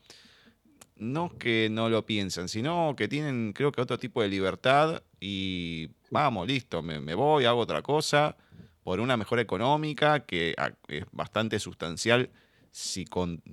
no 0.96 1.36
que 1.36 1.68
no 1.70 1.88
lo 1.88 2.06
piensan, 2.06 2.48
sino 2.48 2.94
que 2.96 3.08
tienen, 3.08 3.52
creo 3.52 3.72
que 3.72 3.80
otro 3.80 3.98
tipo 3.98 4.22
de 4.22 4.28
libertad 4.28 5.02
y 5.20 5.90
vamos, 6.10 6.46
listo, 6.46 6.82
me, 6.82 7.14
voy, 7.14 7.44
hago 7.44 7.60
otra 7.60 7.82
cosa 7.82 8.36
por 8.84 9.00
una 9.00 9.16
mejora 9.16 9.42
económica 9.42 10.20
que 10.20 10.54
ah, 10.58 10.72
es 10.88 11.04
bastante 11.12 11.58
sustancial 11.58 12.30
si, 12.70 13.04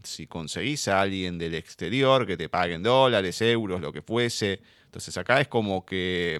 si 0.03 0.27
conseguís 0.27 0.87
a 0.87 1.01
alguien 1.01 1.37
del 1.37 1.55
exterior 1.55 2.25
que 2.25 2.37
te 2.37 2.49
paguen 2.49 2.83
dólares, 2.83 3.41
euros, 3.41 3.81
lo 3.81 3.91
que 3.91 4.01
fuese. 4.01 4.61
Entonces 4.85 5.17
acá 5.17 5.41
es 5.41 5.47
como 5.47 5.85
que 5.85 6.39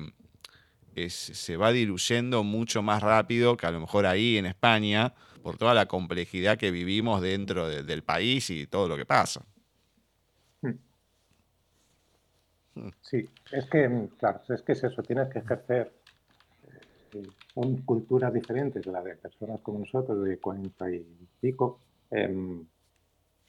se 1.10 1.58
va 1.58 1.72
diluyendo 1.72 2.44
mucho 2.44 2.82
más 2.82 3.02
rápido 3.02 3.58
que 3.58 3.66
a 3.66 3.72
lo 3.72 3.80
mejor 3.80 4.06
ahí 4.06 4.38
en 4.38 4.46
España 4.46 5.14
por 5.42 5.58
toda 5.58 5.74
la 5.74 5.86
complejidad 5.86 6.58
que 6.58 6.72
vivimos 6.72 7.22
dentro 7.22 7.68
del 7.68 8.04
país 8.04 8.50
y 8.50 8.68
todo 8.68 8.88
lo 8.88 8.98
que 8.98 9.06
pasa. 9.06 9.46
Sí, 13.02 13.28
es 13.52 13.66
que, 13.70 14.10
claro, 14.18 14.42
es 14.48 14.62
que 14.62 14.72
es 14.74 14.84
eso, 14.84 15.04
tienes 15.04 15.30
que 15.30 15.40
ejercer 15.40 15.92
eh, 17.14 17.24
una 17.56 17.84
cultura 17.86 18.32
diferente 18.32 18.80
de 18.80 18.92
la 18.92 19.02
de 19.02 19.16
personas 19.16 19.60
como 19.62 19.80
nosotros, 19.80 20.24
de 20.24 20.38
40 20.38 20.92
y 20.92 21.06
pico, 21.42 21.80
em, 22.12 22.66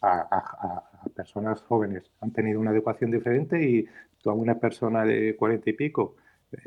a, 0.00 0.82
personas 1.14 1.60
jóvenes. 1.62 2.04
Han 2.20 2.32
tenido 2.32 2.58
una 2.60 2.70
educación 2.70 3.10
diferente 3.10 3.62
y 3.62 3.86
tú 4.22 4.30
a 4.30 4.34
una 4.34 4.58
persona 4.58 5.04
de 5.04 5.36
40 5.36 5.70
y 5.70 5.72
pico, 5.74 6.16
eh, 6.16 6.19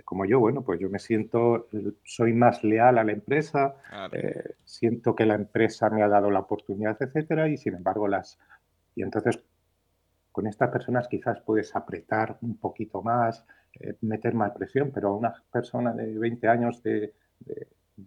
como 0.06 0.26
yo, 0.26 0.40
bueno, 0.40 0.62
pues 0.62 0.80
yo 0.80 0.90
me 0.90 1.00
siento, 1.00 1.68
soy 2.04 2.34
más 2.34 2.64
leal 2.64 2.98
a 2.98 3.04
la 3.04 3.12
empresa, 3.12 3.76
eh, 4.12 4.56
siento 4.64 5.16
que 5.16 5.26
la 5.26 5.36
empresa 5.36 5.90
me 5.90 6.04
ha 6.04 6.08
dado 6.08 6.32
la 6.32 6.40
oportunidad, 6.40 6.98
etcétera, 7.00 7.48
y 7.50 7.58
sin 7.58 7.76
embargo 7.76 8.08
las... 8.08 8.40
Y 8.96 9.02
entonces 9.02 9.44
con 10.34 10.48
estas 10.48 10.72
personas 10.72 11.08
quizás 11.08 11.40
puedes 11.42 11.76
apretar 11.76 12.38
un 12.42 12.58
poquito 12.58 13.02
más, 13.04 13.46
eh, 13.80 13.96
meter 14.02 14.34
más 14.34 14.52
presión, 14.52 14.92
pero 14.92 15.10
a 15.10 15.16
una 15.16 15.34
persona 15.52 15.94
de 15.94 16.18
20 16.18 16.48
años 16.48 16.82
de, 16.82 17.14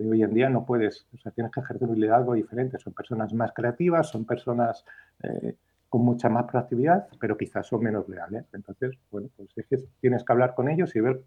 hoy 0.01 0.23
en 0.23 0.35
día 0.35 0.51
no 0.51 0.67
puedes, 0.67 1.07
o 1.15 1.19
sea, 1.19 1.31
tienes 1.31 1.53
que 1.53 1.61
ejercer 1.61 1.89
un 1.89 2.01
liderazgo 2.01 2.35
diferente. 2.35 2.79
Son 2.79 2.93
personas 2.93 3.33
más 3.33 3.53
creativas, 3.53 4.09
son 4.09 4.25
personas 4.25 4.85
eh, 5.23 5.55
con 5.89 6.03
mucha 6.03 6.29
más 6.29 6.47
proactividad, 6.47 7.07
pero 7.21 7.37
quizás 7.37 7.69
son 7.69 7.85
menos 7.85 8.09
leales. 8.09 8.45
Entonces, 8.53 8.99
bueno, 9.11 9.29
pues 9.37 9.49
es 9.55 9.67
que 9.67 9.79
tienes 10.01 10.25
que 10.25 10.33
hablar 10.33 10.55
con 10.57 10.69
ellos 10.69 10.97
y 10.97 11.01
ver 11.01 11.23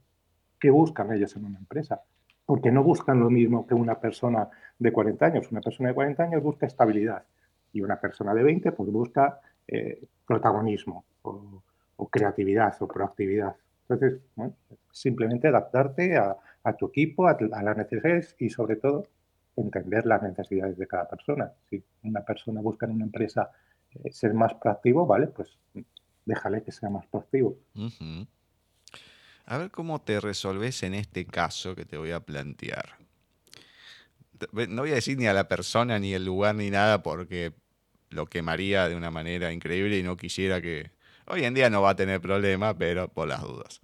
qué 0.60 0.70
buscan 0.70 1.12
ellos 1.14 1.36
en 1.36 1.46
una 1.46 1.60
empresa. 1.60 2.02
Porque 2.46 2.72
no 2.72 2.84
buscan 2.84 3.20
lo 3.20 3.30
mismo 3.30 3.68
que 3.68 3.76
una 3.76 4.00
persona 4.00 4.50
de 4.78 4.92
40 4.92 5.26
años. 5.26 5.52
Una 5.52 5.62
persona 5.62 5.90
de 5.90 5.96
40 5.96 6.24
años 6.24 6.44
busca 6.44 6.66
estabilidad 6.66 7.24
y 7.72 7.82
una 7.82 8.00
persona 8.00 8.34
de 8.34 8.44
20 8.44 8.72
pues 8.72 8.92
busca 8.92 9.40
eh, 9.68 10.04
protagonismo 10.26 11.06
o, 11.22 11.62
creatividad 12.10 12.76
o 12.80 12.88
proactividad. 12.88 13.56
Entonces, 13.88 14.22
simplemente 14.92 15.48
adaptarte 15.48 16.18
a, 16.18 16.38
tu 16.78 16.88
equipo, 16.88 17.28
a, 17.28 17.38
las 17.40 17.78
necesidades 17.78 18.36
y 18.40 18.50
sobre 18.50 18.78
todo 18.78 19.08
entender 19.56 20.06
las 20.06 20.22
necesidades 20.24 20.78
de 20.78 20.88
cada 20.88 21.08
persona. 21.08 21.52
Si 21.70 21.84
una 22.04 22.22
persona 22.22 22.62
busca 22.62 22.86
en 22.86 22.94
una 22.94 23.06
empresa 23.06 23.52
eh, 24.04 24.12
ser 24.12 24.34
más 24.34 24.54
proactivo, 24.56 25.06
vale, 25.06 25.28
pues 25.28 25.58
déjale 26.26 26.64
que 26.64 26.72
sea 26.72 26.90
más 26.90 27.06
proactivo. 27.08 27.58
A 29.50 29.58
ver 29.58 29.72
cómo 29.72 30.00
te 30.00 30.22
resolves 30.22 30.84
en 30.84 30.94
este 30.94 31.26
caso 31.26 31.74
que 31.74 31.84
te 31.84 31.98
voy 31.98 32.12
a 32.12 32.20
plantear. 32.20 33.00
No 34.54 34.84
voy 34.84 34.92
a 34.92 34.96
decir 34.96 35.18
ni 35.18 35.26
a 35.26 35.34
la 35.34 35.48
persona, 35.48 35.98
ni 35.98 36.14
el 36.14 36.24
lugar, 36.24 36.54
ni 36.54 36.70
nada, 36.70 37.02
porque 37.02 37.54
lo 38.12 38.28
quemaría 38.28 38.88
de 38.88 38.96
una 38.96 39.10
manera 39.10 39.52
increíble 39.52 39.98
y 39.98 40.04
no 40.04 40.18
quisiera 40.18 40.62
que... 40.62 40.92
Hoy 41.26 41.46
en 41.46 41.56
día 41.56 41.72
no 41.72 41.82
va 41.82 41.90
a 41.90 41.96
tener 41.96 42.22
problema, 42.22 42.78
pero 42.78 43.08
por 43.08 43.28
las 43.28 43.42
dudas. 43.42 43.82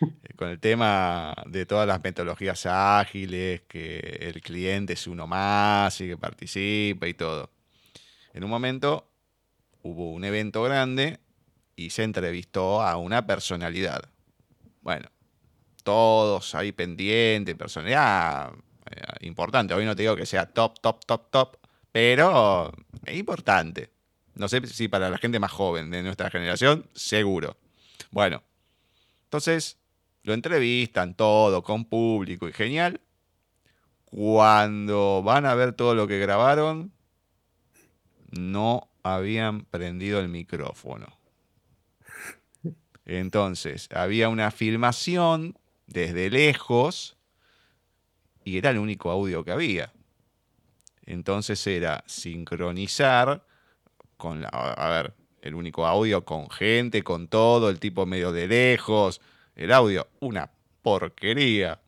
Eh, 0.00 0.32
con 0.34 0.48
el 0.48 0.58
tema 0.58 1.34
de 1.44 1.66
todas 1.66 1.86
las 1.86 2.02
metodologías 2.02 2.64
ágiles, 2.64 3.60
que 3.68 3.98
el 3.98 4.40
cliente 4.40 4.94
es 4.94 5.06
uno 5.06 5.26
más 5.26 6.00
y 6.00 6.08
que 6.08 6.16
participa 6.16 7.06
y 7.06 7.12
todo. 7.12 7.50
En 8.32 8.44
un 8.44 8.50
momento 8.50 9.10
hubo 9.82 10.10
un 10.10 10.24
evento 10.24 10.62
grande 10.62 11.18
y 11.76 11.90
se 11.90 12.02
entrevistó 12.02 12.80
a 12.80 12.96
una 12.96 13.26
personalidad. 13.26 14.13
Bueno, 14.84 15.08
todos 15.82 16.54
ahí 16.54 16.70
pendientes, 16.70 17.54
personalidad 17.54 18.52
eh, 18.90 19.26
importante. 19.26 19.72
Hoy 19.72 19.86
no 19.86 19.96
te 19.96 20.02
digo 20.02 20.14
que 20.14 20.26
sea 20.26 20.44
top, 20.44 20.78
top, 20.78 21.02
top, 21.06 21.30
top, 21.30 21.56
pero 21.90 22.70
es 23.06 23.16
importante. 23.16 23.90
No 24.34 24.46
sé 24.46 24.64
si 24.66 24.88
para 24.88 25.08
la 25.08 25.16
gente 25.16 25.40
más 25.40 25.52
joven 25.52 25.90
de 25.90 26.02
nuestra 26.02 26.30
generación, 26.30 26.86
seguro. 26.92 27.56
Bueno, 28.10 28.42
entonces 29.24 29.78
lo 30.22 30.34
entrevistan 30.34 31.14
todo 31.14 31.62
con 31.62 31.86
público 31.86 32.46
y 32.46 32.52
genial. 32.52 33.00
Cuando 34.04 35.22
van 35.22 35.46
a 35.46 35.54
ver 35.54 35.72
todo 35.72 35.94
lo 35.94 36.06
que 36.06 36.18
grabaron, 36.18 36.92
no 38.30 38.90
habían 39.02 39.64
prendido 39.64 40.20
el 40.20 40.28
micrófono. 40.28 41.06
Entonces, 43.06 43.88
había 43.92 44.28
una 44.28 44.50
filmación 44.50 45.56
desde 45.86 46.30
lejos 46.30 47.16
y 48.44 48.58
era 48.58 48.70
el 48.70 48.78
único 48.78 49.10
audio 49.10 49.44
que 49.44 49.52
había. 49.52 49.92
Entonces 51.06 51.66
era 51.66 52.02
sincronizar 52.06 53.44
con 54.16 54.40
la, 54.40 54.48
a 54.48 54.88
ver, 54.90 55.14
el 55.42 55.54
único 55.54 55.86
audio 55.86 56.24
con 56.24 56.48
gente, 56.50 57.02
con 57.02 57.28
todo, 57.28 57.68
el 57.68 57.78
tipo 57.78 58.06
medio 58.06 58.32
de 58.32 58.48
lejos, 58.48 59.20
el 59.54 59.72
audio, 59.72 60.08
una 60.20 60.50
porquería. 60.82 61.80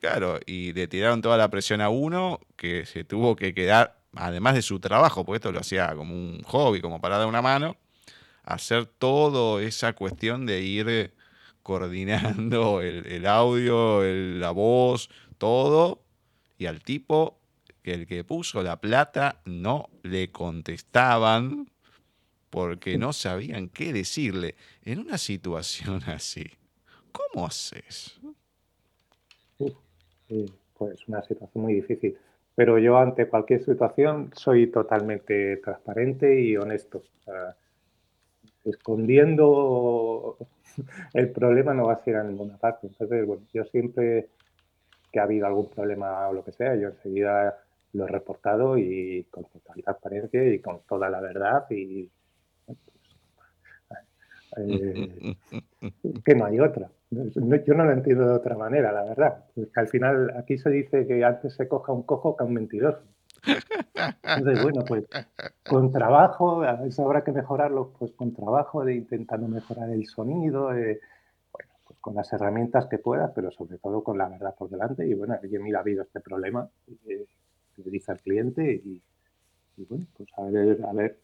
Claro, 0.00 0.38
y 0.46 0.72
le 0.72 0.88
tiraron 0.88 1.22
toda 1.22 1.36
la 1.36 1.48
presión 1.48 1.80
a 1.80 1.88
uno 1.88 2.40
que 2.56 2.84
se 2.86 3.04
tuvo 3.04 3.36
que 3.36 3.54
quedar, 3.54 4.00
además 4.14 4.54
de 4.54 4.62
su 4.62 4.80
trabajo, 4.80 5.24
porque 5.24 5.36
esto 5.36 5.52
lo 5.52 5.60
hacía 5.60 5.94
como 5.94 6.14
un 6.14 6.42
hobby, 6.42 6.80
como 6.80 7.00
para 7.00 7.18
dar 7.18 7.26
una 7.26 7.40
mano, 7.40 7.76
hacer 8.44 8.86
toda 8.86 9.62
esa 9.62 9.94
cuestión 9.94 10.46
de 10.46 10.60
ir 10.60 11.14
coordinando 11.62 12.80
el, 12.82 13.26
audio, 13.26 14.02
la 14.04 14.50
voz, 14.50 15.10
todo, 15.38 16.02
y 16.58 16.66
al 16.66 16.82
tipo 16.82 17.40
que 17.82 17.92
el 17.92 18.06
que 18.06 18.24
puso 18.24 18.62
la 18.62 18.80
plata 18.80 19.40
no 19.44 19.90
le 20.02 20.30
contestaban 20.30 21.68
porque 22.50 22.98
no 22.98 23.12
sabían 23.12 23.68
qué 23.68 23.92
decirle. 23.92 24.54
En 24.82 25.00
una 25.00 25.18
situación 25.18 26.02
así, 26.06 26.44
¿cómo 27.12 27.46
haces? 27.46 28.20
Pues 30.78 31.08
una 31.08 31.22
situación 31.22 31.64
muy 31.64 31.74
difícil. 31.74 32.16
pero 32.54 32.78
yo 32.78 32.96
ante 32.98 33.26
cualquier 33.28 33.64
situación 33.64 34.30
soy 34.34 34.68
totalmente 34.68 35.56
transparente 35.58 36.40
y 36.40 36.56
honesto. 36.56 37.02
Escondiendo 38.64 40.36
el 41.14 41.30
problema 41.30 41.74
no 41.74 41.86
va 41.86 41.94
a 41.94 42.04
ser 42.04 42.16
a 42.16 42.24
ninguna 42.24 42.56
parte. 42.56 42.86
Entonces, 42.86 43.26
bueno, 43.26 43.42
yo 43.52 43.64
siempre 43.64 44.28
que 45.12 45.20
ha 45.20 45.24
habido 45.24 45.46
algún 45.46 45.70
problema 45.70 46.28
o 46.28 46.32
lo 46.32 46.44
que 46.44 46.52
sea, 46.52 46.74
yo 46.74 46.88
enseguida 46.88 47.56
lo 47.92 48.04
he 48.04 48.08
reportado 48.08 48.76
y 48.76 49.24
con 49.30 49.44
total 49.44 49.82
transparencia 49.82 50.44
y 50.52 50.58
con 50.58 50.80
toda 50.88 51.08
la 51.08 51.20
verdad 51.20 51.64
y 51.70 52.10
eh, 54.56 55.36
que 56.24 56.34
no 56.34 56.44
hay 56.46 56.60
otra. 56.60 56.90
Yo 57.10 57.74
no 57.74 57.84
lo 57.84 57.92
entiendo 57.92 58.26
de 58.26 58.34
otra 58.34 58.56
manera, 58.56 58.92
la 58.92 59.04
verdad. 59.04 59.44
al 59.76 59.88
final 59.88 60.34
aquí 60.36 60.58
se 60.58 60.70
dice 60.70 61.06
que 61.06 61.24
antes 61.24 61.54
se 61.54 61.68
coja 61.68 61.92
un 61.92 62.02
cojo 62.02 62.36
que 62.36 62.44
un 62.44 62.54
mentiroso. 62.54 63.02
Entonces, 64.22 64.62
bueno, 64.62 64.84
pues 64.86 65.04
con 65.66 65.92
trabajo, 65.92 66.64
eso 66.64 67.04
habrá 67.04 67.22
que 67.22 67.32
mejorarlo, 67.32 67.92
pues 67.98 68.12
con 68.12 68.34
trabajo 68.34 68.84
de 68.84 68.94
intentando 68.94 69.48
mejorar 69.48 69.90
el 69.90 70.06
sonido, 70.06 70.66
bueno, 70.66 71.72
pues 71.86 71.98
con 72.00 72.14
las 72.14 72.32
herramientas 72.32 72.86
que 72.86 72.98
puedas, 72.98 73.30
pero 73.34 73.50
sobre 73.50 73.78
todo 73.78 74.02
con 74.02 74.18
la 74.18 74.28
verdad 74.28 74.54
por 74.56 74.70
delante. 74.70 75.06
Y 75.06 75.14
bueno, 75.14 75.38
oye, 75.42 75.58
mira, 75.58 75.78
ha 75.78 75.82
habido 75.82 76.02
este 76.02 76.20
problema, 76.20 76.68
eh, 77.06 77.26
le 77.76 77.90
dice 77.90 78.12
al 78.12 78.20
cliente 78.20 78.82
y, 78.84 79.02
y, 79.76 79.84
bueno, 79.84 80.06
pues 80.16 80.28
a 80.36 80.42
ver, 80.42 80.78
a 80.84 80.92
ver 80.92 81.18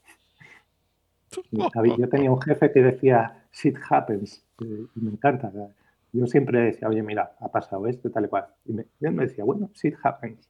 yo 1.98 2.08
tenía 2.08 2.30
un 2.30 2.40
jefe 2.40 2.72
que 2.72 2.82
decía, 2.82 3.44
shit 3.52 3.76
happens, 3.88 4.44
y 4.60 5.00
me 5.00 5.10
encanta. 5.10 5.52
Yo 6.12 6.26
siempre 6.26 6.60
decía, 6.60 6.88
oye, 6.88 7.02
mira, 7.02 7.36
ha 7.38 7.48
pasado 7.48 7.86
esto, 7.86 8.10
tal 8.10 8.24
y 8.24 8.28
cual. 8.28 8.46
Y, 8.64 8.76
él 8.78 9.12
me 9.12 9.26
decía, 9.26 9.44
bueno, 9.44 9.70
shit 9.74 9.94
happens. 10.02 10.48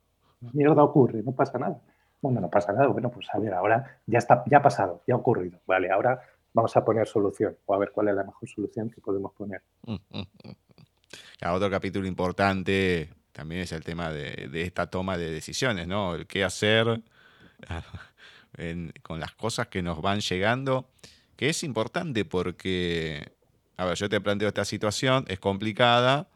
Mierda 0.53 0.83
ocurre, 0.83 1.23
no 1.23 1.33
pasa 1.33 1.59
nada. 1.59 1.81
Bueno, 2.21 2.41
no 2.41 2.51
pasa 2.51 2.73
nada. 2.73 2.89
Bueno, 2.89 3.11
pues 3.11 3.27
a 3.33 3.39
ver, 3.39 3.55
ahora 3.55 4.01
ya 4.07 4.19
está, 4.19 4.43
ya 4.47 4.59
ha 4.59 4.63
pasado, 4.63 5.03
ya 5.07 5.15
ha 5.15 5.19
ocurrido. 5.19 5.59
Vale, 5.67 5.91
ahora 5.91 6.21
vamos 6.53 6.77
a 6.77 6.85
poner 6.85 7.07
solución 7.07 7.57
o 7.67 7.75
a 7.75 7.79
ver 7.79 7.93
cuál 7.93 8.09
es 8.09 8.15
la 8.15 8.25
mejor 8.25 8.49
solución 8.49 8.91
que 8.91 9.01
podemos 9.01 9.33
poner. 9.33 9.63
otro 11.47 11.71
capítulo 11.71 12.07
importante 12.07 13.11
también 13.33 13.63
es 13.63 13.73
el 13.73 13.85
tema 13.85 14.11
de, 14.11 14.49
de 14.51 14.63
esta 14.63 14.89
toma 14.89 15.17
de 15.17 15.31
decisiones, 15.31 15.87
¿no? 15.87 16.15
El 16.15 16.27
qué 16.27 16.45
hacer 16.45 17.03
con 19.03 19.21
las 19.21 19.33
cosas 19.33 19.69
que 19.69 19.83
nos 19.83 20.03
van 20.03 20.21
llegando, 20.21 20.89
que 21.37 21.49
es 21.49 21.63
importante 21.63 22.25
porque, 22.25 23.33
a 23.77 23.85
ver, 23.85 23.97
yo 23.97 24.09
te 24.09 24.21
planteo 24.21 24.49
esta 24.49 24.65
situación, 24.65 25.25
es 25.29 25.39
complicada, 25.39 26.29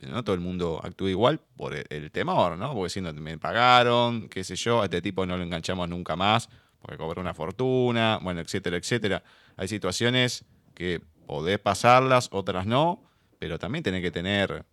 no 0.00 0.22
todo 0.22 0.34
el 0.34 0.40
mundo 0.40 0.80
actúa 0.82 1.10
igual 1.10 1.40
por 1.56 1.74
el, 1.74 2.10
temor, 2.10 2.58
¿no? 2.58 2.74
Porque 2.74 2.90
si 2.90 3.00
no 3.00 3.12
me 3.12 3.38
pagaron, 3.38 4.28
qué 4.28 4.44
sé 4.44 4.56
yo, 4.56 4.82
a 4.82 4.84
este 4.84 5.00
tipo 5.00 5.24
no 5.26 5.36
lo 5.36 5.42
enganchamos 5.42 5.88
nunca 5.88 6.16
más, 6.16 6.48
porque 6.80 6.96
cobró 6.96 7.20
una 7.20 7.34
fortuna, 7.34 8.18
bueno, 8.22 8.40
etcétera, 8.40 8.76
etcétera. 8.76 9.22
Hay 9.56 9.68
situaciones 9.68 10.44
que 10.74 11.00
podés 11.26 11.58
pasarlas, 11.58 12.28
otras 12.32 12.66
no, 12.66 13.02
pero 13.38 13.58
también 13.58 13.82
tenés 13.82 14.02
que 14.02 14.10
tener 14.10 14.66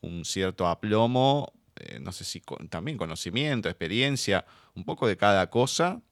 un 0.00 0.24
cierto 0.24 0.66
aplomo 0.66 1.52
eh, 1.80 1.98
no 1.98 2.12
sé 2.12 2.24
si 2.24 2.42
también 2.68 2.98
conocimiento, 2.98 3.68
experiencia, 3.68 4.44
un 4.74 4.84
poco 4.84 5.06
de 5.06 5.16
cada 5.16 5.48
cosa 5.48 6.02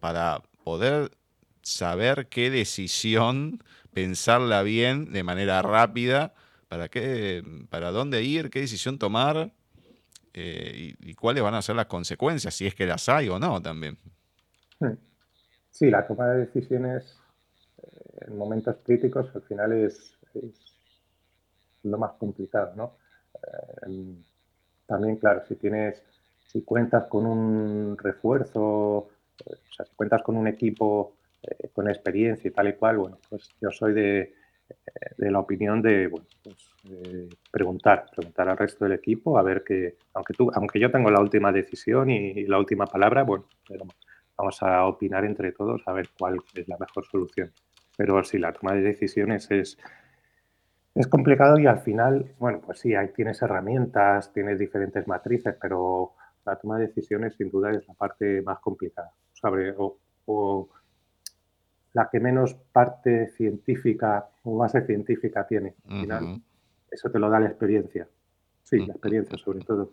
para 0.00 0.42
poder 0.64 1.16
saber 1.62 2.28
qué 2.28 2.50
decisión, 2.50 3.62
pensarla 3.94 4.62
bien 4.62 5.12
de 5.12 5.22
manera 5.22 5.62
rápida, 5.62 6.34
para, 6.74 6.88
qué, 6.88 7.40
para 7.70 7.92
dónde 7.92 8.24
ir, 8.24 8.50
qué 8.50 8.58
decisión 8.58 8.98
tomar 8.98 9.52
eh, 10.32 10.96
y, 10.98 11.14
cuáles 11.14 11.40
van 11.40 11.54
a 11.54 11.62
ser 11.62 11.76
las 11.76 11.86
consecuencias, 11.86 12.52
si 12.52 12.66
es 12.66 12.74
que 12.74 12.84
las 12.84 13.08
hay 13.08 13.28
o 13.28 13.38
no 13.38 13.62
también. 13.62 13.96
Sí, 15.70 15.88
la 15.88 16.04
toma 16.04 16.30
de 16.30 16.46
decisiones 16.46 17.16
eh, 17.80 18.26
en 18.26 18.36
momentos 18.36 18.74
críticos 18.82 19.28
al 19.36 19.42
final 19.42 19.70
es, 19.72 20.18
lo 21.84 21.96
más 21.96 22.14
complicado, 22.18 22.72
¿no? 22.74 22.96
También, 24.86 25.16
claro, 25.18 25.44
si 25.46 25.54
tienes, 25.54 26.02
si 26.44 26.62
cuentas 26.62 27.04
con 27.04 27.24
un 27.24 27.96
refuerzo, 27.96 28.62
o 28.62 29.10
sea, 29.76 29.86
si 29.86 29.94
cuentas 29.94 30.24
con 30.24 30.36
un 30.36 30.48
equipo 30.48 31.14
eh, 31.40 31.68
con 31.72 31.88
experiencia 31.88 32.48
y 32.48 32.52
tal 32.52 32.66
y 32.66 32.72
cual, 32.72 32.98
bueno, 32.98 33.18
pues 33.30 33.48
yo 33.60 33.70
soy 33.70 33.92
de, 33.92 34.20
eh, 34.22 34.34
de 35.16 35.30
la 35.30 35.38
opinión 35.38 35.82
de, 35.82 36.08
pues, 36.08 36.24
preguntar, 37.50 38.06
preguntar 38.14 38.48
al 38.48 38.58
resto 38.58 38.84
del 38.84 38.94
equipo, 38.94 39.38
a 39.38 39.42
ver 39.42 39.64
que, 39.64 39.96
aunque 40.14 40.34
tú, 40.34 40.50
aunque 40.54 40.78
yo 40.78 40.90
tengo 40.90 41.10
la 41.10 41.20
última 41.20 41.52
decisión 41.52 42.10
y, 42.10 42.44
la 42.46 42.58
última 42.58 42.86
palabra, 42.86 43.22
bueno, 43.22 43.46
vamos 44.36 44.62
a 44.62 44.86
opinar 44.86 45.24
entre 45.24 45.52
todos 45.52 45.82
a 45.86 45.92
ver 45.92 46.08
cuál 46.18 46.38
es 46.54 46.68
la 46.68 46.78
mejor 46.78 47.04
solución. 47.06 47.52
Pero 47.96 48.22
si 48.24 48.38
la 48.38 48.52
toma 48.52 48.74
de 48.74 48.82
decisiones 48.82 49.50
es 49.50 49.78
es 50.94 51.08
complicado 51.08 51.58
y 51.58 51.66
al 51.66 51.80
final, 51.80 52.34
bueno, 52.38 52.60
pues 52.64 52.78
sí, 52.78 52.92
tienes 53.16 53.42
herramientas, 53.42 54.32
tienes 54.32 54.58
diferentes 54.58 55.08
matrices, 55.08 55.56
pero 55.60 56.12
la 56.46 56.56
toma 56.56 56.78
de 56.78 56.86
decisiones 56.86 57.34
sin 57.34 57.50
duda 57.50 57.72
es 57.72 57.86
la 57.88 57.94
parte 57.94 58.42
más 58.42 58.60
complicada, 58.60 59.10
¿sabe? 59.32 59.74
O, 59.76 60.68
la 61.94 62.08
que 62.10 62.20
menos 62.20 62.54
parte 62.54 63.28
científica 63.28 64.28
o 64.42 64.58
base 64.58 64.84
científica 64.84 65.46
tiene. 65.46 65.74
Al 65.88 66.00
final, 66.00 66.42
eso 66.90 67.08
te 67.10 67.18
lo 67.18 67.30
da 67.30 67.40
la 67.40 67.46
experiencia. 67.46 68.06
Sí, 68.62 68.78
la 68.78 68.92
experiencia 68.92 69.38
sobre 69.38 69.60
todo. 69.60 69.92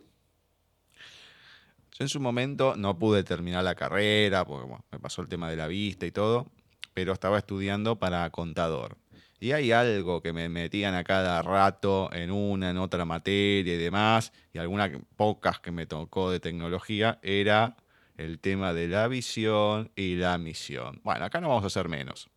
Yo 1.92 2.04
en 2.04 2.08
su 2.08 2.20
momento 2.20 2.74
no 2.76 2.98
pude 2.98 3.22
terminar 3.22 3.62
la 3.62 3.76
carrera, 3.76 4.44
porque 4.44 4.74
me 4.90 4.98
pasó 4.98 5.22
el 5.22 5.28
tema 5.28 5.48
de 5.48 5.56
la 5.56 5.68
vista 5.68 6.04
y 6.04 6.10
todo, 6.10 6.46
pero 6.92 7.12
estaba 7.12 7.38
estudiando 7.38 7.98
para 7.98 8.28
contador. 8.30 8.96
Y 9.38 9.52
hay 9.52 9.70
algo 9.72 10.22
que 10.22 10.32
me 10.32 10.48
metían 10.48 10.94
a 10.94 11.04
cada 11.04 11.40
rato 11.42 12.10
en 12.12 12.30
una, 12.30 12.70
en 12.70 12.78
otra 12.78 13.04
materia 13.04 13.74
y 13.74 13.78
demás, 13.78 14.32
y 14.52 14.58
algunas 14.58 14.90
pocas 15.16 15.60
que 15.60 15.70
me 15.70 15.86
tocó 15.86 16.30
de 16.30 16.40
tecnología, 16.40 17.20
era 17.22 17.76
el 18.16 18.38
tema 18.38 18.72
de 18.72 18.88
la 18.88 19.08
visión 19.08 19.90
y 19.96 20.16
la 20.16 20.38
misión. 20.38 21.00
Bueno, 21.02 21.24
acá 21.24 21.40
no 21.40 21.48
vamos 21.48 21.64
a 21.64 21.68
hacer 21.68 21.88
menos. 21.88 22.30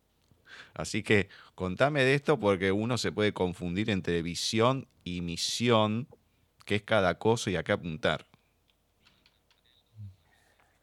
Así 0.74 1.02
que 1.02 1.28
contame 1.54 2.02
de 2.02 2.14
esto 2.14 2.38
porque 2.38 2.72
uno 2.72 2.98
se 2.98 3.12
puede 3.12 3.32
confundir 3.32 3.90
entre 3.90 4.22
visión 4.22 4.86
y 5.04 5.20
misión, 5.20 6.06
que 6.64 6.76
es 6.76 6.82
cada 6.82 7.18
cosa 7.18 7.50
y 7.50 7.56
a 7.56 7.62
qué 7.62 7.72
apuntar. 7.72 8.26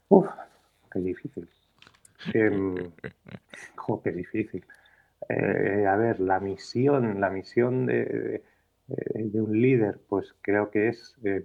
Uf, 0.08 0.26
qué 0.92 0.98
difícil. 1.00 1.48
Em, 2.32 2.74
qué 4.04 4.12
difícil. 4.12 4.64
Eh, 5.28 5.86
a 5.88 5.96
ver, 5.96 6.20
la 6.20 6.40
misión, 6.40 7.20
la 7.20 7.30
misión 7.30 7.86
de, 7.86 8.42
un 9.34 9.60
líder, 9.60 10.00
pues 10.08 10.34
creo 10.42 10.70
que 10.70 10.88
es 10.88 11.16
eh, 11.24 11.44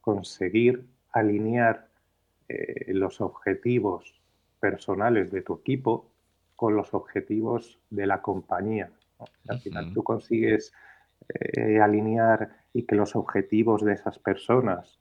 conseguir 0.00 0.84
alinear 1.12 1.89
eh, 2.50 2.92
los 2.94 3.20
objetivos 3.20 4.20
personales 4.58 5.30
de 5.30 5.42
tu 5.42 5.54
equipo 5.54 6.10
con 6.56 6.76
los 6.76 6.92
objetivos 6.94 7.78
de 7.90 8.06
la 8.06 8.20
compañía. 8.20 8.90
Al 9.48 9.60
final 9.60 9.92
tú 9.92 10.02
consigues 10.02 10.72
alinear 11.80 12.50
y 12.72 12.84
que 12.84 12.96
los 12.96 13.14
objetivos 13.14 13.84
de 13.84 13.92
esas 13.92 14.18
personas, 14.18 14.98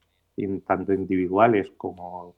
tanto 0.67 0.93
individuales 0.93 1.71
como 1.75 2.35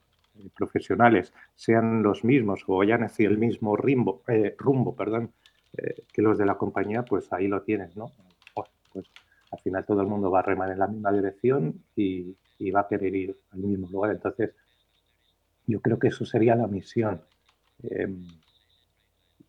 profesionales, 0.55 1.33
sean 1.55 2.03
los 2.03 2.23
mismos 2.23 2.63
o 2.67 2.77
vayan 2.77 3.03
hacia 3.03 3.27
el 3.27 3.37
mismo 3.37 3.75
rumbo, 3.75 4.23
rumbo 4.57 4.95
perdón, 4.95 5.31
eh, 5.77 6.03
que 6.11 6.21
los 6.21 6.37
de 6.37 6.45
la 6.45 6.55
compañía, 6.55 7.03
pues 7.03 7.31
ahí 7.31 7.47
lo 7.47 7.61
tienes, 7.61 7.95
¿no? 7.95 8.11
Pues, 8.93 9.05
al 9.51 9.59
final 9.59 9.85
todo 9.85 10.01
el 10.01 10.07
mundo 10.07 10.29
va 10.29 10.39
a 10.39 10.43
remar 10.43 10.69
en 10.71 10.79
la 10.79 10.87
misma 10.87 11.11
dirección 11.11 11.83
y, 11.95 12.35
va 12.71 12.81
a 12.81 12.87
querer 12.87 13.15
ir 13.15 13.37
al 13.51 13.59
mismo 13.59 13.87
lugar. 13.89 14.11
Entonces, 14.11 14.51
yo 15.71 15.81
creo 15.81 15.97
que 15.97 16.09
eso 16.09 16.25
sería 16.25 16.55
la 16.55 16.67
misión. 16.67 17.21
Em, 17.83 18.27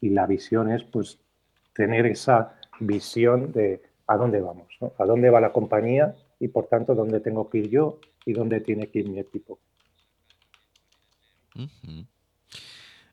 y 0.01 0.11
la 0.11 0.27
visión 0.27 0.71
es, 0.71 0.83
pues, 0.85 1.19
tener 1.75 2.07
esa 2.07 2.59
visión 2.81 3.53
de 3.53 3.83
a 4.07 4.17
dónde 4.17 4.41
vamos. 4.41 4.69
A 4.99 5.05
dónde 5.05 5.31
va 5.31 5.41
la 5.41 5.53
compañía 5.53 6.15
y, 6.39 6.49
por 6.49 6.67
tanto, 6.67 6.95
dónde 6.95 7.21
tengo 7.21 7.49
que 7.49 7.59
ir 7.59 7.69
yo 7.69 7.99
y 8.25 8.33
dónde 8.33 8.61
tiene 8.61 8.89
que 8.89 9.01
ir 9.01 9.09
mi 9.09 9.19
equipo. 9.19 9.59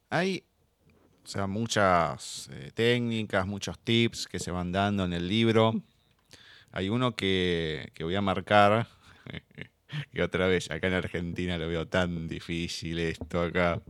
Hay 0.10 0.43
o 1.30 1.32
sea, 1.32 1.45
muchas 1.45 2.49
eh, 2.51 2.72
técnicas, 2.74 3.45
muchos 3.45 3.78
tips 3.78 4.28
que 4.28 4.39
se 4.39 4.49
van 4.49 4.72
dando 4.72 5.05
en 5.05 5.14
el 5.14 5.28
libro. 5.28 5.74
Hay 6.72 6.89
uno 6.89 7.16
que, 7.16 7.91
voy 7.99 8.16
a 8.16 8.22
marcar, 8.22 8.88
que 10.14 10.24
otra 10.24 10.48
vez 10.48 10.70
acá 10.72 10.88
en 10.88 10.94
Argentina 10.94 11.58
lo 11.58 11.68
veo 11.68 11.88
tan 11.88 12.28
difícil 12.28 13.00
esto 13.00 13.42
acá. 13.42 13.82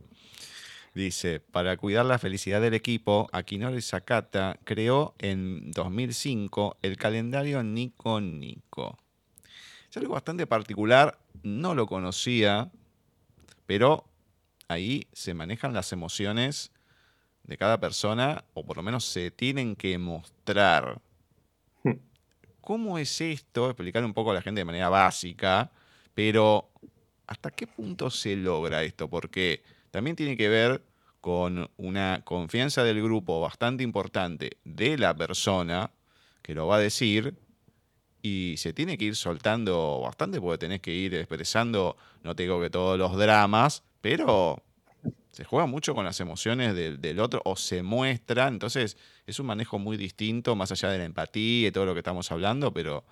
Dice, 0.93 1.39
para 1.39 1.77
cuidar 1.77 2.05
la 2.05 2.17
felicidad 2.17 2.61
del 2.61 2.73
equipo, 2.73 3.29
Akinori 3.31 3.81
Sakata 3.81 4.59
creó 4.63 5.13
en 5.19 5.71
2005 5.71 6.77
el 6.81 6.97
calendario 6.97 7.61
Nico 7.63 8.19
Nico. 8.19 8.97
Es 9.89 9.97
algo 9.97 10.13
bastante 10.13 10.47
particular, 10.47 11.19
no 11.43 11.75
lo 11.75 11.87
conocía, 11.87 12.71
pero 13.65 14.05
ahí 14.67 15.07
se 15.13 15.33
manejan 15.33 15.73
las 15.73 15.91
emociones 15.93 16.71
de 17.43 17.57
cada 17.57 17.79
persona, 17.79 18.43
o 18.53 18.65
por 18.65 18.77
lo 18.77 18.83
menos 18.83 19.05
se 19.05 19.31
tienen 19.31 19.75
que 19.75 19.97
mostrar. 19.97 21.01
Hmm. 21.83 21.93
¿Cómo 22.61 22.97
es 22.97 23.21
esto? 23.21 23.69
Explicar 23.69 24.03
un 24.03 24.13
poco 24.13 24.31
a 24.31 24.35
la 24.35 24.41
gente 24.41 24.61
de 24.61 24.65
manera 24.65 24.89
básica, 24.89 25.71
pero 26.19 26.69
¿hasta 27.27 27.49
qué 27.49 27.65
punto 27.65 28.09
se 28.09 28.35
logra 28.35 28.83
esto? 28.83 29.09
Porque 29.09 29.63
también 29.89 30.17
tiene 30.17 30.35
que 30.35 30.49
ver 30.49 30.83
con 31.21 31.71
una 31.77 32.23
confianza 32.25 32.83
del 32.83 33.01
grupo 33.01 33.39
bastante 33.39 33.83
importante 33.83 34.57
de 34.65 34.97
la 34.97 35.15
persona 35.15 35.91
que 36.41 36.53
lo 36.53 36.67
va 36.67 36.75
a 36.75 36.79
decir 36.79 37.35
y 38.21 38.55
se 38.57 38.73
tiene 38.73 38.97
que 38.97 39.05
ir 39.05 39.15
soltando 39.15 40.01
bastante 40.01 40.41
porque 40.41 40.57
tenés 40.57 40.81
que 40.81 40.93
ir 40.93 41.15
expresando, 41.15 41.95
no 42.21 42.35
te 42.35 42.43
digo 42.43 42.59
que 42.59 42.69
todos 42.69 42.99
los 42.99 43.15
dramas, 43.15 43.83
pero 44.01 44.61
se 45.31 45.45
juega 45.45 45.67
mucho 45.67 45.95
con 45.95 46.03
las 46.03 46.19
emociones 46.19 46.75
del, 46.75 47.19
otro 47.21 47.41
o 47.45 47.55
se 47.55 47.81
muestra, 47.81 48.49
entonces 48.49 48.97
es 49.25 49.39
un 49.39 49.45
manejo 49.45 49.79
muy 49.79 49.95
distinto 49.95 50.53
más 50.57 50.69
allá 50.73 50.89
de 50.89 50.97
la 50.97 51.05
empatía 51.05 51.69
y 51.69 51.71
todo 51.71 51.85
lo 51.85 51.93
que 51.93 51.99
estamos 51.99 52.29
hablando, 52.29 52.73
pero 52.73 53.05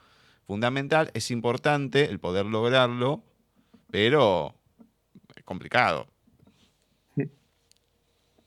fundamental, 0.47 1.11
es 1.13 1.29
importante 1.29 2.05
el 2.05 2.19
poder 2.19 2.45
lograrlo, 2.45 3.21
pero 3.91 4.55
es 5.35 5.43
complicado. 5.43 6.07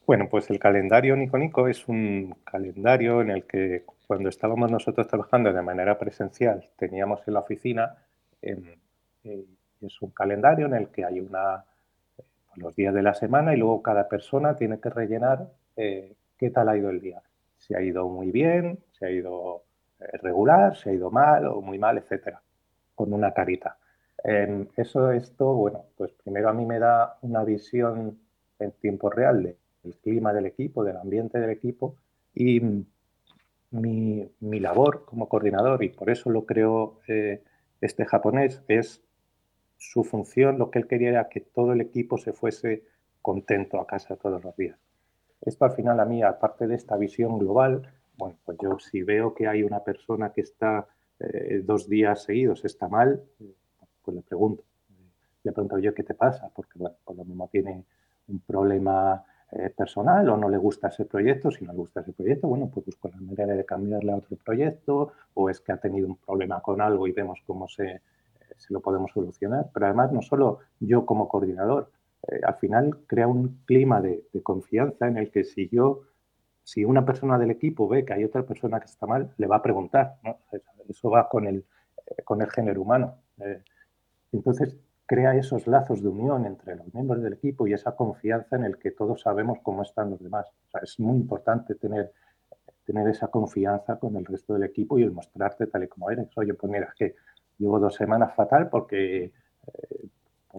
Bueno, 0.06 0.28
pues 0.28 0.50
el 0.50 0.58
calendario 0.58 1.14
Nico 1.14 1.38
Nico 1.38 1.68
es 1.68 1.86
un 1.86 2.34
calendario 2.42 3.20
en 3.20 3.30
el 3.30 3.44
que 3.44 3.84
cuando 4.08 4.28
estábamos 4.28 4.68
nosotros 4.68 5.06
trabajando 5.06 5.52
de 5.52 5.62
manera 5.62 6.00
presencial 6.00 6.68
teníamos 6.76 7.20
en 7.28 7.34
la 7.34 7.40
oficina, 7.40 7.94
eh, 8.42 8.76
es 9.22 10.02
un 10.02 10.10
calendario 10.10 10.66
en 10.66 10.74
el 10.74 10.88
que 10.88 11.04
hay 11.04 11.20
una 11.20 11.64
los 12.56 12.74
días 12.74 12.92
de 12.92 13.02
la 13.02 13.14
semana 13.14 13.54
y 13.54 13.56
luego 13.56 13.82
cada 13.82 14.08
persona 14.08 14.56
tiene 14.56 14.80
que 14.80 14.90
rellenar 14.90 15.52
eh, 15.76 16.14
qué 16.36 16.50
tal 16.50 16.68
ha 16.68 16.76
ido 16.76 16.90
el 16.90 17.00
día. 17.00 17.22
Si 17.58 17.74
ha 17.74 17.80
ido 17.80 18.08
muy 18.08 18.30
bien, 18.32 18.80
si 18.98 19.04
ha 19.04 19.10
ido 19.10 19.62
eh, 19.62 19.69
regular, 20.22 20.76
si 20.76 20.88
ha 20.88 20.92
ido 20.92 21.10
mal 21.10 21.46
o 21.46 21.60
muy 21.60 21.78
mal, 21.78 21.98
etcétera, 21.98 22.42
con 22.94 23.12
una 23.12 23.32
carita. 23.32 23.78
eso, 24.76 25.12
esto, 25.12 25.54
bueno, 25.54 25.86
pues 25.96 26.12
primero 26.12 26.48
a 26.48 26.52
mí 26.52 26.66
me 26.66 26.78
da 26.78 27.18
una 27.22 27.44
visión 27.44 28.18
en 28.58 28.72
tiempo 28.72 29.10
real 29.10 29.56
del 29.82 29.96
clima 29.96 30.32
del 30.32 30.46
equipo, 30.46 30.84
del 30.84 30.96
ambiente 30.96 31.38
del 31.38 31.50
equipo 31.50 31.96
y 32.34 32.60
mi, 33.70 34.30
labor 34.40 35.04
como 35.04 35.28
coordinador, 35.28 35.82
y 35.84 35.90
por 35.90 36.10
eso 36.10 36.30
lo 36.30 36.44
creo 36.44 37.00
eh, 37.06 37.42
este 37.80 38.04
japonés, 38.04 38.62
es 38.68 39.02
su 39.78 40.04
función, 40.04 40.58
lo 40.58 40.70
que 40.70 40.80
él 40.80 40.86
quería 40.86 41.10
era 41.10 41.28
que 41.28 41.40
todo 41.40 41.72
el 41.72 41.80
equipo 41.80 42.18
se 42.18 42.32
fuese 42.32 42.84
contento 43.22 43.80
a 43.80 43.86
casa 43.86 44.16
todos 44.16 44.42
los 44.44 44.56
días. 44.56 44.78
Esto 45.40 45.64
al 45.64 45.72
final 45.72 46.00
a 46.00 46.04
mí, 46.04 46.22
aparte 46.22 46.66
de 46.66 46.74
esta 46.74 46.96
visión 46.96 47.38
global, 47.38 47.90
bueno, 48.20 48.36
pues 48.44 48.58
yo 48.62 48.78
si 48.78 49.02
veo 49.02 49.34
que 49.34 49.48
hay 49.48 49.62
una 49.62 49.82
persona 49.82 50.32
que 50.32 50.42
está 50.42 50.86
eh, 51.18 51.62
dos 51.64 51.88
días 51.88 52.22
seguidos, 52.22 52.64
está 52.64 52.88
mal, 52.88 53.22
pues 54.02 54.14
le 54.14 54.22
pregunto. 54.22 54.62
Le 55.42 55.52
pregunto 55.52 55.78
yo 55.78 55.94
qué 55.94 56.02
te 56.02 56.14
pasa, 56.14 56.50
porque 56.54 56.78
bueno, 56.78 56.96
por 57.04 57.16
lo 57.16 57.24
mismo 57.24 57.48
tiene 57.50 57.84
un 58.28 58.40
problema 58.40 59.24
eh, 59.52 59.70
personal 59.76 60.28
o 60.28 60.36
no 60.36 60.48
le 60.48 60.58
gusta 60.58 60.88
ese 60.88 61.06
proyecto. 61.06 61.50
Si 61.50 61.64
no 61.64 61.72
le 61.72 61.78
gusta 61.78 62.00
ese 62.00 62.12
proyecto, 62.12 62.46
bueno, 62.46 62.70
pues 62.72 62.86
busco 62.86 63.08
la 63.08 63.16
manera 63.16 63.54
de 63.54 63.64
cambiarle 63.64 64.12
a 64.12 64.16
otro 64.16 64.36
proyecto 64.36 65.12
o 65.34 65.50
es 65.50 65.60
que 65.60 65.72
ha 65.72 65.76
tenido 65.78 66.06
un 66.06 66.16
problema 66.16 66.60
con 66.60 66.80
algo 66.80 67.08
y 67.08 67.12
vemos 67.12 67.40
cómo 67.46 67.66
se, 67.66 68.00
lo 68.68 68.80
podemos 68.80 69.10
solucionar. 69.12 69.70
Pero 69.74 69.86
además, 69.86 70.12
no 70.12 70.22
solo 70.22 70.60
yo 70.78 71.04
como 71.04 71.26
coordinador, 71.26 71.90
eh, 72.28 72.40
al 72.44 72.54
final 72.56 72.98
crea 73.06 73.26
un 73.26 73.62
clima 73.64 74.00
de, 74.00 74.24
confianza 74.42 75.08
en 75.08 75.18
el 75.18 75.30
que 75.30 75.42
si 75.42 75.68
yo, 75.68 76.02
si 76.70 76.84
una 76.84 77.04
persona 77.04 77.36
del 77.38 77.50
equipo 77.50 77.88
ve 77.88 78.04
que 78.04 78.12
hay 78.12 78.24
otra 78.24 78.42
persona 78.44 78.78
que 78.78 78.86
está 78.86 79.06
mal, 79.06 79.32
le 79.38 79.46
va 79.46 79.56
a 79.56 79.62
preguntar. 79.62 80.16
Eso 80.88 81.10
va 81.10 81.28
con 81.28 81.46
el, 81.46 81.64
eh, 82.06 82.22
con 82.22 82.40
el 82.42 82.50
género 82.50 82.82
humano. 82.82 83.16
Eh, 83.38 83.62
entonces, 84.32 84.76
crea 85.06 85.34
esos 85.34 85.66
lazos 85.66 86.00
de 86.00 86.08
unión 86.08 86.46
entre 86.46 86.76
los 86.76 86.94
miembros 86.94 87.22
del 87.22 87.32
equipo 87.32 87.66
y 87.66 87.72
esa 87.72 87.96
confianza 87.96 88.54
en 88.54 88.64
el 88.64 88.78
que 88.78 88.92
todos 88.92 89.22
sabemos 89.22 89.58
cómo 89.64 89.82
están 89.82 90.10
los 90.10 90.22
demás. 90.22 90.46
es 90.80 91.00
muy 91.00 91.16
importante 91.16 91.74
tener, 91.74 92.12
tener 92.84 93.08
esa 93.08 93.26
confianza 93.26 93.98
con 93.98 94.14
el 94.14 94.24
resto 94.24 94.54
del 94.54 94.62
equipo 94.62 94.98
y 94.98 95.02
el 95.02 95.10
mostrarte 95.10 95.66
tal 95.66 95.82
y 95.82 95.88
como 95.88 96.10
eres. 96.10 96.28
Oye, 96.36 96.54
pues 96.54 96.70
mira, 96.70 96.86
es 96.86 96.94
que 96.94 97.16
Llevo 97.60 97.78
dos 97.78 97.94
semanas 97.94 98.34
fatal 98.34 98.70
porque, 98.70 99.24
eh, 99.24 100.08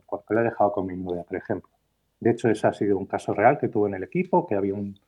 porque 0.08 0.36
lo 0.36 0.42
he 0.42 0.44
dejado 0.44 0.72
con 0.72 0.86
mi 0.86 0.96
novia, 0.96 1.24
por 1.24 1.36
ejemplo. 1.36 1.72
De 2.20 2.30
hecho, 2.30 2.48
ese 2.48 2.68
ha 2.68 2.74
sido 2.74 2.96
un 2.96 3.08
caso 3.08 3.34
real 3.34 3.58
que 3.58 3.70
tuve 3.70 3.90
en 3.90 3.96
el 3.96 4.04
equipo, 4.04 4.46
que 4.46 4.54
había 4.54 4.76
un, 4.76 5.00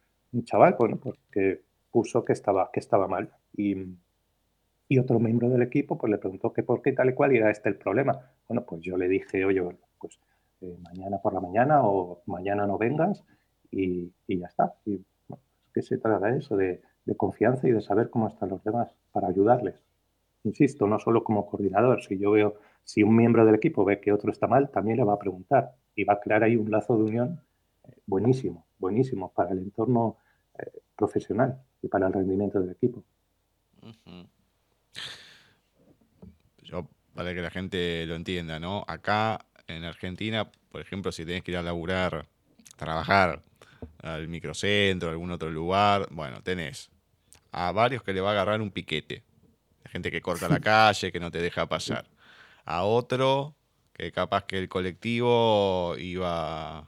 chaval, 0.44 0.76
bueno, 0.78 0.98
pues 0.98 1.18
que 1.32 1.62
puso 1.92 2.26
que 2.26 2.34
estaba, 2.34 2.70
que 2.72 2.80
estaba 2.80 3.08
mal. 3.08 3.30
Y, 3.56 3.76
y, 4.88 5.00
otro 5.00 5.20
miembro 5.20 5.50
del 5.50 5.62
equipo 5.62 5.98
pues 5.98 6.12
le 6.12 6.18
preguntó 6.18 6.54
que 6.54 6.64
por 6.64 6.82
qué 6.82 6.94
tal 6.94 7.10
y 7.10 7.14
cual 7.14 7.36
era 7.36 7.52
este 7.52 7.70
el 7.70 7.76
problema. 7.78 8.20
Bueno, 8.48 8.66
pues 8.66 8.82
yo 8.82 8.98
le 8.98 9.08
dije, 9.08 9.46
oye, 9.46 9.62
pues 10.00 10.20
eh, 10.62 10.78
mañana 10.82 11.20
por 11.20 11.34
la 11.34 11.40
mañana 11.40 11.82
o 11.84 12.22
mañana 12.26 12.66
no 12.66 12.78
vengas 12.78 13.24
y, 13.72 14.12
y 14.28 14.40
ya 14.40 14.48
está. 14.48 14.74
Y 14.86 15.02
bueno, 15.28 15.44
es 15.68 15.72
que 15.74 15.82
se 15.82 15.98
trata 15.98 16.32
de 16.32 16.40
eso, 16.40 16.58
de, 16.58 16.82
de 17.06 17.16
confianza 17.16 17.68
y 17.68 17.72
de 17.72 17.82
saber 17.82 18.10
cómo 18.10 18.28
están 18.28 18.50
los 18.50 18.64
demás 18.64 18.96
para 19.12 19.28
ayudarles 19.28 19.76
insisto, 20.44 20.88
no 20.88 21.00
solo 21.00 21.24
como 21.24 21.46
coordinador, 21.46 22.04
si 22.04 22.18
yo 22.18 22.32
veo, 22.32 22.56
si 22.84 23.04
un 23.04 23.16
miembro 23.16 23.46
del 23.46 23.56
equipo 23.56 23.86
ve 23.86 24.00
que 24.00 24.12
otro 24.12 24.32
está 24.32 24.48
mal, 24.48 24.70
también 24.70 24.98
le 24.98 25.04
va 25.04 25.14
a 25.14 25.20
preguntar 25.20 25.72
y 25.96 26.04
va 26.04 26.14
a 26.14 26.20
crear 26.20 26.44
ahí 26.44 26.56
un 26.56 26.70
lazo 26.70 26.98
de 26.98 27.04
unión 27.04 27.42
eh, 27.86 27.92
buenísimo, 28.06 28.66
buenísimo 28.78 29.32
para 29.34 29.52
el 29.52 29.60
entorno 29.60 30.18
eh, 30.60 30.82
profesional 30.96 31.62
y 31.82 31.88
para 31.88 32.08
el 32.08 32.14
rendimiento 32.14 32.60
del 32.60 32.72
equipo. 32.72 33.04
Yo, 36.64 36.88
para 37.14 37.34
que 37.34 37.42
la 37.42 37.52
gente 37.52 38.06
lo 38.06 38.16
entienda, 38.16 38.60
¿no? 38.60 38.86
Acá 38.88 39.46
en 39.68 39.84
Argentina, 39.84 40.50
por 40.72 40.82
ejemplo, 40.82 41.12
si 41.12 41.26
tenés 41.26 41.44
que 41.44 41.52
ir 41.52 41.58
a 41.58 41.62
laburar, 41.62 42.26
trabajar 42.78 43.42
al 44.02 44.28
microcentro, 44.28 45.10
a 45.10 45.12
algún 45.12 45.32
otro 45.32 45.50
lugar, 45.50 46.08
bueno, 46.12 46.42
tenés 46.42 46.90
a 47.52 47.72
varios 47.72 48.04
que 48.04 48.14
le 48.14 48.22
va 48.22 48.30
a 48.30 48.32
agarrar 48.34 48.62
un 48.62 48.72
piquete 48.72 49.24
gente 49.94 50.10
que 50.10 50.22
corta 50.22 50.50
la 50.50 50.60
calle, 50.72 51.12
que 51.12 51.20
no 51.20 51.32
te 51.32 51.40
deja 51.40 51.68
pasar. 51.68 52.06
A 52.66 52.84
otro 52.84 53.56
que 53.94 54.12
capaz 54.12 54.46
que 54.46 54.58
el 54.58 54.68
colectivo 54.68 55.96
iba 55.98 56.88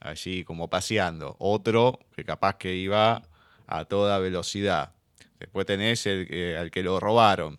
allí 0.00 0.44
como 0.44 0.68
paseando. 0.68 1.36
Otro 1.38 1.98
que 2.14 2.24
capaz 2.24 2.56
que 2.56 2.74
iba 2.74 3.22
a 3.66 3.84
toda 3.84 4.18
velocidad. 4.18 4.92
Después 5.38 5.66
tenés 5.66 6.06
el, 6.06 6.56
al 6.58 6.70
que 6.70 6.82
lo 6.82 7.00
robaron. 7.00 7.58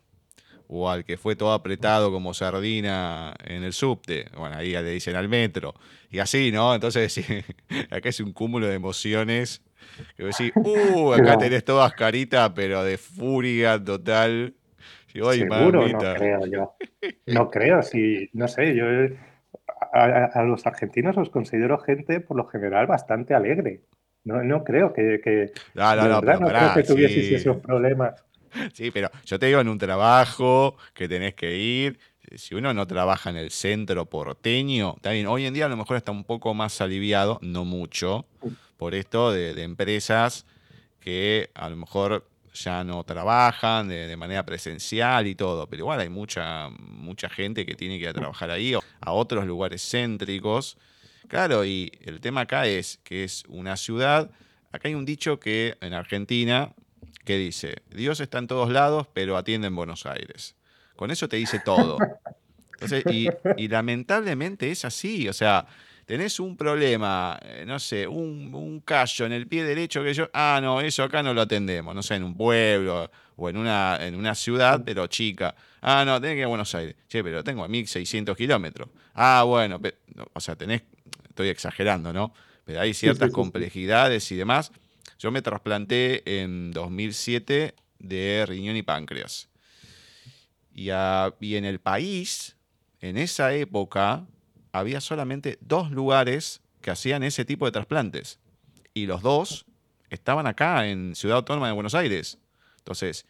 O 0.70 0.90
al 0.90 1.06
que 1.06 1.18
fue 1.18 1.38
todo 1.38 1.54
apretado 1.54 2.12
como 2.12 2.34
sardina 2.34 3.34
en 3.46 3.64
el 3.64 3.72
subte. 3.72 4.26
Bueno, 4.36 4.58
ahí 4.58 4.72
le 4.72 4.84
dicen 4.84 5.16
al 5.16 5.30
metro. 5.30 5.74
Y 6.12 6.20
así, 6.20 6.52
¿no? 6.52 6.76
Entonces, 6.76 7.18
acá 7.90 8.10
es 8.10 8.20
un 8.20 8.34
cúmulo 8.34 8.68
de 8.68 8.76
emociones. 8.76 9.62
Que 10.18 10.26
vos 10.26 10.38
decís, 10.38 10.54
uh, 10.56 11.14
acá 11.14 11.38
tenés 11.38 11.64
todas 11.64 11.94
caritas, 11.94 12.52
pero 12.54 12.84
de 12.84 12.98
furia 12.98 13.82
total. 13.82 14.56
Seguro, 15.08 15.88
no 15.88 15.98
creo 15.98 16.46
yo. 16.46 16.76
No 17.26 17.50
creo, 17.50 17.82
si, 17.82 18.30
no 18.34 18.48
sé, 18.48 18.76
yo 18.76 18.86
a, 19.94 20.44
los 20.44 20.66
argentinos 20.66 21.16
los 21.16 21.30
considero 21.30 21.78
gente 21.80 22.20
por 22.20 22.38
lo 22.38 22.46
general 22.48 22.88
bastante 22.88 23.34
alegre. 23.34 23.82
No, 24.24 24.44
no 24.44 24.64
creo 24.64 24.94
que, 24.94 25.22
que 25.24 25.52
no, 25.74 25.96
no, 25.96 26.08
no, 26.08 26.22
no 26.22 26.48
creo 26.48 26.74
que 26.74 26.84
tuvieses 26.84 27.32
esos 27.32 27.58
problemas. 27.58 28.24
Sí, 28.74 28.92
pero 28.92 29.10
yo 29.26 29.40
te 29.40 29.48
digo 29.48 29.60
en 29.60 29.68
un 29.68 29.78
trabajo 29.78 30.76
que 30.94 31.08
tenés 31.08 31.36
que 31.36 31.56
ir, 31.56 32.00
si 32.36 32.56
uno 32.56 32.74
no 32.74 32.88
trabaja 32.88 33.30
en 33.30 33.38
el 33.38 33.52
centro 33.52 34.06
porteño, 34.06 34.96
también 35.02 35.28
hoy 35.28 35.46
en 35.46 35.54
día 35.54 35.66
a 35.66 35.70
lo 35.70 35.78
mejor 35.78 35.98
está 35.98 36.12
un 36.12 36.24
poco 36.24 36.54
más 36.54 36.82
aliviado, 36.82 37.40
no 37.42 37.66
mucho, 37.66 38.26
por 38.78 38.96
esto 38.96 39.32
de, 39.32 39.54
de 39.54 39.64
empresas 39.64 40.46
que 41.00 41.52
a 41.54 41.70
lo 41.70 41.78
mejor 41.78 42.28
ya 42.64 42.84
no 42.84 43.03
trabajan 43.03 43.88
de, 43.88 44.16
manera 44.18 44.45
presencial 44.45 45.28
y 45.28 45.36
todo, 45.36 45.68
pero 45.68 45.82
igual 45.82 45.99
hay 45.99 46.10
mucha, 46.10 46.70
mucha 46.70 47.30
gente 47.30 47.66
que 47.66 47.76
tiene 47.76 47.97
que 47.97 48.03
ir 48.03 48.10
a 48.10 48.14
trabajar 48.14 48.51
ahí, 48.51 48.74
a 48.74 49.12
otros 49.12 49.45
lugares 49.45 49.82
céntricos. 49.89 50.78
Claro, 51.28 51.66
y 51.66 51.91
el 52.01 52.22
tema 52.22 52.41
acá 52.41 52.66
es 52.68 52.99
que 53.03 53.24
es 53.24 53.43
una 53.47 53.76
ciudad, 53.78 54.32
acá 54.72 54.88
hay 54.88 54.95
un 54.95 55.05
dicho 55.05 55.39
que 55.39 55.78
en 55.82 55.93
Argentina 55.93 56.74
que 57.26 57.38
dice, 57.38 57.82
Dios 57.89 58.20
está 58.22 58.38
en 58.38 58.47
todos 58.47 58.70
lados, 58.70 59.08
pero 59.14 59.36
atiende 59.36 59.68
en 59.68 59.76
Buenos 59.76 60.05
Aires. 60.05 60.55
Con 60.95 61.12
eso 61.12 61.28
te 61.28 61.38
dice 61.38 61.60
todo. 61.60 61.97
y, 63.12 63.28
y 63.58 63.68
lamentablemente 63.68 64.72
es 64.72 64.86
así, 64.86 65.28
o 65.28 65.34
sea, 65.34 65.68
tenés 66.08 66.39
un 66.39 66.55
problema, 66.55 67.38
eh, 67.43 67.66
no 67.68 67.78
sé, 67.80 68.08
un, 68.08 68.55
un 68.55 68.80
callo 68.80 69.26
en 69.26 69.34
el 69.34 69.45
pie 69.45 69.66
derecho 69.66 70.01
que 70.01 70.14
yo, 70.14 70.30
ah, 70.34 70.60
no, 70.64 70.80
eso 70.80 71.03
acá 71.03 71.22
no 71.22 71.34
lo 71.34 71.41
atendemos, 71.41 71.93
no 71.93 72.01
sé, 72.01 72.16
en 72.16 72.24
un 72.24 72.34
pueblo 72.34 73.12
o 73.36 73.49
en 73.49 73.58
una, 73.58 73.99
en 73.99 74.16
una 74.16 74.34
ciudad, 74.34 74.82
pero 74.86 75.05
chica. 75.08 75.53
Ah, 75.82 76.05
no, 76.05 76.20
tenés 76.22 76.36
que 76.36 76.39
ir 76.39 76.45
a 76.45 76.47
Buenos 76.47 76.74
Aires. 76.74 76.95
Che, 77.10 77.22
pero 77.22 77.43
tengo 77.43 77.64
a 77.64 77.68
1600 77.68 78.38
kilómetros. 78.38 78.88
Ah, 79.14 79.43
bueno, 79.45 79.82
o 80.34 80.39
sea, 80.39 80.55
tenés, 80.55 80.84
estoy 81.28 81.49
exagerando, 81.49 82.14
¿no? 82.14 82.34
Pero 82.64 82.80
hay 82.80 82.93
ciertas 82.93 83.30
complejidades 83.32 84.32
y 84.32 84.38
demás. 84.38 84.72
Yo 85.20 85.30
me 85.30 85.41
trasplanté 85.41 86.41
en 86.41 86.72
2007 86.72 87.76
de 87.99 88.45
riñón 88.47 88.78
y 88.78 88.82
páncreas. 88.82 89.49
Y, 90.74 90.86
y 90.86 91.55
en 91.55 91.66
el 91.66 91.80
país, 91.80 92.55
en 93.01 93.18
esa 93.18 93.53
época, 93.53 94.26
había 94.80 95.02
solamente 95.02 95.58
dos 95.62 95.92
lugares 95.92 96.62
que 96.82 96.92
hacían 96.92 97.24
ese 97.24 97.46
tipo 97.46 97.66
de 97.66 97.72
trasplantes. 97.72 98.40
Y 98.94 99.06
los 99.06 99.22
dos 99.22 99.66
estaban 100.10 100.48
acá 100.48 100.88
en 100.88 101.16
Ciudad 101.16 101.38
Autónoma 101.38 101.68
de 101.68 101.74
Buenos 101.74 101.96
Aires. 101.96 102.40
Entonces, 102.80 103.26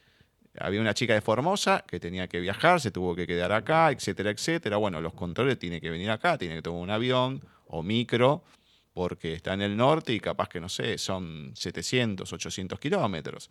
había 0.60 0.82
una 0.82 0.94
chica 0.94 1.14
de 1.14 1.22
Formosa 1.22 1.84
que 1.88 2.00
tenía 2.00 2.28
que 2.28 2.40
viajar, 2.40 2.82
se 2.82 2.92
tuvo 2.92 3.16
que 3.16 3.28
quedar 3.28 3.52
acá, 3.52 3.92
etcétera, 3.92 4.32
etcétera. 4.32 4.78
Bueno, 4.78 5.02
los 5.02 5.14
controles 5.14 5.60
tienen 5.60 5.82
que 5.82 5.90
venir 5.90 6.10
acá, 6.10 6.38
tienen 6.38 6.58
que 6.58 6.62
tomar 6.62 6.82
un 6.82 6.90
avión 6.90 7.42
o 7.68 7.84
micro 7.84 8.44
porque 8.94 9.34
está 9.34 9.54
en 9.54 9.62
el 9.62 9.78
norte 9.78 10.14
y 10.14 10.20
capaz 10.20 10.50
que, 10.50 10.60
no 10.60 10.70
sé, 10.70 10.98
son 10.98 11.52
700, 11.56 12.34
800 12.34 12.80
kilómetros. 12.80 13.50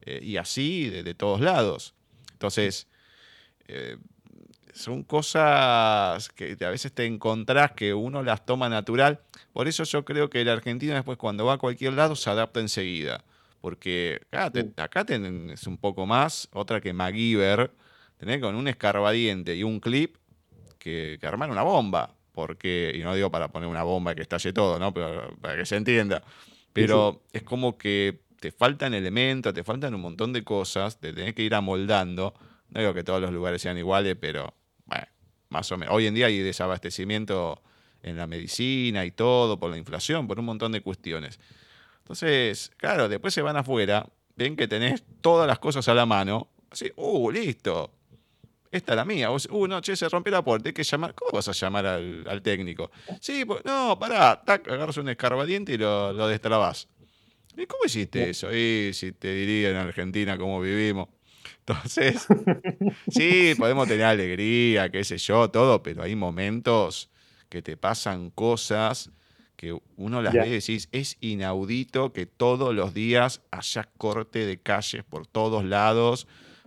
Eh, 0.00 0.20
y 0.22 0.38
así 0.38 0.88
de, 0.88 1.14
todos 1.14 1.40
lados. 1.40 1.94
Entonces, 2.32 2.86
eh, 3.68 3.98
son 4.76 5.02
cosas 5.02 6.28
que 6.30 6.56
a 6.60 6.70
veces 6.70 6.92
te 6.92 7.06
encontrás 7.06 7.72
que 7.72 7.94
uno 7.94 8.22
las 8.22 8.44
toma 8.44 8.68
natural. 8.68 9.20
Por 9.52 9.68
eso 9.68 9.84
yo 9.84 10.04
creo 10.04 10.30
que 10.30 10.42
el 10.42 10.48
argentino 10.48 10.94
después 10.94 11.18
cuando 11.18 11.46
va 11.46 11.54
a 11.54 11.58
cualquier 11.58 11.94
lado 11.94 12.14
se 12.14 12.30
adapta 12.30 12.60
enseguida. 12.60 13.24
Porque 13.60 14.20
acá, 14.30 15.04
tenés 15.04 15.66
un 15.66 15.78
poco 15.78 16.06
más, 16.06 16.48
otra 16.52 16.80
que 16.80 16.92
MacGyver, 16.92 17.72
tenés 18.18 18.40
con 18.40 18.54
un 18.54 18.68
escarbadiente 18.68 19.56
y 19.56 19.64
un 19.64 19.80
clip 19.80 20.16
que, 20.78 21.18
que 21.20 21.26
armar 21.26 21.50
una 21.50 21.62
bomba 21.62 22.14
porque, 22.36 22.92
y 22.94 22.98
no 22.98 23.14
digo 23.14 23.30
para 23.30 23.48
poner 23.48 23.66
una 23.66 23.82
bomba 23.82 24.14
que 24.14 24.20
estalle 24.20 24.52
todo, 24.52 24.78
¿no? 24.78 24.92
Pero 24.92 25.34
para 25.40 25.56
que 25.56 25.64
se 25.64 25.76
entienda. 25.76 26.22
Pero 26.74 27.22
es 27.32 27.42
como 27.42 27.78
que 27.78 28.20
te 28.38 28.52
faltan 28.52 28.92
elementos, 28.92 29.54
te 29.54 29.64
faltan 29.64 29.94
un 29.94 30.02
montón 30.02 30.34
de 30.34 30.44
cosas, 30.44 31.00
te 31.00 31.14
tenés 31.14 31.34
que 31.34 31.42
ir 31.42 31.54
amoldando. 31.54 32.34
No 32.68 32.80
digo 32.80 32.92
que 32.92 33.02
todos 33.04 33.22
los 33.22 33.32
lugares 33.32 33.62
sean 33.62 33.78
iguales, 33.78 34.18
pero 34.20 34.52
más 35.48 35.70
o 35.72 35.78
menos. 35.78 35.94
Hoy 35.94 36.06
en 36.06 36.14
día 36.14 36.26
hay 36.26 36.38
desabastecimiento 36.38 37.62
en 38.02 38.16
la 38.16 38.26
medicina 38.26 39.04
y 39.04 39.10
todo, 39.10 39.58
por 39.58 39.70
la 39.70 39.76
inflación, 39.76 40.26
por 40.26 40.38
un 40.38 40.44
montón 40.44 40.72
de 40.72 40.80
cuestiones. 40.80 41.40
Entonces, 41.98 42.70
claro, 42.76 43.08
después 43.08 43.34
se 43.34 43.42
van 43.42 43.56
afuera, 43.56 44.06
ven 44.36 44.56
que 44.56 44.68
tenés 44.68 45.02
todas 45.20 45.46
las 45.46 45.58
cosas 45.58 45.88
a 45.88 45.94
la 45.94 46.06
mano, 46.06 46.48
así, 46.70 46.92
uh, 46.96 47.30
listo, 47.30 47.90
esta 48.70 48.92
es 48.92 48.96
la 48.96 49.04
mía. 49.04 49.30
uh, 49.30 49.66
no, 49.66 49.80
che, 49.80 49.96
se 49.96 50.08
rompió 50.08 50.32
la 50.32 50.42
puerta, 50.42 50.68
hay 50.68 50.72
que 50.72 50.84
llamar. 50.84 51.14
¿Cómo 51.14 51.32
vas 51.32 51.48
a 51.48 51.52
llamar 51.52 51.86
al, 51.86 52.42
técnico? 52.42 52.90
Sí, 53.20 53.44
pues, 53.44 53.64
no, 53.64 53.98
pará, 53.98 54.42
tac, 54.44 54.68
agarras 54.68 54.96
un 54.98 55.08
escarbadiente 55.08 55.72
y 55.72 55.78
lo, 55.78 56.12
lo 56.12 56.28
destrabas. 56.28 56.88
¿Y 57.56 57.66
cómo 57.66 57.84
hiciste 57.86 58.30
eso? 58.30 58.54
Y 58.54 58.92
si 58.92 59.12
te 59.12 59.32
diría 59.32 59.70
en 59.70 59.76
Argentina 59.76 60.36
cómo 60.36 60.60
vivimos. 60.60 61.08
Entonces, 61.60 62.26
sí, 63.08 63.54
podemos 63.58 63.88
tener 63.88 64.06
alegría, 64.06 64.90
qué 64.90 65.04
sé 65.04 65.18
yo, 65.18 65.50
todo, 65.50 65.82
pero 65.82 66.02
hay 66.02 66.14
momentos 66.14 67.10
que 67.48 67.62
te 67.62 67.76
pasan 67.76 68.30
cosas 68.30 69.10
que 69.56 69.78
uno 69.96 70.20
las 70.20 70.34
ve 70.34 70.48
y 70.48 70.50
decís, 70.50 70.88
es 70.92 71.16
inaudito 71.20 72.12
que 72.12 72.26
todos 72.26 72.74
los 72.74 72.92
días 72.92 73.40
haya 73.50 73.88
corte 73.96 74.44
de 74.44 74.60
calles 74.60 75.02
por 75.02 75.26
todos 75.26 75.64
lados 75.64 76.26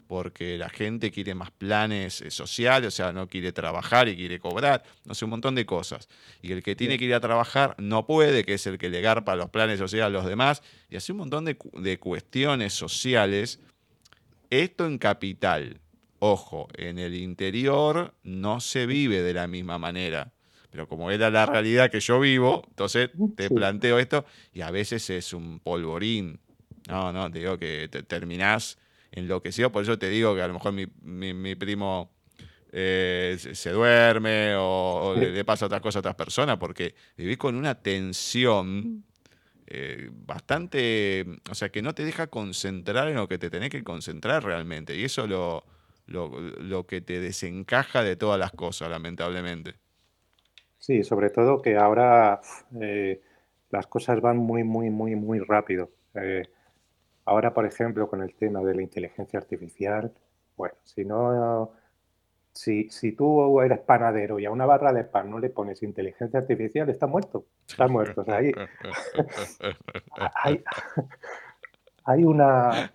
porque 0.09 0.57
la 0.57 0.69
gente 0.69 1.11
quiere 1.11 1.35
más 1.35 1.51
planes 1.51 2.21
eh, 2.21 2.31
sociales, 2.31 2.87
o 2.87 2.91
sea, 2.91 3.13
no 3.13 3.27
quiere 3.27 3.51
trabajar 3.51 4.09
y 4.09 4.15
quiere 4.15 4.39
cobrar, 4.39 4.81
no 5.05 5.13
sé, 5.13 5.23
un 5.25 5.29
montón 5.29 5.53
de 5.53 5.67
cosas. 5.67 6.09
Y 6.41 6.51
el 6.51 6.63
que 6.63 6.75
tiene 6.75 6.97
que 6.97 7.05
ir 7.05 7.13
a 7.13 7.19
trabajar 7.19 7.75
no 7.77 8.07
puede, 8.07 8.43
que 8.43 8.55
es 8.55 8.65
el 8.65 8.79
que 8.79 8.89
le 8.89 9.01
garpa 9.01 9.35
los 9.35 9.51
planes 9.51 9.77
sociales 9.77 10.07
a 10.07 10.09
los 10.09 10.25
demás, 10.25 10.63
y 10.89 10.95
así 10.95 11.11
un 11.11 11.19
montón 11.19 11.45
de, 11.45 11.59
de 11.73 11.99
cuestiones 11.99 12.73
sociales. 12.73 13.59
Esto 14.49 14.85
en 14.85 14.97
capital, 14.97 15.79
ojo, 16.19 16.67
en 16.75 16.99
el 16.99 17.15
interior 17.15 18.15
no 18.23 18.59
se 18.59 18.85
vive 18.85 19.21
de 19.21 19.33
la 19.33 19.47
misma 19.47 19.77
manera. 19.77 20.33
Pero 20.71 20.87
como 20.87 21.09
era 21.09 21.29
la 21.29 21.45
realidad 21.45 21.89
que 21.89 21.99
yo 21.99 22.19
vivo, 22.19 22.63
entonces 22.67 23.09
te 23.35 23.49
planteo 23.49 23.97
esto 23.97 24.25
y 24.53 24.61
a 24.61 24.69
veces 24.69 25.09
es 25.09 25.33
un 25.33 25.59
polvorín. 25.59 26.39
No, 26.87 27.11
no, 27.11 27.31
te 27.31 27.39
digo 27.39 27.57
que 27.57 27.87
te 27.89 28.03
terminás 28.03 28.77
enloquecido. 29.11 29.71
Por 29.71 29.83
eso 29.83 29.97
te 29.97 30.09
digo 30.09 30.35
que 30.35 30.41
a 30.41 30.47
lo 30.47 30.53
mejor 30.53 30.73
mi, 30.73 31.55
primo 31.55 32.11
eh, 32.71 33.37
se, 33.39 33.71
duerme 33.71 34.53
o, 34.57 35.15
le, 35.17 35.43
pasa 35.43 35.65
otras 35.65 35.81
cosas 35.81 35.97
a 35.97 35.99
otras 35.99 36.15
personas, 36.15 36.57
porque 36.57 36.93
vivís 37.17 37.37
con 37.37 37.55
una 37.55 37.75
tensión 37.75 39.03
eh, 39.71 40.09
bastante, 40.11 41.25
o 41.49 41.53
sea, 41.53 41.69
que 41.69 41.83
no 41.83 41.93
te 41.93 42.03
deja 42.03 42.27
concentrar 42.27 43.07
en 43.07 43.15
lo 43.15 43.27
que 43.27 43.37
te 43.37 43.49
tenés 43.49 43.69
que 43.69 43.83
concentrar 43.83 44.43
realmente. 44.43 44.95
Y 44.95 45.03
eso 45.03 45.27
lo, 45.27 45.63
lo, 46.07 46.87
que 46.87 47.01
te 47.01 47.19
desencaja 47.19 48.03
de 48.03 48.15
todas 48.15 48.39
las 48.39 48.51
cosas, 48.51 48.89
lamentablemente. 48.89 49.75
Sí, 50.79 51.03
sobre 51.03 51.29
todo 51.29 51.61
que 51.61 51.77
ahora 51.77 52.41
eh, 52.81 53.21
las 53.69 53.85
cosas 53.85 54.19
van 54.21 54.37
muy, 54.37 54.63
muy, 54.63 54.89
muy, 54.89 55.15
muy 55.15 55.39
rápido. 55.39 55.91
Ahora, 57.25 57.53
por 57.53 57.67
ejemplo, 57.67 58.09
con 58.09 58.23
el 58.23 58.33
tema 58.33 58.61
de 58.61 58.73
la 58.73 58.81
inteligencia 58.81 59.37
artificial, 59.37 60.11
bueno, 60.57 60.73
si 60.83 61.05
no, 61.05 61.71
si, 62.53 62.89
si 62.89 63.13
tú 63.13 63.61
eres 63.61 63.79
panadero 63.79 64.39
y 64.39 64.45
a 64.45 64.51
una 64.51 64.65
barra 64.65 64.93
de 64.93 65.03
pan 65.03 65.29
no 65.29 65.39
le 65.39 65.49
pones 65.49 65.83
inteligencia 65.83 66.39
artificial, 66.39 66.89
está 66.89 67.07
muerto, 67.07 67.45
está 67.67 67.87
muerto. 67.87 68.21
O 68.21 68.25
sea, 68.25 68.37
hay, 70.43 70.63
hay, 72.03 72.23
una 72.23 72.91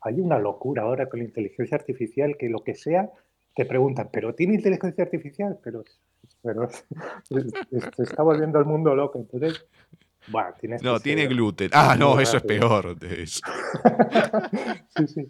hay 0.00 0.20
una 0.20 0.38
locura 0.38 0.82
ahora 0.82 1.08
con 1.08 1.20
la 1.20 1.24
inteligencia 1.24 1.76
artificial 1.76 2.36
que 2.38 2.48
lo 2.48 2.60
que 2.60 2.74
sea 2.74 3.10
te 3.54 3.66
preguntan, 3.66 4.08
¿pero 4.12 4.34
tiene 4.34 4.54
inteligencia 4.54 5.04
artificial? 5.04 5.58
Pero, 5.62 5.84
pero 6.42 6.68
se 7.28 8.02
está 8.02 8.22
volviendo 8.22 8.58
el 8.58 8.64
mundo 8.64 8.94
loco. 8.94 9.18
Entonces, 9.18 9.66
no, 10.82 11.00
tiene 11.00 11.26
gluten. 11.26 11.70
Ah, 11.72 11.96
no, 11.98 12.20
eso 12.20 12.36
es 12.36 12.42
peor. 12.42 12.96
sí, 14.96 15.06
sí. 15.06 15.26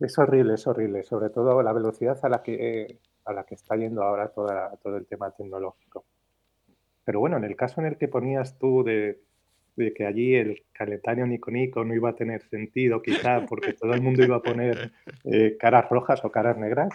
Es 0.00 0.18
horrible, 0.18 0.54
es 0.54 0.66
horrible. 0.66 1.02
Sobre 1.02 1.30
todo 1.30 1.62
la 1.62 1.72
velocidad 1.72 2.18
a 2.22 2.28
la 2.28 2.42
que, 2.42 2.98
a 3.24 3.32
la 3.32 3.44
que 3.44 3.54
está 3.54 3.76
yendo 3.76 4.02
ahora 4.02 4.28
todo 4.28 4.96
el 4.96 5.06
tema 5.06 5.30
tecnológico. 5.30 6.04
Pero 7.04 7.20
bueno, 7.20 7.36
en 7.36 7.44
el 7.44 7.56
caso 7.56 7.80
en 7.80 7.86
el 7.86 7.96
que 7.96 8.08
ponías 8.08 8.58
tú 8.58 8.82
de, 8.82 9.20
que 9.94 10.06
allí 10.06 10.34
el 10.34 10.64
calendario 10.72 11.26
Nico 11.26 11.50
Nico 11.50 11.84
no 11.84 11.94
iba 11.94 12.10
a 12.10 12.16
tener 12.16 12.42
sentido, 12.42 13.02
quizá 13.02 13.44
porque 13.46 13.74
todo 13.74 13.92
el 13.92 14.02
mundo 14.02 14.24
iba 14.24 14.36
a 14.36 14.42
poner 14.42 14.92
eh, 15.24 15.56
caras 15.58 15.88
rojas 15.90 16.24
o 16.24 16.30
caras 16.30 16.56
negras, 16.56 16.88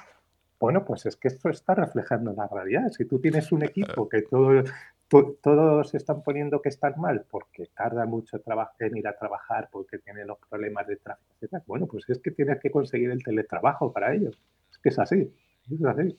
bueno, 0.60 0.84
pues 0.84 1.06
es 1.06 1.16
que 1.16 1.30
esto 1.30 1.50
está 1.50 1.76
reflejando 1.76 2.34
la 2.34 2.48
realidad. 2.48 2.90
Si 2.90 3.06
tú 3.06 3.20
tienes 3.20 3.52
un 3.52 3.64
equipo 3.64 4.10
que 4.10 4.24
todo, 4.24 4.64
todos 5.10 5.96
están 5.96 6.22
poniendo 6.22 6.62
que 6.62 6.70
están 6.70 6.94
mal 6.98 7.26
porque 7.30 7.66
tarda 7.76 8.06
mucho 8.06 8.40
en 8.80 8.98
ir 8.98 9.08
a 9.08 9.18
trabajar, 9.18 9.70
porque 9.72 9.98
tiene 9.98 10.24
los 10.24 10.38
problemas 10.50 10.86
de 10.88 10.98
tráfico. 10.98 11.36
Bueno, 11.66 11.88
pues 11.88 12.08
es 12.10 12.20
que 12.20 12.32
tienes 12.32 12.60
que 12.60 12.70
conseguir 12.70 13.10
el 13.10 13.24
teletrabajo 13.24 13.92
para 13.92 14.14
ellos. 14.14 14.40
Es 14.72 14.78
que 14.78 14.90
es 14.90 15.00
así. 15.00 15.34
Es 15.70 15.84
así. 15.84 16.18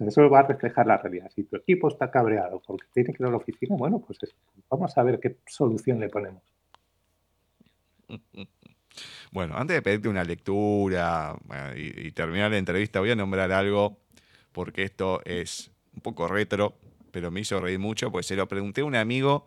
eso 0.00 0.28
va 0.28 0.40
a 0.40 0.46
reflejar 0.46 0.86
la 0.86 0.98
realidad. 0.98 1.30
Si 1.34 1.44
tu 1.44 1.56
equipo 1.56 1.88
está 1.88 2.10
cabreado 2.10 2.62
porque 2.66 2.86
tiene 2.92 3.14
que 3.14 3.22
ir 3.22 3.28
a 3.28 3.30
la 3.30 3.38
oficina, 3.38 3.76
bueno, 3.76 3.98
pues 3.98 4.18
vamos 4.68 4.96
a 4.96 5.02
ver 5.02 5.18
qué 5.20 5.38
solución 5.46 5.98
le 6.00 6.08
ponemos. 6.08 6.42
Bueno, 9.30 9.56
antes 9.56 9.76
de 9.76 9.82
pedirte 9.82 10.08
una 10.08 10.24
lectura 10.24 11.36
y 11.76 12.10
terminar 12.12 12.50
la 12.50 12.58
entrevista, 12.58 12.98
voy 12.98 13.10
a 13.10 13.14
nombrar 13.14 13.52
algo 13.52 13.98
porque 14.50 14.82
esto 14.82 15.20
es 15.24 15.70
un 15.94 16.00
poco 16.00 16.26
retro, 16.26 16.74
pero 17.10 17.30
me 17.30 17.40
hizo 17.40 17.60
reír 17.60 17.78
mucho, 17.78 18.10
pues 18.10 18.26
se 18.26 18.36
lo 18.36 18.48
pregunté 18.48 18.82
a 18.82 18.84
un 18.84 18.94
amigo, 18.94 19.46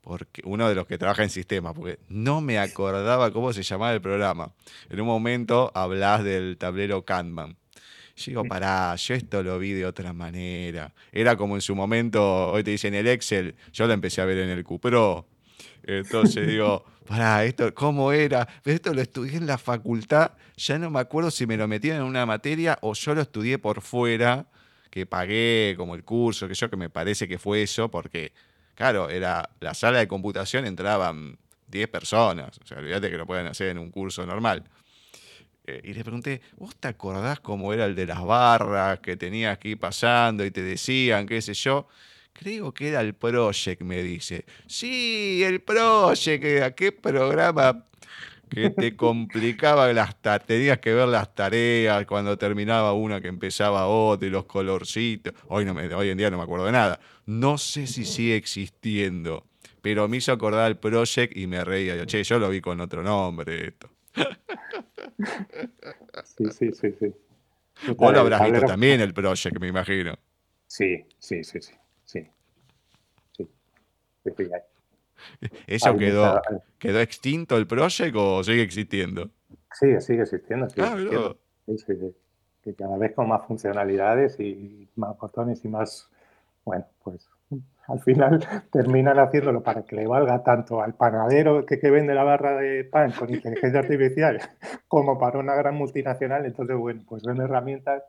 porque, 0.00 0.42
uno 0.44 0.68
de 0.68 0.74
los 0.74 0.86
que 0.86 0.98
trabaja 0.98 1.22
en 1.22 1.30
sistemas, 1.30 1.74
porque 1.74 1.98
no 2.08 2.40
me 2.40 2.58
acordaba 2.58 3.32
cómo 3.32 3.52
se 3.52 3.62
llamaba 3.62 3.92
el 3.92 4.00
programa. 4.00 4.52
En 4.88 5.00
un 5.00 5.06
momento 5.06 5.70
hablas 5.74 6.24
del 6.24 6.56
tablero 6.56 7.04
Kanban. 7.04 7.56
Yo 8.16 8.24
digo, 8.26 8.44
pará, 8.44 8.94
yo 8.96 9.14
esto 9.14 9.42
lo 9.42 9.58
vi 9.58 9.72
de 9.72 9.86
otra 9.86 10.12
manera. 10.12 10.92
Era 11.12 11.36
como 11.36 11.54
en 11.54 11.62
su 11.62 11.74
momento, 11.74 12.50
hoy 12.50 12.62
te 12.62 12.70
dicen 12.70 12.94
el 12.94 13.06
Excel, 13.06 13.54
yo 13.72 13.86
lo 13.86 13.92
empecé 13.92 14.20
a 14.20 14.24
ver 14.24 14.38
en 14.38 14.50
el 14.50 14.64
Cupro. 14.64 15.26
Entonces 15.82 16.46
digo, 16.46 16.84
pará, 17.06 17.44
esto, 17.44 17.74
¿cómo 17.74 18.12
era? 18.12 18.46
Esto 18.64 18.92
lo 18.92 19.00
estudié 19.00 19.36
en 19.36 19.46
la 19.46 19.58
facultad, 19.58 20.32
ya 20.56 20.78
no 20.78 20.90
me 20.90 21.00
acuerdo 21.00 21.30
si 21.30 21.46
me 21.46 21.56
lo 21.56 21.66
metían 21.66 21.98
en 21.98 22.02
una 22.02 22.26
materia 22.26 22.78
o 22.82 22.94
yo 22.94 23.14
lo 23.14 23.22
estudié 23.22 23.58
por 23.58 23.80
fuera 23.80 24.46
que 24.90 25.06
pagué, 25.06 25.74
como 25.76 25.94
el 25.94 26.04
curso, 26.04 26.48
que 26.48 26.54
yo, 26.54 26.68
que 26.68 26.76
me 26.76 26.90
parece 26.90 27.28
que 27.28 27.38
fue 27.38 27.62
eso, 27.62 27.90
porque, 27.90 28.32
claro, 28.74 29.08
era 29.08 29.48
la 29.60 29.74
sala 29.74 29.98
de 30.00 30.08
computación 30.08 30.66
entraban 30.66 31.38
10 31.68 31.88
personas, 31.88 32.58
o 32.62 32.66
sea, 32.66 32.78
olvídate 32.78 33.10
que 33.10 33.16
lo 33.16 33.26
pueden 33.26 33.46
hacer 33.46 33.68
en 33.68 33.78
un 33.78 33.90
curso 33.90 34.26
normal. 34.26 34.64
Eh, 35.66 35.80
y 35.84 35.94
le 35.94 36.02
pregunté, 36.02 36.40
¿vos 36.56 36.74
te 36.76 36.88
acordás 36.88 37.40
cómo 37.40 37.72
era 37.72 37.84
el 37.84 37.94
de 37.94 38.06
las 38.06 38.22
barras 38.24 38.98
que 39.00 39.16
tenías 39.16 39.58
que 39.58 39.70
ir 39.70 39.78
pasando 39.78 40.44
y 40.44 40.50
te 40.50 40.62
decían, 40.62 41.26
qué 41.26 41.40
sé 41.40 41.54
yo? 41.54 41.86
Creo 42.32 42.72
que 42.72 42.88
era 42.88 43.00
el 43.00 43.14
Project, 43.14 43.82
me 43.82 44.02
dice. 44.02 44.44
Sí, 44.66 45.42
el 45.44 45.60
Project, 45.60 46.74
qué 46.74 46.92
programa 46.92 47.84
que 48.50 48.70
te 48.70 48.96
complicaba 48.96 49.92
las 49.92 50.16
tenías 50.46 50.78
que 50.78 50.92
ver 50.92 51.08
las 51.08 51.34
tareas 51.34 52.04
cuando 52.06 52.36
terminaba 52.36 52.92
una 52.92 53.20
que 53.20 53.28
empezaba 53.28 53.86
otra 53.86 54.26
y 54.26 54.30
los 54.30 54.44
colorcitos. 54.44 55.32
Hoy, 55.48 55.64
no 55.64 55.72
me, 55.72 55.92
hoy 55.94 56.10
en 56.10 56.18
día 56.18 56.30
no 56.30 56.36
me 56.36 56.42
acuerdo 56.42 56.66
de 56.66 56.72
nada. 56.72 57.00
No 57.26 57.56
sé 57.56 57.86
si 57.86 58.04
sigue 58.04 58.36
existiendo, 58.36 59.46
pero 59.80 60.08
me 60.08 60.18
hizo 60.18 60.32
acordar 60.32 60.68
el 60.70 60.76
Project 60.76 61.36
y 61.36 61.46
me 61.46 61.64
reía. 61.64 61.96
Yo, 61.96 62.04
che, 62.04 62.22
yo 62.22 62.38
lo 62.38 62.50
vi 62.50 62.60
con 62.60 62.80
otro 62.80 63.02
nombre 63.02 63.68
esto. 63.68 63.88
Sí, 66.24 66.44
sí, 66.50 66.70
sí, 66.72 66.94
sí. 66.98 67.14
Vos 67.96 68.12
lo 68.12 68.20
habrás 68.20 68.42
visto 68.42 68.66
también 68.66 69.00
el 69.00 69.12
Project, 69.12 69.58
me 69.58 69.68
imagino. 69.68 70.18
Sí, 70.66 71.04
sí, 71.18 71.44
sí, 71.44 71.60
sí. 71.60 71.74
sí. 72.04 72.26
sí. 73.36 73.48
¿Eso 75.66 75.96
quedó, 75.96 76.40
quedó 76.78 77.00
extinto 77.00 77.56
el 77.56 77.66
Project 77.66 78.14
o 78.16 78.42
sigue 78.44 78.62
existiendo? 78.62 79.30
Sí, 79.72 80.00
sigue 80.00 80.22
existiendo. 80.22 80.68
Sigue 80.68 80.86
ah, 80.86 81.34
existiendo. 81.66 82.12
Sí, 82.12 82.14
que 82.62 82.74
cada 82.74 82.98
vez 82.98 83.14
con 83.14 83.28
más 83.28 83.46
funcionalidades 83.46 84.38
y 84.38 84.88
más 84.96 85.16
botones 85.18 85.64
y 85.64 85.68
más, 85.68 86.08
bueno, 86.64 86.84
pues 87.02 87.28
al 87.88 88.00
final 88.00 88.40
terminan 88.72 89.18
haciéndolo 89.18 89.62
para 89.62 89.82
que 89.82 89.96
le 89.96 90.06
valga 90.06 90.42
tanto 90.42 90.82
al 90.82 90.94
panadero 90.94 91.64
que, 91.66 91.78
que 91.78 91.90
vende 91.90 92.14
la 92.14 92.24
barra 92.24 92.56
de 92.56 92.84
pan 92.84 93.12
con 93.12 93.32
inteligencia 93.32 93.80
artificial 93.80 94.40
como 94.88 95.18
para 95.18 95.38
una 95.38 95.54
gran 95.54 95.74
multinacional. 95.74 96.46
Entonces, 96.46 96.76
bueno, 96.76 97.02
pues 97.08 97.22
vende 97.22 97.44
herramientas 97.44 98.02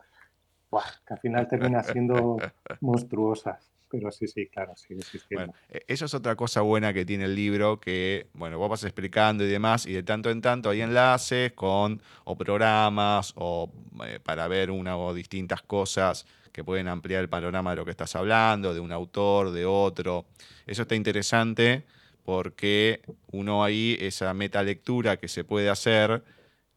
que 1.05 1.13
al 1.13 1.19
final 1.19 1.47
terminan 1.47 1.83
siendo 1.83 2.37
monstruosas. 2.81 3.69
Pero 3.91 4.11
sí, 4.11 4.27
sí, 4.27 4.47
claro, 4.47 4.73
sí 4.75 4.95
Bueno, 5.31 5.53
e, 5.69 5.83
eso 5.87 6.05
es 6.05 6.13
otra 6.13 6.35
cosa 6.35 6.61
buena 6.61 6.93
que 6.93 7.05
tiene 7.05 7.25
el 7.25 7.35
libro, 7.35 7.79
que, 7.79 8.27
bueno, 8.33 8.57
vos 8.57 8.69
vas 8.69 8.83
explicando 8.83 9.43
y 9.43 9.47
demás, 9.47 9.85
y 9.85 9.93
de 9.93 10.03
tanto 10.03 10.29
en 10.29 10.41
tanto 10.41 10.69
hay 10.69 10.81
enlaces 10.81 11.51
con 11.53 12.01
o 12.23 12.37
programas 12.37 13.33
o 13.35 13.71
eh, 14.05 14.19
para 14.23 14.47
ver 14.47 14.71
una 14.71 14.97
o 14.97 15.13
distintas 15.13 15.61
cosas 15.61 16.25
que 16.51 16.63
pueden 16.63 16.87
ampliar 16.87 17.21
el 17.21 17.29
panorama 17.29 17.71
de 17.71 17.77
lo 17.77 17.85
que 17.85 17.91
estás 17.91 18.15
hablando, 18.15 18.73
de 18.73 18.79
un 18.79 18.91
autor, 18.91 19.51
de 19.51 19.65
otro. 19.65 20.25
Eso 20.65 20.83
está 20.83 20.95
interesante 20.95 21.85
porque 22.23 23.01
uno 23.31 23.63
ahí, 23.63 23.97
esa 23.99 24.33
metalectura 24.33 25.17
que 25.17 25.27
se 25.27 25.43
puede 25.43 25.69
hacer, 25.69 26.23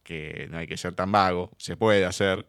que 0.02 0.48
no 0.50 0.58
hay 0.58 0.66
que 0.66 0.76
ser 0.76 0.94
tan 0.94 1.12
vago, 1.12 1.50
se 1.58 1.76
puede 1.76 2.04
hacer. 2.04 2.46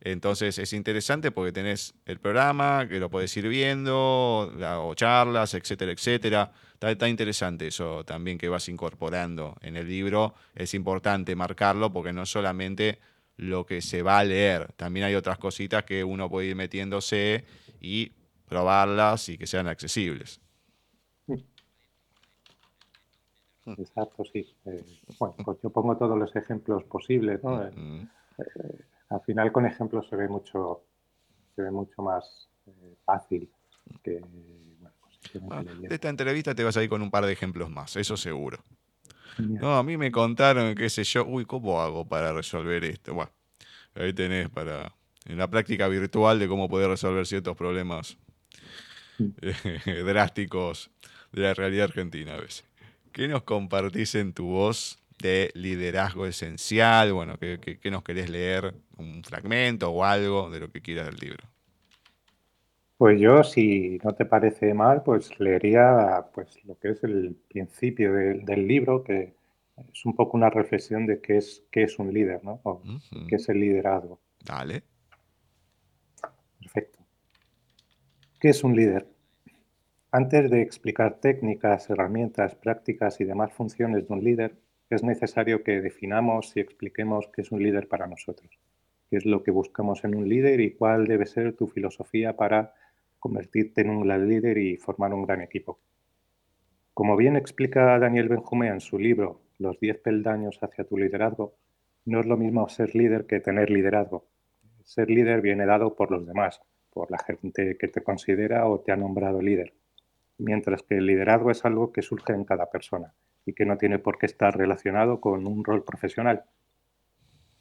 Entonces 0.00 0.58
es 0.58 0.72
interesante 0.72 1.30
porque 1.30 1.52
tenés 1.52 1.94
el 2.06 2.20
programa, 2.20 2.86
que 2.88 3.00
lo 3.00 3.10
puedes 3.10 3.36
ir 3.36 3.48
viendo, 3.48 3.96
o 3.96 4.94
charlas, 4.94 5.54
etcétera, 5.54 5.92
etcétera. 5.92 6.52
Está, 6.74 6.90
está, 6.90 7.08
interesante 7.08 7.66
eso 7.66 8.04
también 8.04 8.38
que 8.38 8.48
vas 8.48 8.68
incorporando 8.68 9.56
en 9.62 9.76
el 9.76 9.88
libro. 9.88 10.34
Es 10.54 10.74
importante 10.74 11.34
marcarlo 11.34 11.92
porque 11.92 12.12
no 12.12 12.24
solamente 12.26 12.98
lo 13.36 13.66
que 13.66 13.80
se 13.80 14.02
va 14.02 14.18
a 14.18 14.24
leer. 14.24 14.72
También 14.74 15.06
hay 15.06 15.14
otras 15.14 15.38
cositas 15.38 15.84
que 15.84 16.04
uno 16.04 16.28
puede 16.28 16.48
ir 16.48 16.56
metiéndose 16.56 17.44
y 17.80 18.12
probarlas 18.46 19.28
y 19.28 19.38
que 19.38 19.46
sean 19.46 19.66
accesibles. 19.66 20.40
Exacto, 23.76 24.24
sí. 24.32 24.46
Eh, 24.64 24.84
bueno, 25.18 25.34
pues 25.44 25.58
yo 25.62 25.70
pongo 25.70 25.96
todos 25.96 26.18
los 26.18 26.34
ejemplos 26.34 26.84
posibles, 26.84 27.42
¿no? 27.42 27.62
Eh, 27.62 27.70
eh, 28.38 28.78
al 29.10 29.20
final 29.22 29.52
con 29.52 29.66
ejemplos 29.66 30.08
se 30.08 30.16
ve 30.16 30.28
mucho, 30.28 30.84
se 31.54 31.62
ve 31.62 31.70
mucho 31.70 32.02
más 32.02 32.48
fácil 33.04 33.50
que, 34.02 34.20
pues, 34.20 35.66
de 35.82 35.94
esta 35.94 36.08
entrevista 36.08 36.54
te 36.54 36.64
vas 36.64 36.76
a 36.76 36.82
ir 36.82 36.88
con 36.88 37.02
un 37.02 37.10
par 37.10 37.26
de 37.26 37.32
ejemplos 37.32 37.70
más, 37.70 37.96
eso 37.96 38.16
seguro. 38.16 38.58
No, 39.38 39.76
a 39.76 39.82
mí 39.82 39.96
me 39.96 40.10
contaron, 40.10 40.74
qué 40.74 40.90
sé 40.90 41.04
yo, 41.04 41.24
uy, 41.24 41.44
¿cómo 41.44 41.80
hago 41.80 42.08
para 42.08 42.32
resolver 42.32 42.84
esto? 42.84 43.14
Bueno, 43.14 43.30
ahí 43.94 44.12
tenés 44.12 44.48
para, 44.50 44.92
en 45.26 45.38
la 45.38 45.48
práctica 45.48 45.86
virtual 45.86 46.38
de 46.38 46.48
cómo 46.48 46.68
poder 46.68 46.88
resolver 46.88 47.24
ciertos 47.26 47.56
problemas 47.56 48.18
eh, 49.18 50.02
drásticos 50.04 50.90
de 51.32 51.42
la 51.42 51.54
realidad 51.54 51.84
argentina 51.84 52.34
a 52.34 52.40
veces. 52.40 52.64
¿Qué 53.12 53.28
nos 53.28 53.42
compartís 53.44 54.14
en 54.16 54.32
tu 54.32 54.46
voz 54.46 54.98
de 55.20 55.50
liderazgo 55.54 56.26
esencial? 56.26 57.12
Bueno, 57.12 57.38
¿qué, 57.38 57.58
qué 57.80 57.90
nos 57.90 58.02
querés 58.02 58.30
leer? 58.30 58.74
¿Un 58.96 59.22
fragmento 59.24 59.90
o 59.90 60.04
algo 60.04 60.50
de 60.50 60.60
lo 60.60 60.70
que 60.70 60.80
quieras 60.80 61.06
del 61.06 61.16
libro? 61.16 61.44
Pues 62.98 63.20
yo, 63.20 63.44
si 63.44 64.00
no 64.02 64.12
te 64.16 64.24
parece 64.24 64.74
mal, 64.74 65.04
pues 65.04 65.38
leería 65.38 66.26
pues 66.34 66.58
lo 66.64 66.76
que 66.80 66.90
es 66.90 67.04
el 67.04 67.36
principio 67.48 68.12
del 68.12 68.66
libro, 68.66 69.04
que 69.04 69.34
es 69.92 70.04
un 70.04 70.16
poco 70.16 70.36
una 70.36 70.50
reflexión 70.50 71.06
de 71.06 71.20
qué 71.20 71.36
es, 71.36 71.62
qué 71.70 71.84
es 71.84 71.96
un 72.00 72.12
líder, 72.12 72.42
¿no? 72.42 72.60
qué 73.28 73.36
es 73.36 73.48
el 73.48 73.60
liderazgo. 73.60 74.18
Dale. 74.44 74.82
Perfecto. 76.58 76.98
¿Qué 78.40 78.48
es 78.48 78.64
un 78.64 78.74
líder? 78.74 79.06
Antes 80.10 80.50
de 80.50 80.60
explicar 80.60 81.20
técnicas, 81.20 81.88
herramientas, 81.90 82.56
prácticas 82.56 83.20
y 83.20 83.24
demás 83.24 83.52
funciones 83.52 84.08
de 84.08 84.12
un 84.12 84.24
líder, 84.24 84.56
es 84.90 85.04
necesario 85.04 85.62
que 85.62 85.82
definamos 85.82 86.56
y 86.56 86.60
expliquemos 86.60 87.28
qué 87.34 87.42
es 87.42 87.52
un 87.52 87.62
líder 87.62 87.88
para 87.88 88.06
nosotros, 88.06 88.58
qué 89.10 89.16
es 89.18 89.26
lo 89.26 89.42
que 89.42 89.50
buscamos 89.50 90.02
en 90.04 90.14
un 90.14 90.28
líder 90.28 90.60
y 90.60 90.74
cuál 90.74 91.06
debe 91.06 91.26
ser 91.26 91.54
tu 91.54 91.66
filosofía 91.66 92.36
para 92.36 92.72
convertirte 93.18 93.82
en 93.82 93.90
un 93.90 94.00
gran 94.00 94.26
líder 94.26 94.56
y 94.56 94.78
formar 94.78 95.12
un 95.12 95.26
gran 95.26 95.42
equipo. 95.42 95.78
Como 96.94 97.16
bien 97.16 97.36
explica 97.36 97.98
Daniel 97.98 98.28
Benjumea 98.28 98.72
en 98.72 98.80
su 98.80 98.98
libro 98.98 99.42
Los 99.58 99.78
10 99.78 99.98
peldaños 99.98 100.58
hacia 100.62 100.84
tu 100.84 100.96
liderazgo, 100.96 101.54
no 102.06 102.20
es 102.20 102.26
lo 102.26 102.38
mismo 102.38 102.66
ser 102.70 102.94
líder 102.94 103.26
que 103.26 103.40
tener 103.40 103.70
liderazgo. 103.70 104.26
Ser 104.84 105.10
líder 105.10 105.42
viene 105.42 105.66
dado 105.66 105.94
por 105.96 106.10
los 106.10 106.26
demás, 106.26 106.62
por 106.90 107.10
la 107.10 107.18
gente 107.18 107.76
que 107.76 107.88
te 107.88 108.02
considera 108.02 108.66
o 108.66 108.80
te 108.80 108.92
ha 108.92 108.96
nombrado 108.96 109.42
líder, 109.42 109.74
mientras 110.38 110.82
que 110.82 110.96
el 110.96 111.06
liderazgo 111.06 111.50
es 111.50 111.64
algo 111.66 111.92
que 111.92 112.00
surge 112.00 112.32
en 112.32 112.44
cada 112.44 112.70
persona 112.70 113.12
y 113.48 113.54
que 113.54 113.64
no 113.64 113.78
tiene 113.78 113.98
por 113.98 114.18
qué 114.18 114.26
estar 114.26 114.54
relacionado 114.54 115.22
con 115.22 115.46
un 115.46 115.64
rol 115.64 115.82
profesional. 115.82 116.44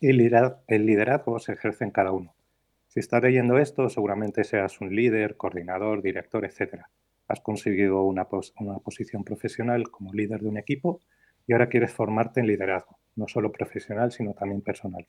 El 0.01 0.17
liderazgo 0.17 1.39
se 1.39 1.53
ejerce 1.53 1.85
en 1.85 1.91
cada 1.91 2.11
uno. 2.11 2.35
Si 2.87 2.99
estás 2.99 3.23
leyendo 3.23 3.57
esto, 3.57 3.87
seguramente 3.87 4.43
seas 4.43 4.81
un 4.81 4.93
líder, 4.93 5.37
coordinador, 5.37 6.01
director, 6.01 6.43
etc. 6.43 6.81
Has 7.29 7.39
conseguido 7.39 8.03
una, 8.03 8.27
una 8.59 8.79
posición 8.79 9.23
profesional 9.23 9.89
como 9.89 10.13
líder 10.13 10.41
de 10.41 10.49
un 10.49 10.57
equipo 10.57 10.99
y 11.47 11.53
ahora 11.53 11.69
quieres 11.69 11.93
formarte 11.93 12.41
en 12.41 12.47
liderazgo, 12.47 12.99
no 13.15 13.29
solo 13.29 13.53
profesional, 13.53 14.11
sino 14.11 14.33
también 14.33 14.61
personal. 14.61 15.07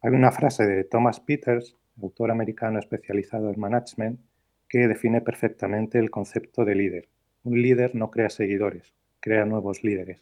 Hay 0.00 0.12
una 0.12 0.30
frase 0.30 0.64
de 0.64 0.84
Thomas 0.84 1.18
Peters, 1.18 1.76
autor 2.00 2.30
americano 2.30 2.78
especializado 2.78 3.50
en 3.50 3.58
management, 3.58 4.20
que 4.68 4.86
define 4.86 5.22
perfectamente 5.22 5.98
el 5.98 6.10
concepto 6.10 6.64
de 6.64 6.76
líder. 6.76 7.08
Un 7.42 7.60
líder 7.60 7.96
no 7.96 8.12
crea 8.12 8.30
seguidores, 8.30 8.94
crea 9.22 9.46
nuevos 9.46 9.84
líderes. 9.84 10.20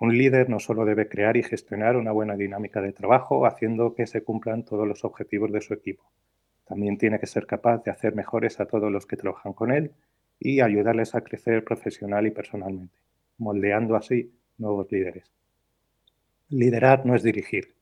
Un 0.00 0.16
líder 0.16 0.48
no 0.48 0.58
solo 0.60 0.84
debe 0.84 1.08
crear 1.08 1.36
y 1.36 1.42
gestionar 1.42 1.96
una 1.96 2.10
buena 2.10 2.36
dinámica 2.36 2.80
de 2.80 2.92
trabajo, 2.92 3.46
haciendo 3.46 3.94
que 3.94 4.06
se 4.06 4.22
cumplan 4.22 4.64
todos 4.64 4.88
los 4.88 5.04
objetivos 5.04 5.52
de 5.52 5.60
su 5.60 5.74
equipo. 5.74 6.10
También 6.66 6.96
tiene 6.96 7.20
que 7.20 7.26
ser 7.26 7.46
capaz 7.46 7.84
de 7.84 7.90
hacer 7.90 8.14
mejores 8.14 8.60
a 8.60 8.66
todos 8.66 8.90
los 8.90 9.06
que 9.06 9.16
trabajan 9.16 9.52
con 9.52 9.70
él 9.72 9.92
y 10.40 10.60
ayudarles 10.60 11.14
a 11.14 11.20
crecer 11.20 11.64
profesional 11.64 12.26
y 12.26 12.30
personalmente, 12.30 12.96
moldeando 13.36 13.94
así 13.94 14.32
nuevos 14.56 14.90
líderes. 14.90 15.30
Liderar 16.48 17.04
no 17.04 17.14
es 17.14 17.22
dirigir, 17.22 17.74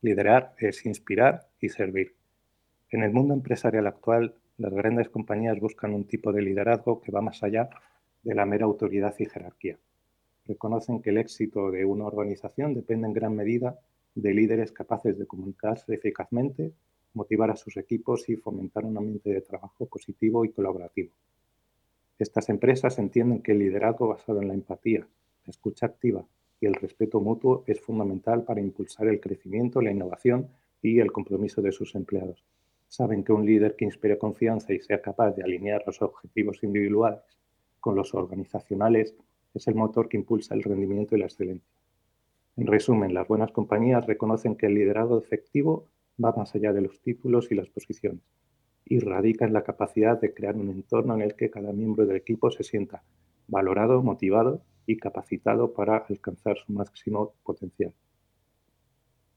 liderar 0.00 0.54
es 0.58 0.86
inspirar 0.86 1.48
y 1.60 1.68
servir. 1.68 2.14
En 2.90 3.02
el 3.02 3.12
mundo 3.12 3.34
empresarial 3.34 3.86
actual, 3.86 4.36
las 4.56 4.72
grandes 4.72 5.10
compañías 5.10 5.60
buscan 5.60 5.92
un 5.92 6.06
tipo 6.06 6.32
de 6.32 6.40
liderazgo 6.40 7.02
que 7.02 7.12
va 7.12 7.20
más 7.20 7.42
allá 7.42 7.68
de 8.26 8.34
la 8.34 8.44
mera 8.44 8.66
autoridad 8.66 9.14
y 9.18 9.26
jerarquía 9.26 9.78
reconocen 10.46 11.02
que 11.02 11.10
el 11.10 11.18
éxito 11.18 11.70
de 11.70 11.84
una 11.84 12.06
organización 12.06 12.74
depende 12.74 13.06
en 13.06 13.12
gran 13.12 13.34
medida 13.34 13.78
de 14.14 14.32
líderes 14.32 14.72
capaces 14.72 15.18
de 15.18 15.26
comunicarse 15.26 15.94
eficazmente, 15.94 16.72
motivar 17.14 17.50
a 17.50 17.56
sus 17.56 17.76
equipos 17.76 18.28
y 18.28 18.36
fomentar 18.36 18.84
un 18.84 18.96
ambiente 18.96 19.30
de 19.30 19.40
trabajo 19.40 19.86
positivo 19.86 20.44
y 20.44 20.50
colaborativo. 20.50 21.12
Estas 22.18 22.48
empresas 22.48 22.98
entienden 22.98 23.42
que 23.42 23.52
el 23.52 23.58
liderazgo 23.58 24.08
basado 24.08 24.40
en 24.40 24.48
la 24.48 24.54
empatía, 24.54 25.00
la 25.44 25.50
escucha 25.50 25.86
activa 25.86 26.24
y 26.60 26.66
el 26.66 26.74
respeto 26.74 27.20
mutuo 27.20 27.64
es 27.66 27.80
fundamental 27.80 28.42
para 28.44 28.60
impulsar 28.60 29.08
el 29.08 29.20
crecimiento, 29.20 29.82
la 29.82 29.90
innovación 29.90 30.48
y 30.80 31.00
el 31.00 31.12
compromiso 31.12 31.60
de 31.60 31.72
sus 31.72 31.94
empleados. 31.94 32.42
Saben 32.88 33.24
que 33.24 33.32
un 33.32 33.44
líder 33.44 33.76
que 33.76 33.84
inspire 33.84 34.16
confianza 34.16 34.72
y 34.72 34.80
sea 34.80 35.02
capaz 35.02 35.32
de 35.32 35.42
alinear 35.42 35.82
los 35.86 36.00
objetivos 36.00 36.62
individuales 36.62 37.20
con 37.86 37.94
los 37.94 38.14
organizacionales 38.14 39.14
es 39.54 39.68
el 39.68 39.76
motor 39.76 40.08
que 40.08 40.16
impulsa 40.16 40.56
el 40.56 40.64
rendimiento 40.64 41.14
y 41.14 41.20
la 41.20 41.26
excelencia. 41.26 41.78
En 42.56 42.66
resumen, 42.66 43.14
las 43.14 43.28
buenas 43.28 43.52
compañías 43.52 44.04
reconocen 44.04 44.56
que 44.56 44.66
el 44.66 44.74
liderazgo 44.74 45.20
efectivo 45.20 45.86
va 46.20 46.32
más 46.32 46.52
allá 46.56 46.72
de 46.72 46.80
los 46.80 47.00
títulos 47.00 47.52
y 47.52 47.54
las 47.54 47.68
posiciones 47.68 48.24
y 48.84 48.98
radica 48.98 49.44
en 49.44 49.52
la 49.52 49.62
capacidad 49.62 50.20
de 50.20 50.34
crear 50.34 50.56
un 50.56 50.70
entorno 50.70 51.14
en 51.14 51.22
el 51.22 51.36
que 51.36 51.48
cada 51.48 51.72
miembro 51.72 52.06
del 52.06 52.16
equipo 52.16 52.50
se 52.50 52.64
sienta 52.64 53.04
valorado, 53.46 54.02
motivado 54.02 54.62
y 54.84 54.96
capacitado 54.96 55.72
para 55.72 55.98
alcanzar 55.98 56.56
su 56.58 56.72
máximo 56.72 57.34
potencial. 57.44 57.92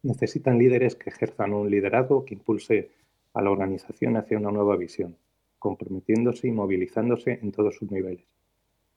Necesitan 0.01 0.57
líderes 0.57 0.95
que 0.95 1.11
ejerzan 1.11 1.53
un 1.53 1.69
liderazgo 1.69 2.25
que 2.25 2.33
impulse 2.33 2.89
a 3.31 3.43
la 3.43 3.51
organización 3.51 4.17
hacia 4.17 4.39
una 4.39 4.49
nueva 4.49 4.75
visión, 4.75 5.17
comprometiéndose 5.59 6.47
y 6.47 6.51
movilizándose 6.51 7.37
en 7.43 7.51
todos 7.51 7.75
sus 7.75 7.91
niveles. 7.91 8.38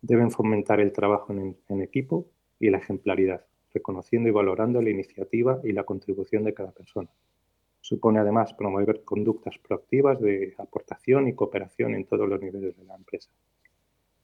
Deben 0.02 0.32
fomentar 0.32 0.80
el 0.80 0.92
trabajo 0.92 1.32
en, 1.32 1.80
equipo 1.80 2.26
y 2.58 2.70
la 2.70 2.78
ejemplaridad, 2.78 3.46
reconociendo 3.72 4.28
y 4.28 4.32
valorando 4.32 4.82
la 4.82 4.90
iniciativa 4.90 5.60
y 5.62 5.70
la 5.70 5.84
contribución 5.84 6.42
de 6.42 6.52
cada 6.52 6.72
persona. 6.72 7.08
Supone 7.80 8.18
además 8.18 8.52
promover 8.52 9.04
conductas 9.04 9.58
proactivas 9.58 10.20
de 10.20 10.54
aportación 10.58 11.28
y 11.28 11.34
cooperación 11.34 11.94
en 11.94 12.04
todos 12.04 12.28
los 12.28 12.40
niveles 12.40 12.76
de 12.76 12.84
la 12.84 12.96
empresa. 12.96 13.30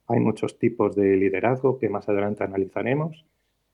Hay 0.07 0.19
muchos 0.19 0.59
tipos 0.59 0.97
de 0.97 1.15
liderazgo 1.15 1.79
que 1.79 1.87
más 1.87 2.09
adelante 2.09 2.43
analizaremos, 2.43 3.25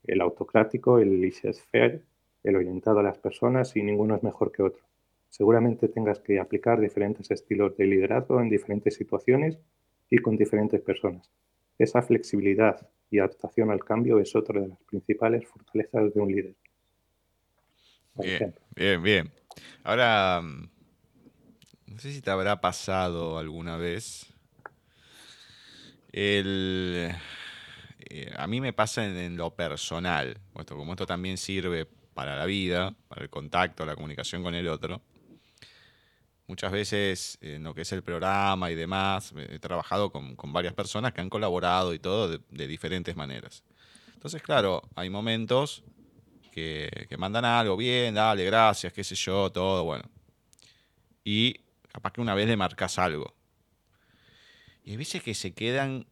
el 0.04 0.20
autocrático, 0.20 1.00
el 1.00 1.20
laissez-faire, 1.20 2.02
el 2.44 2.54
orientado 2.54 3.00
a 3.00 3.02
las 3.02 3.18
personas 3.18 3.74
y 3.74 3.82
ninguno 3.82 4.14
es 4.14 4.22
mejor 4.22 4.52
que 4.52 4.62
otro. 4.62 4.84
Seguramente 5.28 5.88
tengas 5.88 6.20
que 6.20 6.38
aplicar 6.38 6.80
diferentes 6.80 7.32
estilos 7.32 7.76
de 7.76 7.86
liderazgo 7.86 8.40
en 8.40 8.48
diferentes 8.48 8.94
situaciones 8.94 9.58
y 10.08 10.18
con 10.18 10.36
diferentes 10.36 10.80
personas. 10.80 11.28
Esa 11.78 12.02
flexibilidad 12.02 12.88
y 13.10 13.18
adaptación 13.18 13.70
al 13.70 13.84
cambio 13.84 14.18
es 14.18 14.34
otra 14.34 14.60
de 14.60 14.68
las 14.68 14.78
principales 14.84 15.46
fortalezas 15.46 16.12
de 16.12 16.20
un 16.20 16.32
líder. 16.32 16.54
Bien, 18.14 18.54
bien, 18.74 19.02
bien. 19.02 19.32
Ahora, 19.84 20.40
mm, 20.42 20.68
no 21.88 21.98
sé 21.98 22.12
si 22.12 22.22
te 22.22 22.30
habrá 22.30 22.60
pasado 22.60 23.38
alguna 23.38 23.76
vez 23.76 24.32
el, 26.16 27.14
eh, 28.08 28.32
a 28.36 28.46
mí 28.46 28.60
me 28.62 28.72
pasa 28.72 29.04
en, 29.04 29.36
lo 29.36 29.54
personal, 29.54 30.38
puesto 30.54 30.74
como 30.74 30.92
esto 30.92 31.06
también 31.06 31.36
sirve 31.36 31.86
para 32.14 32.36
la 32.36 32.46
vida, 32.46 32.94
para 33.08 33.22
el 33.22 33.28
contacto, 33.28 33.84
la 33.84 33.94
comunicación 33.94 34.42
con 34.42 34.54
el 34.54 34.66
otro. 34.68 35.02
Muchas 36.46 36.70
veces 36.70 37.38
en 37.40 37.64
lo 37.64 37.74
que 37.74 37.82
es 37.82 37.92
el 37.92 38.02
programa 38.02 38.70
y 38.70 38.74
demás, 38.74 39.34
he 39.36 39.58
trabajado 39.58 40.10
con, 40.10 40.36
varias 40.52 40.74
personas 40.74 41.12
que 41.12 41.20
han 41.20 41.28
colaborado 41.28 41.92
y 41.92 41.98
todo 41.98 42.28
de, 42.28 42.66
diferentes 42.68 43.16
maneras. 43.16 43.64
Entonces, 44.14 44.42
claro, 44.42 44.82
hay 44.94 45.10
momentos 45.10 45.82
que, 46.52 47.06
que, 47.08 47.16
mandan 47.16 47.44
algo, 47.44 47.76
bien, 47.76 48.14
dale, 48.14 48.44
gracias, 48.44 48.92
qué 48.92 49.02
sé 49.02 49.16
yo, 49.16 49.50
todo, 49.50 49.84
bueno. 49.84 50.04
Y 51.24 51.54
capaz 51.90 52.12
que 52.12 52.20
una 52.20 52.34
vez 52.34 52.46
le 52.46 52.56
marcas 52.56 52.98
algo. 52.98 53.34
Y 54.84 54.92
hay 54.92 54.96
veces 54.96 55.22
que 55.22 55.34
se 55.34 55.52
quedan 55.52 56.06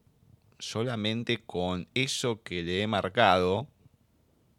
solamente 0.58 1.44
con 1.44 1.88
eso 1.94 2.42
que 2.42 2.62
le 2.62 2.82
he 2.82 2.86
marcado. 2.86 3.68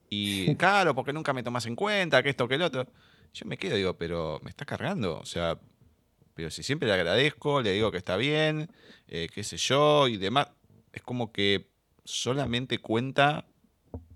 Y 0.10 0.56
claro, 0.56 0.96
porque 0.96 1.14
nunca 1.14 1.34
me 1.34 1.44
tomas 1.44 1.66
en 1.66 1.76
cuenta, 1.76 2.24
que 2.24 2.30
esto, 2.30 2.48
que 2.48 2.56
el 2.56 2.62
otro. 2.62 2.88
Yo 3.36 3.46
me 3.46 3.58
quedo, 3.58 3.76
digo, 3.76 3.96
pero 3.96 4.40
me 4.44 4.50
está 4.50 4.66
cargando. 4.66 5.20
O 5.20 5.26
sea, 5.26 5.60
pero 6.36 6.50
si 6.50 6.64
siempre 6.64 6.88
le 6.88 6.94
agradezco, 6.94 7.62
le 7.62 7.74
digo 7.74 7.92
que 7.92 7.98
está 7.98 8.16
bien, 8.16 8.70
eh, 9.10 9.28
qué 9.34 9.44
sé 9.44 9.58
yo, 9.58 10.08
y 10.08 10.16
demás. 10.16 10.48
Es 10.94 11.02
como 11.02 11.34
que 11.34 11.68
solamente 12.06 12.78
cuenta 12.78 13.46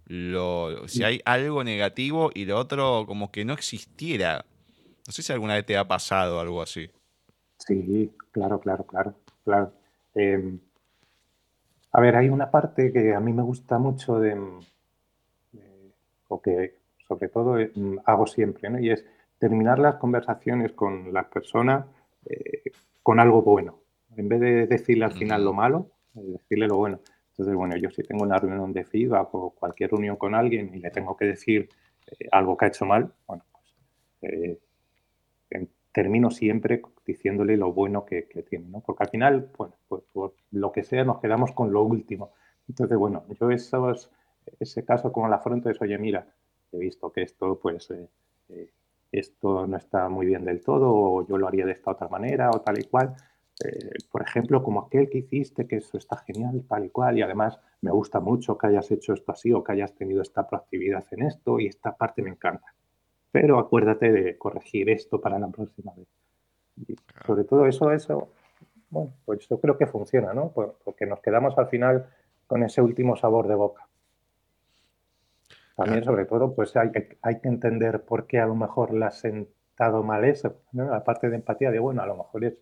lo, 0.05 0.87
si 0.87 1.03
hay 1.03 1.21
algo 1.25 1.65
negativo 1.65 2.31
y 2.33 2.45
lo 2.45 2.57
otro 2.57 3.03
como 3.05 3.29
que 3.29 3.43
no 3.43 3.51
existiera. 3.51 4.45
No 5.05 5.11
sé 5.11 5.21
si 5.21 5.33
alguna 5.33 5.55
vez 5.55 5.65
te 5.65 5.75
ha 5.75 5.85
pasado 5.85 6.39
algo 6.39 6.61
así. 6.61 6.89
Sí, 7.57 8.13
claro, 8.31 8.61
claro, 8.61 8.85
claro, 8.85 9.15
claro. 9.43 9.73
Em, 10.15 10.59
a 11.91 11.99
ver, 11.99 12.15
hay 12.15 12.29
una 12.29 12.49
parte 12.51 12.93
que 12.93 13.13
a 13.13 13.19
mí 13.19 13.33
me 13.33 13.43
gusta 13.43 13.79
mucho 13.79 14.17
de, 14.19 14.39
o 16.29 16.41
que 16.41 16.78
sobre 17.09 17.27
todo 17.27 17.57
mm, 17.57 17.97
hago 18.05 18.27
siempre, 18.27 18.69
¿no? 18.69 18.79
Y 18.79 18.91
es 18.91 19.03
terminar 19.39 19.79
las 19.79 19.95
conversaciones 19.95 20.71
con 20.73 21.11
la 21.11 21.27
persona 21.29 21.87
eh, 22.25 22.71
con 23.03 23.19
algo 23.19 23.41
bueno. 23.41 23.79
En 24.15 24.29
vez 24.29 24.39
de 24.39 24.67
decirle 24.67 25.05
al 25.05 25.13
final 25.13 25.43
lo 25.43 25.53
malo, 25.53 25.91
eh, 26.15 26.21
decirle 26.23 26.67
lo 26.67 26.77
bueno. 26.77 26.99
Entonces, 27.31 27.55
bueno, 27.55 27.75
yo 27.77 27.89
si 27.89 28.03
tengo 28.03 28.23
una 28.23 28.37
reunión 28.37 28.71
de 28.73 28.83
feedback 28.83 29.33
o 29.33 29.51
cualquier 29.51 29.91
reunión 29.91 30.17
con 30.17 30.35
alguien 30.35 30.71
y 30.73 30.79
le 30.79 30.91
tengo 30.91 31.17
que 31.17 31.25
decir 31.25 31.69
eh, 32.07 32.27
algo 32.31 32.55
que 32.55 32.65
ha 32.65 32.67
hecho 32.67 32.85
mal, 32.85 33.11
bueno, 33.27 33.43
pues 34.19 34.59
termino 35.91 36.29
siempre 36.29 36.81
diciéndole 37.05 37.57
lo 37.57 37.73
bueno 37.73 38.05
que, 38.05 38.21
tiene, 38.47 38.69
¿no? 38.69 38.81
Porque 38.81 39.03
al 39.03 39.09
final, 39.09 39.49
bueno, 39.57 39.75
pues 39.87 40.03
por 40.13 40.35
lo 40.51 40.71
que 40.71 40.83
sea 40.83 41.03
nos 41.03 41.19
quedamos 41.19 41.51
con 41.53 41.73
lo 41.73 41.83
último. 41.83 42.31
Entonces, 42.67 42.97
bueno, 42.97 43.25
yo 43.39 43.49
esos, 43.49 44.11
ese 44.59 44.85
caso 44.85 45.11
como 45.11 45.27
la 45.27 45.37
afronto 45.37 45.69
es, 45.69 45.81
oye, 45.81 45.97
mira, 45.97 46.27
he 46.73 46.77
visto 46.77 47.11
que 47.11 47.23
esto, 47.23 47.59
pues, 47.59 47.91
eh, 47.91 48.07
eh, 48.49 48.69
esto 49.11 49.67
no 49.67 49.77
está 49.77 50.09
muy 50.09 50.25
bien 50.27 50.45
del 50.45 50.61
todo, 50.61 50.93
o 50.93 51.27
yo 51.27 51.37
lo 51.37 51.47
haría 51.47 51.65
de 51.65 51.73
esta 51.73 51.91
otra 51.91 52.07
manera, 52.07 52.49
o 52.51 52.61
tal 52.61 52.79
y 52.79 52.83
cual. 52.83 53.15
Eh, 53.63 53.89
por 54.11 54.21
ejemplo, 54.21 54.63
como 54.63 54.81
aquel 54.81 55.09
que 55.09 55.19
hiciste, 55.19 55.67
que 55.67 55.77
eso 55.77 55.97
está 55.97 56.17
genial, 56.17 56.63
tal 56.67 56.85
y 56.85 56.89
cual, 56.89 57.17
y 57.17 57.21
además 57.21 57.59
me 57.81 57.91
gusta 57.91 58.19
mucho 58.19 58.57
que 58.57 58.67
hayas 58.67 58.89
hecho 58.91 59.13
esto 59.13 59.31
así 59.31 59.51
o 59.51 59.63
que 59.63 59.73
hayas 59.73 59.93
tenido 59.95 60.21
esta 60.21 60.47
proactividad 60.47 61.05
en 61.11 61.23
esto 61.23 61.59
y 61.59 61.67
esta 61.67 61.95
parte 61.95 62.21
me 62.21 62.29
encanta 62.29 62.73
pero 63.31 63.59
acuérdate 63.59 64.11
de 64.11 64.37
corregir 64.37 64.89
esto 64.89 65.21
para 65.21 65.39
la 65.39 65.47
próxima 65.49 65.93
vez. 65.95 66.07
Y 66.87 66.95
sobre 67.25 67.43
todo 67.43 67.65
eso, 67.65 67.91
eso, 67.91 68.29
bueno, 68.89 69.13
pues 69.25 69.47
yo 69.47 69.59
creo 69.59 69.77
que 69.77 69.87
funciona, 69.87 70.33
¿no? 70.33 70.51
Porque 70.51 71.05
nos 71.05 71.19
quedamos 71.19 71.57
al 71.57 71.67
final 71.67 72.09
con 72.47 72.63
ese 72.63 72.81
último 72.81 73.15
sabor 73.15 73.47
de 73.47 73.55
boca. 73.55 73.87
También, 75.79 76.03
sobre 76.03 76.25
todo, 76.25 76.53
pues 76.53 76.75
hay, 76.75 76.91
hay 77.21 77.39
que 77.39 77.47
entender 77.47 78.01
por 78.01 78.27
qué 78.27 78.39
a 78.39 78.45
lo 78.45 78.53
mejor 78.53 78.93
le 78.93 79.05
has 79.05 79.19
sentado 79.19 80.03
mal 80.03 80.25
eso, 80.25 80.61
¿no? 80.73 80.89
La 80.89 81.05
parte 81.05 81.29
de 81.29 81.37
empatía 81.37 81.71
de, 81.71 81.79
bueno, 81.79 82.01
a 82.01 82.05
lo 82.05 82.17
mejor 82.17 82.43
es 82.43 82.57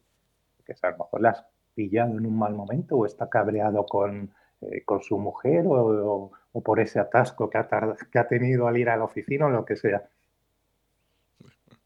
que 0.64 0.74
a 0.80 0.92
lo 0.92 0.98
mejor 0.98 1.22
le 1.22 1.30
has 1.30 1.44
pillado 1.74 2.16
en 2.16 2.28
un 2.28 2.38
mal 2.38 2.54
momento 2.54 2.96
o 2.96 3.08
está 3.08 3.28
cabreado 3.28 3.88
con, 3.88 4.30
eh, 4.62 4.84
con 4.86 5.02
su 5.02 5.18
mujer 5.18 5.66
o, 5.68 6.32
o, 6.52 6.62
por 6.62 6.80
ese 6.80 7.00
atasco 7.00 7.50
que 7.50 7.58
ha, 7.58 7.68
que 8.12 8.20
ha 8.20 8.28
tenido 8.28 8.68
al 8.68 8.78
ir 8.78 8.90
a 8.90 8.98
la 8.98 9.06
oficina 9.06 9.48
o 9.48 9.50
lo 9.50 9.66
que 9.66 9.78
sea. 9.78 10.08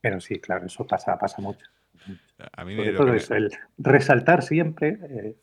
Pero 0.01 0.19
sí, 0.19 0.39
claro, 0.39 0.65
eso 0.65 0.85
pasa, 0.85 1.17
pasa 1.17 1.41
mucho. 1.41 1.65
A 2.53 2.65
mí 2.65 2.75
me 2.75 2.89
es 3.15 3.31
el 3.31 3.51
resaltar 3.77 4.41
siempre 4.43 4.97
eh, 5.01 5.35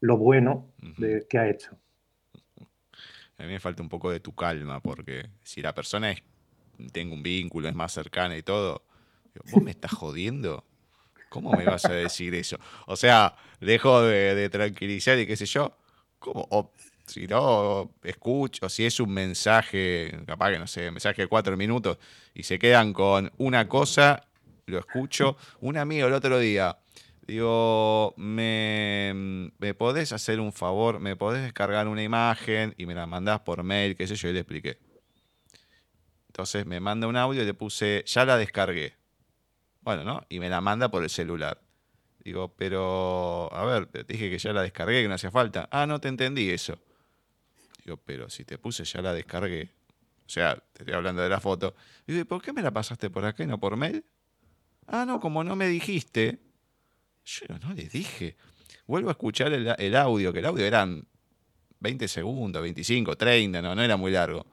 lo 0.00 0.16
bueno 0.16 0.66
de, 0.98 1.26
que 1.28 1.38
ha 1.38 1.48
hecho. 1.48 1.76
A 3.38 3.44
mí 3.44 3.48
me 3.48 3.60
falta 3.60 3.82
un 3.82 3.88
poco 3.88 4.10
de 4.10 4.20
tu 4.20 4.34
calma, 4.34 4.80
porque 4.80 5.30
si 5.42 5.62
la 5.62 5.74
persona 5.74 6.10
es, 6.10 6.22
tengo 6.92 7.14
un 7.14 7.22
vínculo, 7.22 7.68
es 7.68 7.74
más 7.74 7.92
cercana 7.92 8.36
y 8.36 8.42
todo, 8.42 8.84
vos 9.50 9.62
me 9.62 9.70
estás 9.70 9.92
jodiendo. 9.92 10.64
¿Cómo 11.28 11.52
me 11.52 11.64
vas 11.64 11.84
a 11.84 11.92
decir 11.92 12.34
eso? 12.34 12.58
O 12.86 12.96
sea, 12.96 13.36
dejo 13.60 14.02
de, 14.02 14.48
tranquilizar 14.48 15.18
y 15.18 15.26
qué 15.26 15.36
sé 15.36 15.46
yo. 15.46 15.76
¿Cómo? 16.18 16.46
O, 16.50 16.72
si 17.06 17.26
no, 17.26 17.94
escucho, 18.02 18.68
si 18.68 18.84
es 18.84 19.00
un 19.00 19.12
mensaje, 19.12 20.20
capaz 20.26 20.52
que 20.52 20.58
no 20.58 20.66
sé, 20.66 20.90
mensaje 20.90 21.22
de 21.22 21.28
cuatro 21.28 21.56
minutos, 21.56 21.98
y 22.34 22.42
se 22.42 22.58
quedan 22.58 22.92
con 22.92 23.32
una 23.38 23.68
cosa, 23.68 24.26
lo 24.66 24.78
escucho. 24.78 25.36
Un 25.60 25.76
amigo 25.76 26.06
el 26.06 26.12
otro 26.12 26.38
día, 26.38 26.76
digo, 27.28 28.14
¿me, 28.16 29.52
¿me 29.58 29.74
podés 29.74 30.12
hacer 30.12 30.40
un 30.40 30.52
favor? 30.52 30.98
¿Me 30.98 31.14
podés 31.14 31.42
descargar 31.42 31.86
una 31.86 32.02
imagen 32.02 32.74
y 32.76 32.86
me 32.86 32.94
la 32.94 33.06
mandás 33.06 33.40
por 33.40 33.62
mail? 33.62 33.96
¿Qué 33.96 34.08
sé 34.08 34.16
yo? 34.16 34.28
Y 34.28 34.32
le 34.32 34.40
expliqué. 34.40 34.78
Entonces 36.26 36.66
me 36.66 36.80
manda 36.80 37.06
un 37.06 37.16
audio 37.16 37.42
y 37.42 37.46
le 37.46 37.54
puse, 37.54 38.04
ya 38.06 38.24
la 38.24 38.36
descargué. 38.36 38.94
Bueno, 39.82 40.02
¿no? 40.02 40.22
Y 40.28 40.40
me 40.40 40.48
la 40.48 40.60
manda 40.60 40.90
por 40.90 41.04
el 41.04 41.10
celular. 41.10 41.60
Digo, 42.24 42.54
pero, 42.56 43.48
a 43.52 43.64
ver, 43.64 43.86
te 43.86 44.02
dije 44.02 44.28
que 44.28 44.38
ya 44.38 44.52
la 44.52 44.62
descargué, 44.62 45.02
que 45.02 45.08
no 45.08 45.14
hacía 45.14 45.30
falta. 45.30 45.68
Ah, 45.70 45.86
no 45.86 46.00
te 46.00 46.08
entendí 46.08 46.50
eso 46.50 46.78
pero 47.96 48.28
si 48.28 48.44
te 48.44 48.58
puse 48.58 48.84
ya 48.84 49.00
la 49.00 49.14
descargué. 49.14 49.70
O 50.26 50.30
sea, 50.30 50.56
te 50.72 50.82
estoy 50.82 50.94
hablando 50.94 51.22
de 51.22 51.28
la 51.28 51.40
foto. 51.40 51.74
Digo, 52.06 52.24
¿por 52.26 52.42
qué 52.42 52.52
me 52.52 52.60
la 52.60 52.70
pasaste 52.70 53.08
por 53.08 53.24
acá 53.24 53.44
y 53.44 53.46
no 53.46 53.58
por 53.58 53.76
mail? 53.76 54.04
Ah, 54.86 55.04
no, 55.06 55.20
como 55.20 55.42
no 55.42 55.56
me 55.56 55.68
dijiste. 55.68 56.38
Yo 57.28 57.58
no 57.58 57.74
le 57.74 57.84
dije. 57.84 58.36
Vuelvo 58.86 59.10
a 59.10 59.12
escuchar 59.12 59.52
el, 59.52 59.96
audio, 59.96 60.32
que 60.32 60.38
el 60.38 60.46
audio 60.46 60.64
eran 60.64 61.04
20 61.80 62.08
segundos, 62.08 62.62
25, 62.62 63.16
30, 63.16 63.60
no, 63.60 63.74
no 63.74 63.82
era 63.82 63.98
muy 63.98 64.12
largo. 64.12 64.46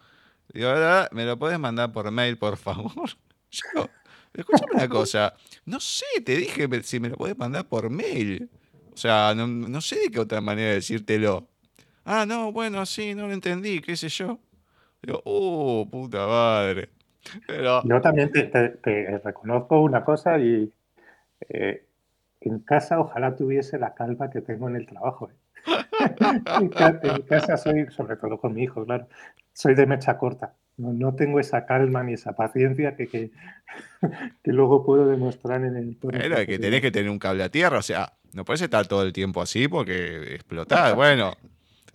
Digo, 0.53 0.69
¿me 1.11 1.26
lo 1.26 1.39
puedes 1.39 1.57
mandar 1.57 1.93
por 1.93 2.11
mail, 2.11 2.38
por 2.38 2.57
favor? 2.57 2.91
Yo 3.49 3.88
escúchame 4.34 4.73
una 4.73 4.89
cosa. 4.89 5.34
No 5.65 5.80
sé, 5.80 6.05
te 6.26 6.36
dije 6.36 6.67
si 6.84 6.99
me 6.99 7.07
lo 7.07 7.15
podés 7.15 7.38
mandar 7.38 7.65
por 7.65 7.89
mail. 7.89 8.49
O 8.93 8.97
sea, 8.97 9.34
no, 9.34 9.80
sé 9.80 9.97
de 10.01 10.11
qué 10.11 10.19
otra 10.19 10.41
manera 10.41 10.69
de 10.69 10.76
decírtelo. 10.76 11.47
Ah, 12.03 12.26
no, 12.28 12.51
bueno, 12.51 12.86
sí, 12.86 13.15
no 13.15 13.28
lo 13.28 13.34
entendí, 13.34 13.80
qué 13.80 13.95
sé 13.95 14.09
yo. 14.09 14.38
Digo, 15.01 15.21
uh, 15.23 15.89
puta 15.89 16.28
madre. 16.28 16.89
Pero... 17.47 17.82
Yo 17.86 18.01
también 18.01 18.32
te, 18.34 19.19
reconozco 19.23 19.82
una 19.82 20.03
cosa 20.03 20.38
y 20.38 20.71
eh, 21.47 21.84
en 22.49 22.59
casa 22.59 22.99
ojalá 22.99 23.35
tuviese 23.35 23.77
la 23.79 23.93
calma 23.93 24.29
que 24.29 24.41
tengo 24.41 24.69
en 24.69 24.75
el 24.75 24.87
trabajo. 24.87 25.29
¿eh? 25.29 25.35
en, 26.61 27.21
casa 27.23 27.57
soy, 27.57 27.87
sobre 27.89 28.17
todo 28.17 28.39
con 28.39 28.53
mi 28.53 28.63
hijo, 28.63 28.85
claro, 28.85 29.07
soy 29.53 29.75
de 29.75 29.85
mecha 29.85 30.17
corta. 30.17 30.53
No, 30.77 31.15
tengo 31.15 31.39
esa 31.39 31.65
calma 31.65 32.03
ni 32.03 32.13
esa 32.13 32.33
paciencia 32.33 32.97
que, 32.97 33.07
que, 33.07 33.31
luego 34.43 34.85
puedo 34.85 35.07
demostrar 35.07 35.63
en 35.63 35.77
el... 35.77 35.97
Pero 36.01 36.45
que 36.45 36.59
tenés 36.59 36.81
que 36.81 36.91
tener 36.91 37.09
un 37.09 37.17
cable 37.17 37.43
a 37.43 37.49
tierra, 37.49 37.77
o 37.77 37.81
sea, 37.81 38.13
no 38.33 38.43
puedes 38.43 38.61
estar 38.61 38.85
todo 38.85 39.03
el 39.03 39.13
tiempo 39.13 39.41
así 39.41 39.69
porque 39.69 40.35
explotás. 40.35 40.93
bueno, 40.93 41.33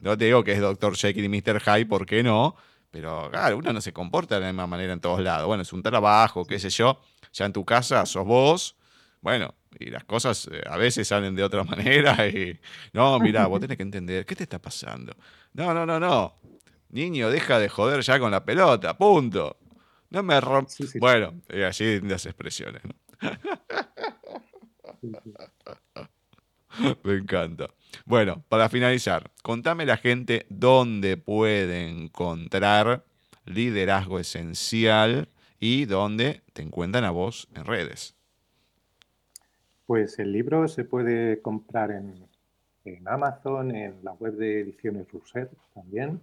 no 0.01 0.17
te 0.17 0.25
digo 0.25 0.43
que 0.43 0.53
es 0.53 0.61
Dr. 0.61 0.97
Jekyll 0.97 1.25
y 1.25 1.29
Mr. 1.29 1.61
Hyde, 1.61 1.87
¿por 1.87 2.07
qué 2.07 2.23
no? 2.23 2.57
Pero 2.91 3.29
claro, 3.31 3.59
uno 3.59 3.73
no 3.73 3.81
se 3.81 3.93
comporta 3.93 4.37
de 4.37 4.41
la 4.41 4.47
misma 4.49 4.67
manera 4.67 4.93
en 4.95 5.01
todos 5.01 5.21
lados. 5.21 5.47
Bueno, 5.47 5.63
es 5.63 5.73
un 5.73 5.83
trabajo, 5.83 6.45
qué 6.45 6.59
sé 6.59 6.71
yo. 6.71 7.01
Ya 7.33 7.45
en 7.45 7.53
tu 7.53 7.65
casa 7.65 8.05
sos 8.07 8.25
vos. 8.25 8.77
Bueno, 9.21 9.55
y 9.79 9.91
las 9.91 10.05
cosas 10.05 10.49
eh, 10.53 10.63
a 10.69 10.77
veces 10.77 11.09
salen 11.09 11.35
de 11.35 11.43
otra 11.43 11.65
manera 11.65 12.29
y 12.29 12.59
no, 12.93 13.19
mira, 13.19 13.47
vos 13.47 13.61
tenés 13.61 13.77
que 13.77 13.83
entender, 13.83 14.27
¿qué 14.27 14.37
te 14.37 14.45
está 14.45 14.61
pasando? 14.61 15.15
No, 15.53 15.75
no, 15.75 15.87
no, 15.87 16.01
no. 16.01 16.35
Niño, 16.91 17.31
deja 17.31 17.59
de 17.59 17.69
joder 17.69 18.03
ya 18.03 18.19
con 18.19 18.33
la 18.33 18.45
pelota, 18.45 18.97
punto. 18.97 19.57
No 20.11 20.23
me 20.25 20.41
rompes. 20.41 20.99
Bueno, 20.99 21.41
y 21.49 21.63
así 21.63 22.01
las 22.01 22.27
expresiones, 22.27 22.83
¿no? 22.85 22.95
me 27.05 27.15
encanta. 27.15 27.69
Bueno, 28.05 28.45
para 28.49 28.69
finalizar, 28.69 29.31
contame 29.43 29.87
la 29.87 29.97
gente 29.97 30.47
dónde 30.49 31.17
puede 31.17 31.89
encontrar 31.89 33.05
liderazgo 33.45 34.19
esencial 34.19 35.29
y 35.59 35.85
dónde 35.85 36.43
te 36.53 36.63
encuentran 36.63 37.05
a 37.05 37.11
vos 37.11 37.49
en 37.55 37.65
redes. 37.65 38.15
Pues 39.91 40.21
el 40.21 40.31
libro 40.31 40.69
se 40.69 40.85
puede 40.85 41.43
comprar 41.43 41.91
en, 41.91 42.15
Amazon, 43.07 43.75
en 43.75 43.97
la 44.05 44.13
web 44.13 44.37
de 44.37 44.61
Ediciones 44.61 45.11
Rousset 45.11 45.51
también. 45.75 46.21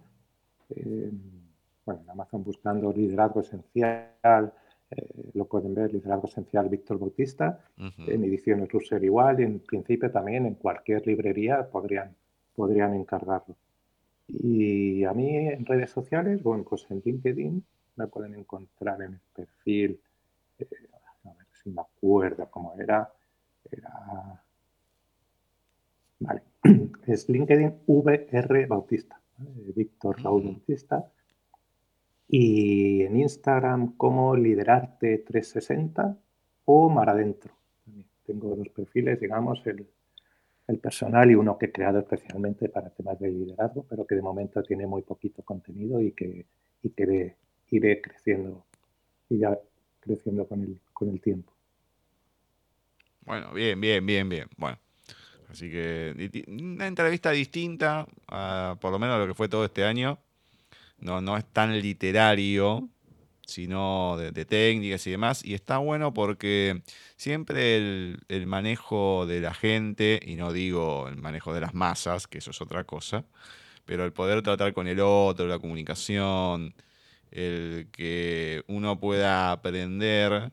bueno, 1.84 2.00
en 2.02 2.08
Amazon 2.08 2.42
buscando 2.42 2.90
liderazgo 2.90 3.42
esencial, 3.42 4.54
eh, 4.90 5.30
lo 5.34 5.44
pueden 5.44 5.74
ver, 5.74 5.92
liderazgo 5.92 6.28
esencial 6.28 6.70
Víctor 6.70 6.98
Bautista, 6.98 7.60
en 7.76 8.24
Ediciones 8.24 8.72
Rousset 8.72 9.02
igual, 9.02 9.38
y 9.40 9.42
en 9.42 9.58
principio 9.58 10.10
también 10.10 10.46
en 10.46 10.54
cualquier 10.54 11.06
librería 11.06 11.68
podrían, 11.68 12.16
podrían 12.56 12.94
encargarlo. 12.94 13.54
Y 14.28 15.04
a 15.04 15.12
mí 15.12 15.36
en 15.36 15.66
redes 15.66 15.90
sociales, 15.90 16.42
bueno, 16.42 16.64
pues 16.64 16.86
en 16.88 17.02
LinkedIn 17.04 17.62
me 17.96 18.06
pueden 18.06 18.34
encontrar 18.34 19.02
en 19.02 19.12
el 19.12 19.20
perfil, 19.36 20.00
eh, 20.58 20.66
a 21.24 21.34
ver 21.34 21.46
si 21.62 21.68
me 21.68 21.82
acuerdo 21.82 22.50
cómo 22.50 22.72
era, 22.78 23.12
era... 23.72 24.42
Vale. 26.20 26.42
Es 27.06 27.28
LinkedIn 27.28 27.82
VR 27.86 28.66
Bautista, 28.66 29.18
Víctor 29.74 30.22
Raúl 30.22 30.44
Bautista. 30.44 31.10
Y 32.28 33.02
en 33.02 33.16
Instagram 33.16 33.96
como 33.96 34.36
Liderarte 34.36 35.18
360 35.18 36.18
o 36.66 36.90
Mar 36.90 37.08
Adentro. 37.08 37.54
Tengo 38.26 38.54
dos 38.54 38.68
perfiles, 38.68 39.18
digamos, 39.18 39.66
el, 39.66 39.88
personal 40.82 41.30
y 41.30 41.34
uno 41.34 41.56
que 41.56 41.66
he 41.66 41.72
creado 41.72 42.00
especialmente 42.00 42.68
para 42.68 42.90
temas 42.90 43.18
de 43.18 43.30
liderazgo, 43.30 43.86
pero 43.88 44.06
que 44.06 44.14
de 44.14 44.20
momento 44.20 44.62
tiene 44.62 44.86
muy 44.86 45.00
poquito 45.00 45.42
contenido 45.42 45.98
y 46.02 46.12
que, 46.12 46.44
y 46.82 46.90
que 46.90 47.36
iré 47.70 48.00
creciendo, 48.02 48.66
irá 49.30 49.58
creciendo 49.98 50.46
con 50.46 50.62
el, 50.62 50.78
con 50.92 51.08
el 51.08 51.22
tiempo. 51.22 51.54
Bueno, 53.28 53.52
bien, 53.52 53.78
bien, 53.78 54.06
bien, 54.06 54.26
bien. 54.26 54.48
Bueno, 54.56 54.78
así 55.50 55.70
que 55.70 56.46
una 56.48 56.86
entrevista 56.86 57.30
distinta, 57.30 58.06
por 58.80 58.90
lo 58.90 58.98
menos 58.98 59.16
a 59.16 59.18
lo 59.18 59.26
que 59.26 59.34
fue 59.34 59.50
todo 59.50 59.66
este 59.66 59.84
año. 59.84 60.18
No, 60.98 61.20
no 61.20 61.36
es 61.36 61.44
tan 61.44 61.78
literario, 61.78 62.88
sino 63.46 64.16
de, 64.16 64.44
técnicas 64.46 65.06
y 65.06 65.10
demás. 65.10 65.44
Y 65.44 65.52
está 65.52 65.76
bueno 65.76 66.14
porque 66.14 66.82
siempre 67.16 67.76
el, 67.76 68.20
el, 68.28 68.46
manejo 68.46 69.26
de 69.26 69.40
la 69.42 69.52
gente, 69.52 70.20
y 70.24 70.36
no 70.36 70.50
digo 70.50 71.06
el 71.06 71.18
manejo 71.18 71.52
de 71.52 71.60
las 71.60 71.74
masas, 71.74 72.26
que 72.26 72.38
eso 72.38 72.50
es 72.50 72.62
otra 72.62 72.84
cosa, 72.84 73.26
pero 73.84 74.06
el 74.06 74.12
poder 74.14 74.40
tratar 74.40 74.72
con 74.72 74.88
el 74.88 75.00
otro, 75.00 75.46
la 75.46 75.58
comunicación, 75.58 76.74
el 77.30 77.88
que 77.92 78.64
uno 78.68 78.98
pueda 78.98 79.52
aprender 79.52 80.50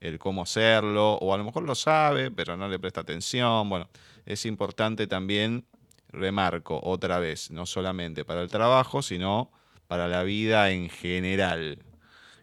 el 0.00 0.18
cómo 0.18 0.42
hacerlo, 0.42 1.14
o 1.14 1.34
a 1.34 1.38
lo 1.38 1.44
mejor 1.44 1.62
lo 1.62 1.74
sabe, 1.74 2.30
pero 2.30 2.56
no 2.56 2.68
le 2.68 2.78
presta 2.78 3.02
atención. 3.02 3.68
Bueno, 3.68 3.88
es 4.24 4.46
importante 4.46 5.06
también, 5.06 5.66
remarco 6.08 6.80
otra 6.82 7.18
vez, 7.18 7.50
no 7.50 7.66
solamente 7.66 8.24
para 8.24 8.42
el 8.42 8.48
trabajo, 8.48 9.02
sino 9.02 9.52
para 9.86 10.08
la 10.08 10.22
vida 10.22 10.70
en 10.70 10.88
general, 10.88 11.84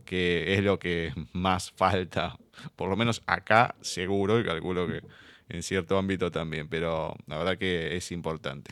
que 0.06 0.54
es 0.54 0.64
lo 0.64 0.80
que 0.80 1.14
más 1.34 1.72
falta, 1.72 2.38
por 2.76 2.90
lo 2.90 2.96
menos 2.96 3.24
acá 3.26 3.76
seguro, 3.82 4.40
y 4.40 4.46
calculo 4.46 4.88
que 4.88 5.02
en 5.50 5.64
cierto 5.64 5.98
ámbito 5.98 6.30
también, 6.30 6.68
pero 6.68 7.16
la 7.26 7.38
verdad 7.38 7.58
que 7.58 7.96
es 7.96 8.12
importante. 8.12 8.72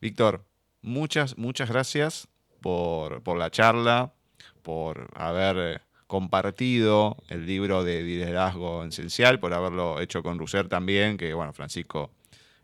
Víctor, 0.00 0.44
muchas, 0.80 1.36
muchas 1.36 1.68
gracias 1.68 2.28
por, 2.60 3.22
por 3.22 3.38
la 3.38 3.50
charla, 3.50 4.14
por 4.62 5.10
haber 5.14 5.82
compartido 6.08 7.18
el 7.28 7.46
libro 7.46 7.84
de 7.84 8.02
liderazgo 8.02 8.82
esencial, 8.82 9.38
por 9.38 9.54
haberlo 9.54 10.00
hecho 10.00 10.22
con 10.24 10.38
Russer 10.38 10.66
también, 10.66 11.18
que 11.18 11.34
bueno, 11.34 11.52
Francisco 11.52 12.10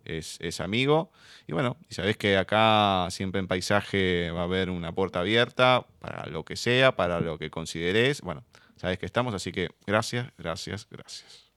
es, 0.05 0.61
amigo. 0.61 1.11
Y 1.47 1.53
bueno, 1.53 1.77
y 1.89 1.95
sabés 1.95 2.17
que 2.17 2.37
acá 2.37 3.07
siempre 3.11 3.41
en 3.41 3.47
paisaje 3.47 4.31
va 4.31 4.41
a 4.41 4.45
haber 4.45 4.71
una 4.71 4.93
puerta 4.93 5.21
abierta 5.21 5.85
para 6.01 6.27
lo 6.27 6.45
que 6.45 6.57
sea, 6.57 6.97
para 6.97 7.21
lo 7.21 7.39
que 7.39 7.51
consideres. 7.51 8.23
Bueno, 8.23 8.43
sabés 8.77 8.99
que 8.99 9.07
estamos, 9.07 9.35
así 9.35 9.53
que 9.53 9.69
gracias, 9.87 10.33
gracias, 10.39 10.89
gracias. 10.91 11.53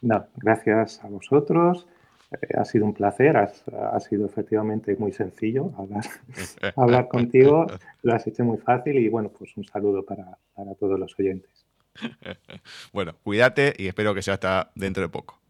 No, 0.00 0.26
gracias 0.36 1.02
a 1.04 1.08
vosotros. 1.08 1.86
Eh, 2.30 2.58
ha 2.58 2.64
sido 2.64 2.84
un 2.84 2.92
placer, 2.92 3.36
ha 3.36 4.00
sido 4.00 4.26
efectivamente 4.26 4.94
muy 4.96 5.12
sencillo 5.12 5.72
hablar, 5.78 6.04
hablar 6.76 7.08
contigo, 7.08 7.66
lo 8.02 8.14
has 8.14 8.26
hecho 8.26 8.44
muy 8.44 8.58
fácil 8.58 8.98
y 8.98 9.08
bueno, 9.08 9.30
pues 9.30 9.56
un 9.56 9.64
saludo 9.64 10.04
para, 10.04 10.36
todos 10.78 10.98
los 10.98 11.18
oyentes. 11.18 11.66
bueno, 12.92 13.14
cuídate 13.22 13.72
y 13.76 13.86
espero 13.86 14.14
que 14.14 14.22
sea 14.22 14.34
hasta 14.34 14.70
dentro 14.74 15.02
de 15.02 15.08
poco. 15.08 15.40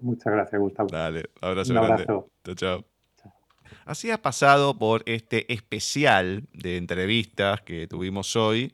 Muchas 0.00 0.32
gracias, 0.32 0.60
Gustavo. 0.60 0.88
Dale, 0.90 1.24
abrazo 1.40 1.72
un 1.72 1.78
abrazo. 1.78 2.30
Chao, 2.44 2.54
chao. 2.54 2.84
Así 3.84 4.10
ha 4.10 4.22
pasado 4.22 4.78
por 4.78 5.02
este 5.06 5.52
especial 5.52 6.44
de 6.52 6.76
entrevistas 6.76 7.60
que 7.62 7.86
tuvimos 7.86 8.36
hoy 8.36 8.72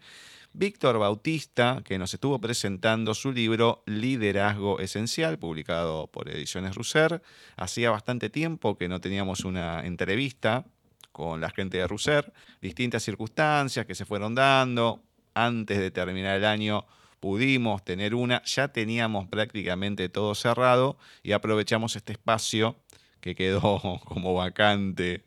Víctor 0.58 0.98
Bautista, 0.98 1.82
que 1.84 1.98
nos 1.98 2.14
estuvo 2.14 2.40
presentando 2.40 3.12
su 3.12 3.30
libro 3.30 3.82
Liderazgo 3.84 4.80
Esencial, 4.80 5.38
publicado 5.38 6.06
por 6.06 6.30
Ediciones 6.30 6.74
Russer. 6.74 7.20
Hacía 7.58 7.90
bastante 7.90 8.30
tiempo 8.30 8.78
que 8.78 8.88
no 8.88 8.98
teníamos 8.98 9.44
una 9.44 9.84
entrevista 9.84 10.64
con 11.12 11.42
la 11.42 11.50
gente 11.50 11.76
de 11.76 11.86
Russer, 11.86 12.32
distintas 12.62 13.02
circunstancias 13.02 13.84
que 13.84 13.94
se 13.94 14.06
fueron 14.06 14.34
dando. 14.34 15.02
Antes 15.34 15.76
de 15.78 15.90
terminar 15.90 16.38
el 16.38 16.46
año 16.46 16.86
pudimos 17.20 17.84
tener 17.84 18.14
una, 18.14 18.42
ya 18.44 18.68
teníamos 18.68 19.28
prácticamente 19.28 20.08
todo 20.08 20.34
cerrado 20.34 20.96
y 21.22 21.32
aprovechamos 21.32 21.96
este 21.96 22.12
espacio 22.12 22.76
que 23.20 23.34
quedó 23.34 24.00
como 24.06 24.32
vacante 24.32 25.22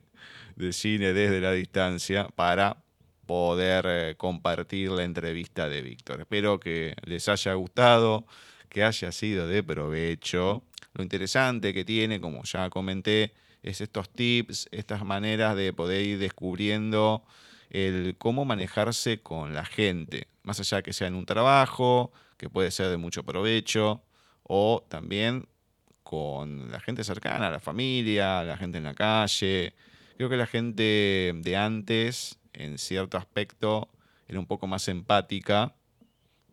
de 0.56 0.74
cine 0.74 1.14
desde 1.14 1.40
la 1.40 1.52
distancia 1.52 2.30
para 2.30 2.78
poder 3.30 3.86
eh, 3.88 4.16
compartir 4.18 4.90
la 4.90 5.04
entrevista 5.04 5.70
de 5.70 5.84
Víctor. 5.84 6.22
Espero 6.22 6.60
que 6.60 6.96
les 7.04 7.30
haya 7.30 7.54
gustado, 7.54 8.26
que 8.70 8.84
haya 8.84 9.12
sido 9.12 9.48
de 9.48 9.62
provecho. 9.62 10.64
Lo 10.96 11.04
interesante 11.04 11.72
que 11.72 11.86
tiene, 11.86 12.20
como 12.20 12.42
ya 12.44 12.72
comenté, 12.72 13.36
es 13.62 13.82
estos 13.82 14.10
tips, 14.10 14.68
estas 14.72 15.06
maneras 15.06 15.56
de 15.56 15.74
poder 15.74 16.08
ir 16.08 16.18
descubriendo 16.18 17.24
el 17.70 18.16
cómo 18.18 18.46
manejarse 18.46 19.22
con 19.22 19.54
la 19.54 19.64
gente, 19.64 20.28
más 20.42 20.60
allá 20.60 20.82
que 20.82 20.92
sea 20.92 21.08
en 21.08 21.14
un 21.14 21.28
trabajo, 21.28 22.12
que 22.36 22.50
puede 22.50 22.72
ser 22.72 22.88
de 22.88 22.98
mucho 22.98 23.22
provecho, 23.22 24.02
o 24.42 24.84
también 24.90 25.48
con 26.02 26.72
la 26.72 26.80
gente 26.80 27.04
cercana, 27.04 27.52
la 27.52 27.60
familia, 27.60 28.44
la 28.44 28.58
gente 28.58 28.80
en 28.80 28.86
la 28.86 28.96
calle. 28.96 29.76
Creo 30.18 30.30
que 30.30 30.38
la 30.38 30.48
gente 30.48 31.32
de 31.36 31.56
antes 31.56 32.39
en 32.60 32.78
cierto 32.78 33.18
aspecto 33.18 33.90
era 34.28 34.40
un 34.40 34.46
poco 34.46 34.68
más 34.68 34.88
empática 34.88 35.74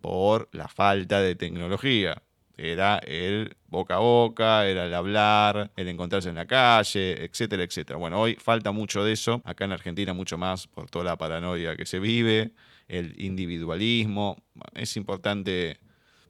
por 0.00 0.48
la 0.52 0.68
falta 0.68 1.20
de 1.20 1.34
tecnología. 1.34 2.22
Era 2.56 2.96
el 2.98 3.54
boca 3.66 3.96
a 3.96 3.98
boca, 3.98 4.66
era 4.66 4.86
el 4.86 4.94
hablar, 4.94 5.72
el 5.76 5.88
encontrarse 5.88 6.30
en 6.30 6.36
la 6.36 6.46
calle, 6.46 7.24
etcétera, 7.24 7.64
etcétera. 7.64 7.98
Bueno, 7.98 8.18
hoy 8.18 8.36
falta 8.36 8.72
mucho 8.72 9.04
de 9.04 9.12
eso, 9.12 9.42
acá 9.44 9.66
en 9.66 9.72
Argentina 9.72 10.14
mucho 10.14 10.38
más 10.38 10.66
por 10.66 10.88
toda 10.88 11.04
la 11.04 11.18
paranoia 11.18 11.76
que 11.76 11.84
se 11.84 11.98
vive, 11.98 12.52
el 12.88 13.20
individualismo. 13.20 14.42
Es 14.74 14.96
importante 14.96 15.78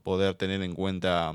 poder 0.03 0.35
tener 0.35 0.63
en 0.63 0.75
cuenta 0.75 1.35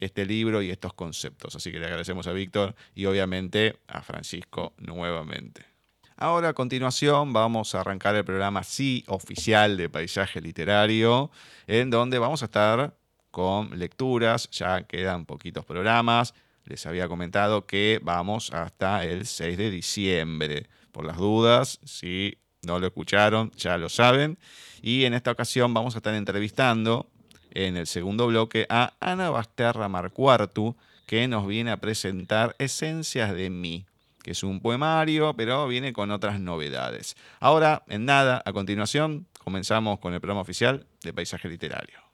este 0.00 0.26
libro 0.26 0.62
y 0.62 0.70
estos 0.70 0.94
conceptos. 0.94 1.54
Así 1.54 1.70
que 1.70 1.78
le 1.78 1.86
agradecemos 1.86 2.26
a 2.26 2.32
Víctor 2.32 2.74
y 2.94 3.06
obviamente 3.06 3.76
a 3.86 4.02
Francisco 4.02 4.74
nuevamente. 4.78 5.77
Ahora 6.20 6.48
a 6.48 6.52
continuación 6.52 7.32
vamos 7.32 7.76
a 7.76 7.80
arrancar 7.80 8.16
el 8.16 8.24
programa 8.24 8.64
sí 8.64 9.04
oficial 9.06 9.76
de 9.76 9.88
Paisaje 9.88 10.40
Literario, 10.40 11.30
en 11.68 11.90
donde 11.90 12.18
vamos 12.18 12.42
a 12.42 12.46
estar 12.46 12.98
con 13.30 13.78
lecturas, 13.78 14.50
ya 14.50 14.82
quedan 14.82 15.26
poquitos 15.26 15.64
programas. 15.64 16.34
Les 16.64 16.84
había 16.86 17.06
comentado 17.06 17.66
que 17.66 18.00
vamos 18.02 18.52
hasta 18.52 19.04
el 19.04 19.26
6 19.26 19.56
de 19.56 19.70
diciembre. 19.70 20.66
Por 20.90 21.04
las 21.04 21.18
dudas, 21.18 21.78
si 21.84 22.36
no 22.62 22.80
lo 22.80 22.88
escucharon, 22.88 23.52
ya 23.52 23.78
lo 23.78 23.88
saben. 23.88 24.40
Y 24.82 25.04
en 25.04 25.14
esta 25.14 25.30
ocasión 25.30 25.72
vamos 25.72 25.94
a 25.94 25.98
estar 25.98 26.14
entrevistando 26.14 27.08
en 27.52 27.76
el 27.76 27.86
segundo 27.86 28.26
bloque 28.26 28.66
a 28.70 28.92
Ana 28.98 29.30
Basterra 29.30 29.88
Marcuartu, 29.88 30.76
que 31.06 31.28
nos 31.28 31.46
viene 31.46 31.70
a 31.70 31.76
presentar 31.76 32.56
Esencias 32.58 33.32
de 33.32 33.50
mí, 33.50 33.86
que 34.22 34.32
es 34.32 34.42
un 34.42 34.60
poemario, 34.60 35.34
pero 35.34 35.68
viene 35.68 35.92
con 35.92 36.10
otras 36.10 36.40
novedades. 36.40 37.16
Ahora, 37.40 37.84
en 37.88 38.04
nada, 38.04 38.42
a 38.44 38.52
continuación, 38.52 39.26
comenzamos 39.44 39.98
con 39.98 40.14
el 40.14 40.20
programa 40.20 40.40
oficial 40.40 40.86
de 41.02 41.12
Paisaje 41.12 41.48
Literario. 41.48 42.07